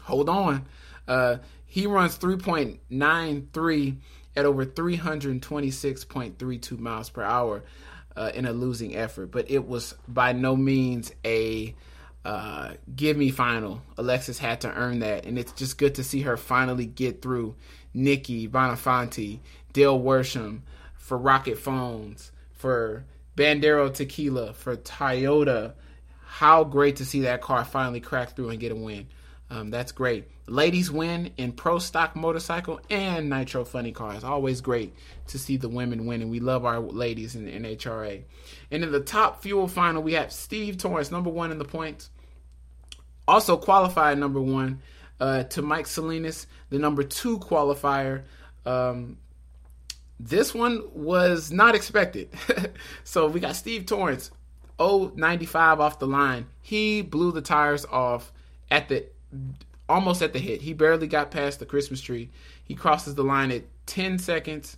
hold 0.02 0.30
on. 0.30 0.66
Uh, 1.08 1.38
he 1.66 1.86
runs 1.86 2.18
3.93 2.18 3.98
at 4.36 4.46
over 4.46 4.66
326.32 4.66 6.80
miles 6.80 7.10
per 7.10 7.24
hour 7.24 7.64
uh, 8.16 8.32
in 8.34 8.46
a 8.46 8.54
losing 8.54 8.96
effort. 8.96 9.32
But 9.32 9.52
it 9.52 9.68
was 9.68 9.94
by 10.08 10.32
no 10.34 10.56
means 10.56 11.12
a 11.26 11.76
uh, 12.26 12.74
give 12.94 13.16
me 13.16 13.30
final. 13.30 13.82
Alexis 13.98 14.38
had 14.38 14.60
to 14.62 14.74
earn 14.74 15.00
that, 15.00 15.26
and 15.26 15.40
it's 15.40 15.54
just 15.54 15.78
good 15.78 15.96
to 15.96 16.04
see 16.04 16.22
her 16.22 16.36
finally 16.36 16.86
get 16.86 17.22
through 17.22 17.56
Nikki 17.94 18.50
Boninfante, 18.50 19.40
Del 19.72 19.98
Worsham 19.98 20.60
for 20.94 21.18
Rokit 21.18 21.58
Phones, 21.58 22.34
for 22.52 23.06
Bandero 23.38 23.94
Tequila, 23.94 24.52
for 24.54 24.76
Toyota. 24.76 25.74
How 26.26 26.64
great 26.64 26.98
to 26.98 27.06
see 27.06 27.22
that 27.22 27.42
car 27.42 27.64
finally 27.64 28.02
crack 28.02 28.36
through 28.36 28.50
and 28.50 28.60
get 28.60 28.72
a 28.72 28.76
win. 28.76 29.08
Um, 29.50 29.70
that's 29.70 29.92
great. 29.92 30.28
Ladies 30.48 30.92
win 30.92 31.32
in 31.38 31.52
pro 31.52 31.78
stock 31.78 32.16
motorcycle 32.16 32.82
and 32.90 33.30
nitro 33.30 33.64
funny 33.64 33.92
cars. 33.92 34.24
Always 34.24 34.60
great 34.60 34.94
to 35.28 35.38
see 35.38 35.56
the 35.56 35.70
women 35.70 36.06
win, 36.06 36.22
and 36.22 36.32
we 36.32 36.40
love 36.40 36.66
our 36.66 36.80
ladies 36.80 37.36
in 37.36 37.46
the 37.46 37.52
NHRA. 37.52 38.24
And 38.72 38.84
in 38.84 38.92
the 38.92 39.00
top 39.00 39.44
fuel 39.44 39.68
final, 39.68 40.02
we 40.02 40.14
have 40.14 40.32
Steve 40.34 40.78
Torrence, 40.78 41.12
number 41.12 41.30
one 41.30 41.52
in 41.52 41.60
the 41.60 41.66
points. 41.66 42.10
Also 43.28 43.56
qualified 43.56 44.18
number 44.18 44.42
one, 44.42 44.82
uh, 45.20 45.44
to 45.44 45.62
Mike 45.62 45.86
Salinas, 45.86 46.48
the 46.70 46.80
number 46.80 47.04
two 47.04 47.38
qualifier. 47.40 48.24
Um, 48.66 49.18
this 50.20 50.54
one 50.54 50.84
was 50.94 51.52
not 51.52 51.76
expected. 51.76 52.30
so 53.04 53.28
we 53.28 53.40
got 53.40 53.56
Steve 53.56 53.86
Torrence, 53.86 54.32
095 54.80 55.80
off 55.80 56.00
the 56.00 56.08
line. 56.08 56.48
He 56.62 57.02
blew 57.02 57.32
the 57.32 57.42
tires 57.42 57.86
off 57.86 58.32
at 58.72 58.90
the 58.90 59.06
almost 59.90 60.22
at 60.22 60.34
the 60.34 60.40
hit. 60.40 60.62
He 60.62 60.74
barely 60.74 61.08
got 61.08 61.32
past 61.32 61.60
the 61.60 61.66
Christmas 61.66 62.02
tree. 62.02 62.30
He 62.64 62.76
crosses 62.76 63.16
the 63.16 63.24
line 63.24 63.52
at 63.52 63.64
10 63.86 64.20
seconds 64.20 64.78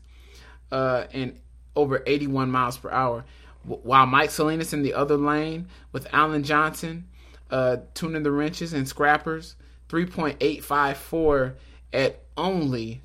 uh, 0.71 1.05
and 1.11 1.39
over 1.75 2.03
81 2.05 2.51
miles 2.51 2.77
per 2.77 2.91
hour. 2.91 3.25
While 3.63 4.05
Mike 4.05 4.31
Salinas 4.31 4.73
in 4.73 4.83
the 4.83 4.93
other 4.93 5.17
lane 5.17 5.67
with 5.91 6.07
Alan 6.13 6.43
Johnson 6.43 7.07
uh, 7.49 7.77
tuning 7.93 8.23
the 8.23 8.31
wrenches 8.31 8.73
and 8.73 8.87
scrappers, 8.87 9.55
3.854 9.89 11.55
at 11.91 12.21
only 12.37 13.01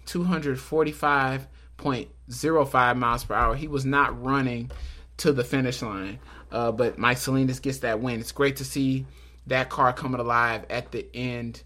245.05 2.30 2.96
miles 2.96 3.24
per 3.24 3.34
hour. 3.34 3.54
He 3.54 3.68
was 3.68 3.84
not 3.84 4.22
running 4.22 4.70
to 5.18 5.32
the 5.32 5.44
finish 5.44 5.82
line, 5.82 6.18
uh, 6.50 6.72
but 6.72 6.98
Mike 6.98 7.18
Salinas 7.18 7.60
gets 7.60 7.78
that 7.78 8.00
win. 8.00 8.20
It's 8.20 8.32
great 8.32 8.56
to 8.56 8.64
see 8.64 9.06
that 9.46 9.70
car 9.70 9.92
coming 9.92 10.20
alive 10.20 10.64
at 10.70 10.90
the 10.92 11.06
end 11.14 11.62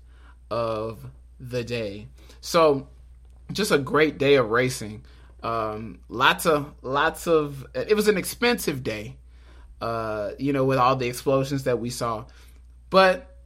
of 0.51 1.05
the 1.41 1.65
day. 1.65 2.09
So, 2.41 2.89
just 3.53 3.71
a 3.71 3.79
great 3.79 4.19
day 4.19 4.35
of 4.35 4.51
racing. 4.51 5.05
Um, 5.43 6.01
lots 6.09 6.47
of 6.47 6.75
lots 6.83 7.27
of. 7.27 7.67
It 7.75 7.95
was 7.95 8.09
an 8.09 8.19
expensive 8.19 8.83
day, 8.83 9.17
uh, 9.81 10.33
you 10.39 10.53
know, 10.53 10.65
with 10.65 10.79
all 10.79 10.97
the 10.97 11.07
explosions 11.07 11.65
that 11.65 11.79
we 11.79 11.91
saw, 11.91 12.25
but 12.91 13.38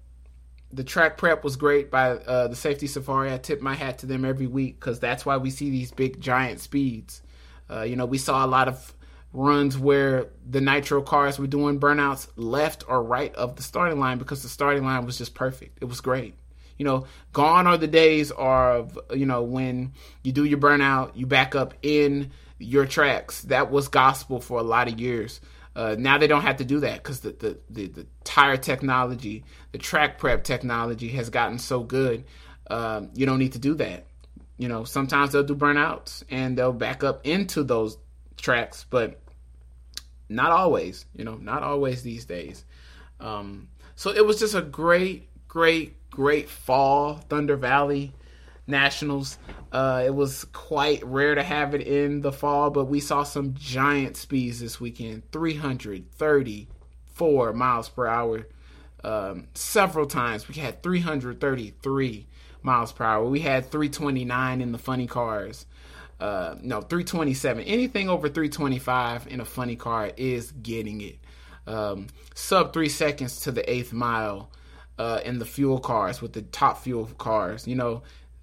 the 0.73 0.85
track 0.85 1.19
prep 1.19 1.45
was 1.45 1.57
great 1.57 1.91
by 1.91 2.11
uh, 2.13 2.49
the 2.49 2.57
safety 2.57 2.87
safari. 2.87 3.33
I 3.33 3.39
tip 3.39 3.61
my 3.61 3.75
hat 3.75 3.99
to 3.99 4.07
them 4.07 4.25
every 4.25 4.47
week 4.47 4.81
because 4.81 4.99
that's 4.99 5.27
why 5.27 5.37
we 5.37 5.51
see 5.51 5.71
these 5.71 5.91
big 5.91 6.21
giant 6.21 6.61
speeds. 6.61 7.23
Uh, 7.71 7.83
you 7.83 7.97
know, 7.97 8.07
we 8.07 8.19
saw 8.19 8.45
a 8.45 8.49
lot 8.49 8.69
of 8.69 8.95
runs 9.33 9.79
where 9.79 10.29
the 10.49 10.61
nitro 10.61 11.03
cars 11.03 11.39
were 11.39 11.47
doing 11.47 11.81
burnouts 11.81 12.29
left 12.37 12.85
or 12.89 13.03
right 13.03 13.35
of 13.35 13.57
the 13.57 13.63
starting 13.63 13.99
line 13.99 14.19
because 14.19 14.43
the 14.43 14.49
starting 14.49 14.85
line 14.85 15.07
was 15.07 15.19
just 15.19 15.35
perfect. 15.35 15.79
It 15.81 15.87
was 15.87 16.01
great. 16.01 16.35
You 16.79 16.85
know, 16.85 17.07
gone 17.33 17.67
are 17.67 17.79
the 17.79 17.87
days 17.87 18.31
of, 18.33 18.99
you 19.15 19.27
know, 19.27 19.43
when 19.43 19.93
you 20.23 20.33
do 20.33 20.45
your 20.45 20.59
burnout, 20.59 21.13
you 21.15 21.27
back 21.27 21.55
up 21.55 21.75
in 21.83 22.31
your 22.59 22.87
tracks. 22.87 23.43
That 23.43 23.71
was 23.71 23.89
gospel 23.89 24.41
for 24.41 24.59
a 24.59 24.63
lot 24.63 24.89
of 24.89 24.99
years. 24.99 25.41
Uh, 25.75 25.97
now 25.99 26.19
they 26.19 26.27
don't 26.27 26.43
have 26.43 26.59
to 26.59 26.65
do 26.65 26.81
that 26.81 27.03
because 27.03 27.21
the, 27.21 27.31
the, 27.33 27.59
the, 27.71 27.87
the, 27.89 28.07
tire 28.25 28.57
technology, 28.57 29.45
the 29.73 29.79
track 29.79 30.19
prep 30.19 30.45
technology 30.45 31.09
has 31.09 31.31
gotten 31.31 31.59
so 31.59 31.81
good. 31.81 32.25
Um, 32.71 33.11
you 33.15 33.25
don't 33.25 33.39
need 33.39 33.53
to 33.53 33.59
do 33.59 33.75
that. 33.77 34.07
You 34.59 34.69
know, 34.69 34.85
sometimes 34.85 35.33
they'll 35.33 35.43
do 35.43 35.55
burnouts 35.55 36.25
and 36.31 36.57
they'll 36.57 36.73
back 36.73 37.03
up 37.03 37.27
into 37.27 37.65
those 37.65 37.97
tracks, 38.37 38.85
but 38.91 39.21
not 40.29 40.53
always. 40.53 41.07
You 41.15 41.25
know, 41.25 41.37
not 41.37 41.63
always 41.63 42.03
these 42.03 42.27
days. 42.27 42.65
Um, 43.19 43.69
so 43.97 44.11
it 44.11 44.27
was 44.27 44.39
just 44.39 44.55
a 44.55 44.63
great, 44.63 45.29
great, 45.49 46.11
great 46.11 46.51
fall 46.51 47.15
Thunder 47.15 47.57
Valley 47.57 48.13
Nationals. 48.67 49.39
Uh, 49.71 50.03
it 50.05 50.15
was 50.15 50.45
quite 50.53 51.05
rare 51.05 51.35
to 51.35 51.43
have 51.43 51.75
it 51.75 51.83
in 51.83 52.21
the 52.21 52.33
fall, 52.33 52.71
but 52.71 52.85
we 52.85 53.01
saw 53.01 53.23
some 53.23 53.55
giant 53.55 54.17
speeds 54.17 54.61
this 54.61 54.81
weekend 54.81 55.31
334 55.33 57.53
miles 57.53 57.89
per 57.89 58.07
hour. 58.07 58.47
Um, 59.05 59.49
several 59.55 60.07
times 60.07 60.49
we 60.49 60.55
had 60.55 60.83
333 60.83 62.27
miles 62.63 62.93
per 62.93 63.05
hour. 63.05 63.25
We 63.25 63.41
had 63.41 63.71
329 63.71 64.61
in 64.61 64.73
the 64.73 64.79
funny 64.79 65.07
cars. 65.07 65.67
Uh, 66.21 66.55
no, 66.61 66.81
327. 66.81 67.65
Anything 67.65 68.09
over 68.09 68.29
325 68.29 69.27
in 69.27 69.41
a 69.41 69.45
funny 69.45 69.75
car 69.75 70.13
is 70.17 70.53
getting 70.53 71.01
it. 71.01 71.19
Um, 71.67 72.09
sub 72.35 72.73
three 72.73 72.89
seconds 72.89 73.41
to 73.43 73.51
the 73.51 73.69
eighth 73.69 73.93
mile 73.93 74.51
uh, 74.99 75.21
in 75.25 75.39
the 75.39 75.45
fuel 75.45 75.81
cars 75.81 76.23
with 76.23 76.33
the 76.33 76.43
top 76.43 76.83
fuel 76.83 77.07
cars. 77.19 77.67
You 77.67 77.75
know, 77.75 78.03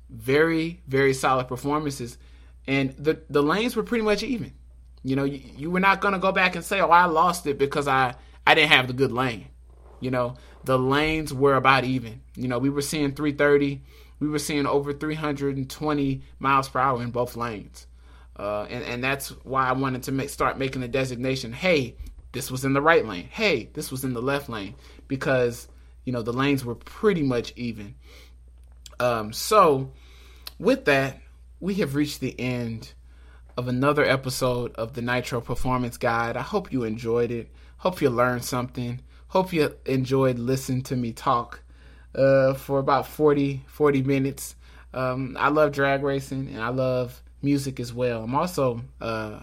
very 0.10 0.82
very 0.88 1.14
solid 1.14 1.47
performances, 1.47 2.18
and 2.68 2.91
the 2.97 3.22
the 3.30 3.43
lanes 3.43 3.76
were 3.76 3.84
pretty 3.84 4.03
much 4.03 4.24
even. 4.24 4.53
You 5.03 5.16
know, 5.16 5.24
you, 5.24 5.41
you 5.55 5.72
were 5.72 5.80
not 5.80 6.01
going 6.01 6.14
to 6.14 6.20
go 6.20 6.32
back 6.32 6.55
and 6.55 6.64
say, 6.64 6.82
"Oh, 6.82 6.89
I 6.89 7.05
lost 7.05 7.47
it 7.47 7.57
because 7.57 7.88
I 7.88 8.16
I 8.45 8.55
didn't 8.55 8.72
have 8.72 8.88
the 8.88 8.93
good 8.93 9.12
lane." 9.12 9.47
You 10.01 10.12
know, 10.12 10.36
the 10.64 10.80
lanes 10.80 11.34
were 11.34 11.55
about 11.55 11.84
even. 11.84 12.22
You 12.36 12.47
know, 12.47 12.60
we 12.60 12.70
were 12.70 12.82
seeing 12.82 13.14
330 13.14 13.82
we 14.20 14.28
were 14.28 14.39
seeing 14.39 14.66
over 14.66 14.93
320 14.93 16.22
miles 16.39 16.70
per 16.70 16.80
hour 16.80 17.01
in 17.01 17.12
both 17.12 17.36
lanes. 17.36 17.88
Uh, 18.38 18.66
and, 18.70 18.84
and 18.84 19.03
that's 19.03 19.30
why 19.43 19.68
I 19.68 19.74
wanted 19.74 20.03
to 20.03 20.12
make, 20.12 20.30
start 20.30 20.57
making 20.57 20.82
the 20.82 20.88
designation 20.88 21.51
hey, 21.51 21.95
this 22.32 22.51
was 22.51 22.64
in 22.64 22.74
the 22.74 22.82
right 22.82 23.05
lane. 23.05 23.28
Hey, 23.30 23.70
this 23.74 23.91
was 23.91 24.03
in 24.03 24.14
the 24.14 24.22
left 24.22 24.49
lane. 24.49 24.76
Because, 25.07 25.68
you 26.05 26.14
know, 26.14 26.22
the 26.22 26.34
lanes 26.34 26.64
were 26.64 26.76
pretty 26.76 27.24
much 27.24 27.53
even. 27.55 27.95
Um, 29.00 29.34
so, 29.34 29.91
with 30.60 30.86
that, 30.86 31.22
we 31.60 31.76
have 31.76 31.95
reached 31.95 32.20
the 32.20 32.39
end 32.39 32.93
of 33.58 33.68
another 33.68 34.04
episode 34.04 34.74
of 34.76 34.93
the 34.93 35.02
Nitro 35.02 35.41
Performance 35.41 35.97
Guide. 35.97 36.38
I 36.38 36.41
hope 36.41 36.72
you 36.72 36.84
enjoyed 36.84 37.32
it. 37.32 37.52
Hope 37.78 38.02
you 38.02 38.10
learned 38.10 38.43
something. 38.43 39.02
Hope 39.28 39.54
you 39.54 39.76
enjoyed 39.86 40.39
listening 40.39 40.82
to 40.84 40.95
me 40.95 41.12
talk 41.12 41.62
uh, 42.16 42.54
for 42.54 42.80
about 42.80 43.08
40, 43.08 43.64
40 43.68 44.04
minutes. 44.04 44.56
Um, 44.93 45.38
I 45.39 45.50
love 45.50 45.72
drag 45.72 46.04
racing 46.04 46.50
and 46.50 46.62
I 46.62 46.70
love 46.70 47.22
music 47.41 47.80
as 47.80 47.93
well. 47.93 48.24
I'm 48.24 48.36
also 48.36 48.82
uh, 49.00 49.41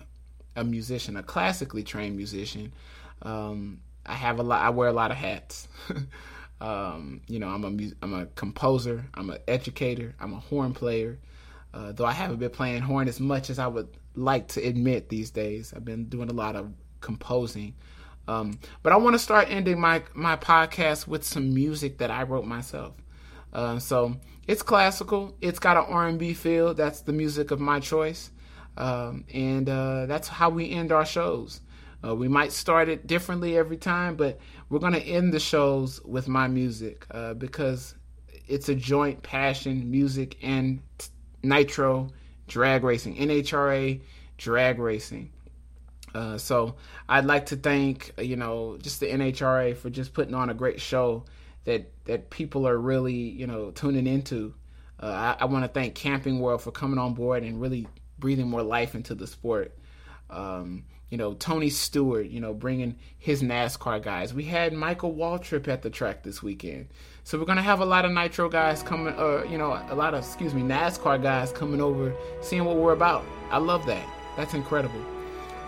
a 0.57 0.65
musician, 0.65 1.17
a 1.17 1.23
classically 1.23 1.83
trained 1.83 2.17
musician. 2.17 2.73
Um, 3.23 3.81
I 4.05 4.15
have 4.15 4.39
a 4.39 4.43
lot. 4.43 4.63
I 4.63 4.71
wear 4.71 4.89
a 4.89 4.93
lot 4.93 5.11
of 5.11 5.17
hats. 5.17 5.69
um, 6.61 7.21
you 7.27 7.39
know, 7.39 7.49
I'm 7.49 7.65
a 7.65 7.91
I'm 8.03 8.15
a 8.15 8.27
composer. 8.27 9.07
I'm 9.15 9.31
an 9.31 9.39
educator. 9.47 10.15
I'm 10.21 10.33
a 10.33 10.41
horn 10.41 10.73
player. 10.73 11.19
Uh, 11.75 11.93
though 11.93 12.07
I 12.07 12.13
haven't 12.13 12.39
been 12.39 12.51
playing 12.51 12.81
horn 12.81 13.09
as 13.09 13.21
much 13.21 13.51
as 13.51 13.59
I 13.59 13.67
would 13.67 13.89
like 14.15 14.49
to 14.49 14.63
admit 14.63 15.11
these 15.11 15.31
days. 15.31 15.75
I've 15.77 15.85
been 15.85 16.07
doing 16.07 16.31
a 16.31 16.33
lot 16.33 16.57
of 16.57 16.73
composing. 17.01 17.75
Um, 18.29 18.59
but 18.83 18.93
I 18.93 18.97
want 18.97 19.15
to 19.15 19.19
start 19.19 19.49
ending 19.51 19.79
my 19.79 20.03
my 20.15 20.37
podcast 20.37 21.07
with 21.07 21.25
some 21.25 21.53
music 21.55 21.99
that 21.99 22.11
I 22.11 22.23
wrote 22.23 22.47
myself. 22.47 22.95
Uh, 23.53 23.79
so 23.79 24.17
it's 24.47 24.63
classical. 24.63 25.37
It's 25.41 25.59
got 25.59 25.77
an 25.77 25.85
R&B 25.89 26.35
feel. 26.35 26.75
That's 26.75 27.03
the 27.03 27.13
music 27.13 27.51
of 27.51 27.61
my 27.61 27.81
choice, 27.81 28.31
um, 28.77 29.25
and 29.33 29.69
uh, 29.69 30.07
that's 30.07 30.29
how 30.29 30.51
we 30.51 30.71
end 30.71 30.93
our 30.93 31.07
shows. 31.07 31.61
Uh, 32.05 32.15
we 32.15 32.29
might 32.29 32.53
start 32.53 32.89
it 32.89 33.07
differently 33.07 33.57
every 33.57 33.77
time, 33.77 34.17
but 34.17 34.39
we're 34.69 34.79
going 34.79 34.93
to 34.93 35.03
end 35.03 35.33
the 35.33 35.41
shows 35.41 36.03
with 36.05 36.29
my 36.29 36.49
music 36.49 37.07
uh, 37.11 37.35
because 37.35 37.95
it's 38.49 38.69
a 38.69 38.75
joint 38.75 39.23
passion, 39.23 39.91
music 39.91 40.37
and 40.43 40.81
t- 40.99 41.09
nitro 41.43 42.09
drag 42.49 42.85
racing, 42.85 43.17
NHRA 43.17 44.01
drag 44.39 44.79
racing. 44.79 45.33
Uh, 46.15 46.39
so 46.39 46.77
I'd 47.09 47.25
like 47.27 47.47
to 47.47 47.57
thank 47.57 48.13
you 48.19 48.37
know 48.37 48.79
just 48.81 49.01
the 49.01 49.07
NHRA 49.07 49.77
for 49.77 49.91
just 49.91 50.15
putting 50.15 50.35
on 50.35 50.51
a 50.51 50.55
great 50.55 50.81
show 50.81 51.25
that 51.65 51.93
that 52.07 52.31
people 52.31 52.67
are 52.67 52.79
really 52.79 53.15
you 53.15 53.47
know 53.47 53.71
tuning 53.73 54.07
into. 54.07 54.55
Uh, 54.99 55.35
I, 55.39 55.43
I 55.43 55.45
want 55.45 55.65
to 55.65 55.69
thank 55.69 55.95
Camping 55.95 56.41
World 56.41 56.63
for 56.63 56.71
coming 56.71 56.99
on 56.99 57.13
board 57.13 57.43
and 57.43 57.61
really 57.61 57.87
breathing 58.19 58.49
more 58.49 58.63
life 58.63 58.95
into 58.95 59.15
the 59.15 59.27
sport. 59.27 59.77
Um, 60.31 60.85
you 61.11 61.19
know 61.19 61.35
Tony 61.35 61.71
Stewart, 61.71 62.27
you 62.27 62.41
know 62.41 62.55
bringing 62.55 62.97
his 63.19 63.43
NASCAR 63.43 64.03
guys. 64.03 64.35
We 64.35 64.45
had 64.45 64.73
Michael 64.73 65.15
Waltrip 65.15 65.69
at 65.69 65.83
the 65.83 65.91
track 65.91 66.23
this 66.23 66.43
weekend, 66.43 66.89
so 67.25 67.39
we're 67.39 67.45
gonna 67.45 67.63
have 67.63 67.81
a 67.81 67.87
lot 67.87 68.05
of 68.05 68.13
Nitro 68.13 68.49
guys 68.49 68.83
coming, 68.83 69.15
or 69.15 69.45
you 69.47 69.59
know, 69.59 69.73
a 69.91 69.95
lot 69.95 70.15
of 70.15 70.25
excuse 70.25 70.55
me 70.55 70.63
NASCAR 70.63 71.23
guys 71.23 71.53
coming 71.53 71.81
over, 71.81 72.15
seeing 72.41 72.65
what 72.65 72.77
we're 72.77 72.93
about. 72.93 73.25
I 73.51 73.59
love 73.59 73.87
that. 73.87 74.07
That's 74.37 74.55
incredible. 74.55 75.01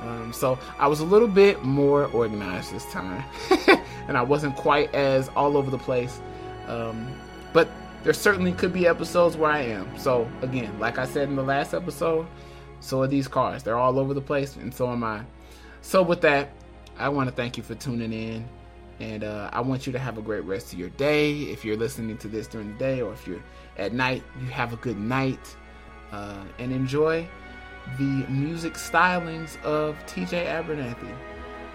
Um, 0.02 0.32
so 0.32 0.58
I 0.78 0.86
was 0.86 1.00
a 1.00 1.04
little 1.04 1.28
bit 1.28 1.64
more 1.64 2.06
organized 2.06 2.72
this 2.72 2.84
time, 2.92 3.24
and 4.08 4.16
I 4.16 4.22
wasn't 4.22 4.56
quite 4.56 4.94
as 4.94 5.28
all 5.30 5.56
over 5.56 5.70
the 5.70 5.78
place. 5.78 6.20
Um, 6.66 7.08
but 7.52 7.68
there 8.04 8.12
certainly 8.12 8.52
could 8.52 8.72
be 8.72 8.86
episodes 8.86 9.36
where 9.36 9.50
I 9.50 9.60
am. 9.60 9.98
So 9.98 10.30
again, 10.42 10.78
like 10.78 10.98
I 10.98 11.06
said 11.06 11.28
in 11.28 11.36
the 11.36 11.42
last 11.42 11.74
episode, 11.74 12.26
so 12.80 13.02
are 13.02 13.06
these 13.06 13.28
cars. 13.28 13.62
They're 13.62 13.78
all 13.78 13.98
over 13.98 14.14
the 14.14 14.20
place, 14.20 14.56
and 14.56 14.72
so 14.72 14.90
am 14.90 15.04
I. 15.04 15.22
So 15.80 16.02
with 16.02 16.20
that, 16.22 16.50
I 16.98 17.08
want 17.08 17.28
to 17.28 17.34
thank 17.34 17.56
you 17.56 17.62
for 17.62 17.74
tuning 17.74 18.12
in, 18.12 18.48
and 19.00 19.24
uh, 19.24 19.50
I 19.52 19.60
want 19.60 19.86
you 19.86 19.92
to 19.92 19.98
have 19.98 20.18
a 20.18 20.22
great 20.22 20.44
rest 20.44 20.72
of 20.72 20.78
your 20.78 20.90
day. 20.90 21.32
If 21.42 21.64
you're 21.64 21.76
listening 21.76 22.18
to 22.18 22.28
this 22.28 22.46
during 22.46 22.72
the 22.72 22.78
day, 22.78 23.00
or 23.00 23.12
if 23.12 23.26
you're 23.26 23.42
at 23.76 23.92
night, 23.92 24.22
you 24.40 24.46
have 24.48 24.72
a 24.72 24.76
good 24.76 24.98
night, 24.98 25.56
uh, 26.12 26.44
and 26.58 26.72
enjoy 26.72 27.26
the 27.98 28.26
music 28.28 28.74
stylings 28.74 29.60
of 29.62 29.96
TJ 30.06 30.46
Abernathy. 30.46 31.14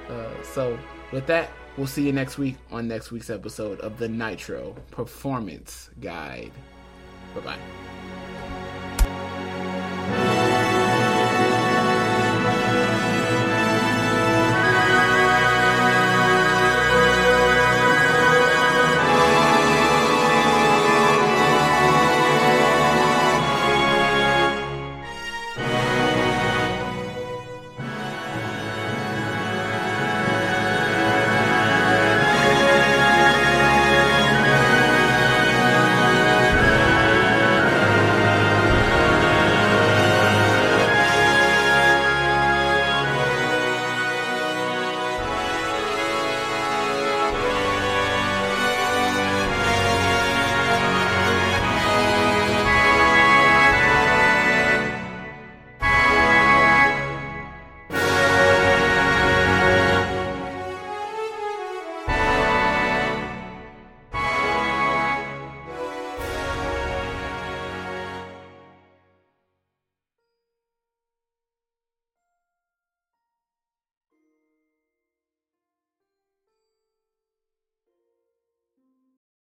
Uh, 0.10 0.43
so, 0.43 0.78
with 1.12 1.26
that, 1.28 1.49
we'll 1.78 1.88
see 1.88 2.06
you 2.06 2.12
next 2.12 2.38
week 2.38 2.58
on 2.72 2.88
next 2.88 3.12
week's 3.12 3.30
episode 3.30 3.80
of 3.80 3.97
the 3.97 4.08
Nitro 4.08 4.76
Performance 4.91 5.89
Guide. 6.01 6.51
Bye 7.34 7.41
bye. 7.41 8.12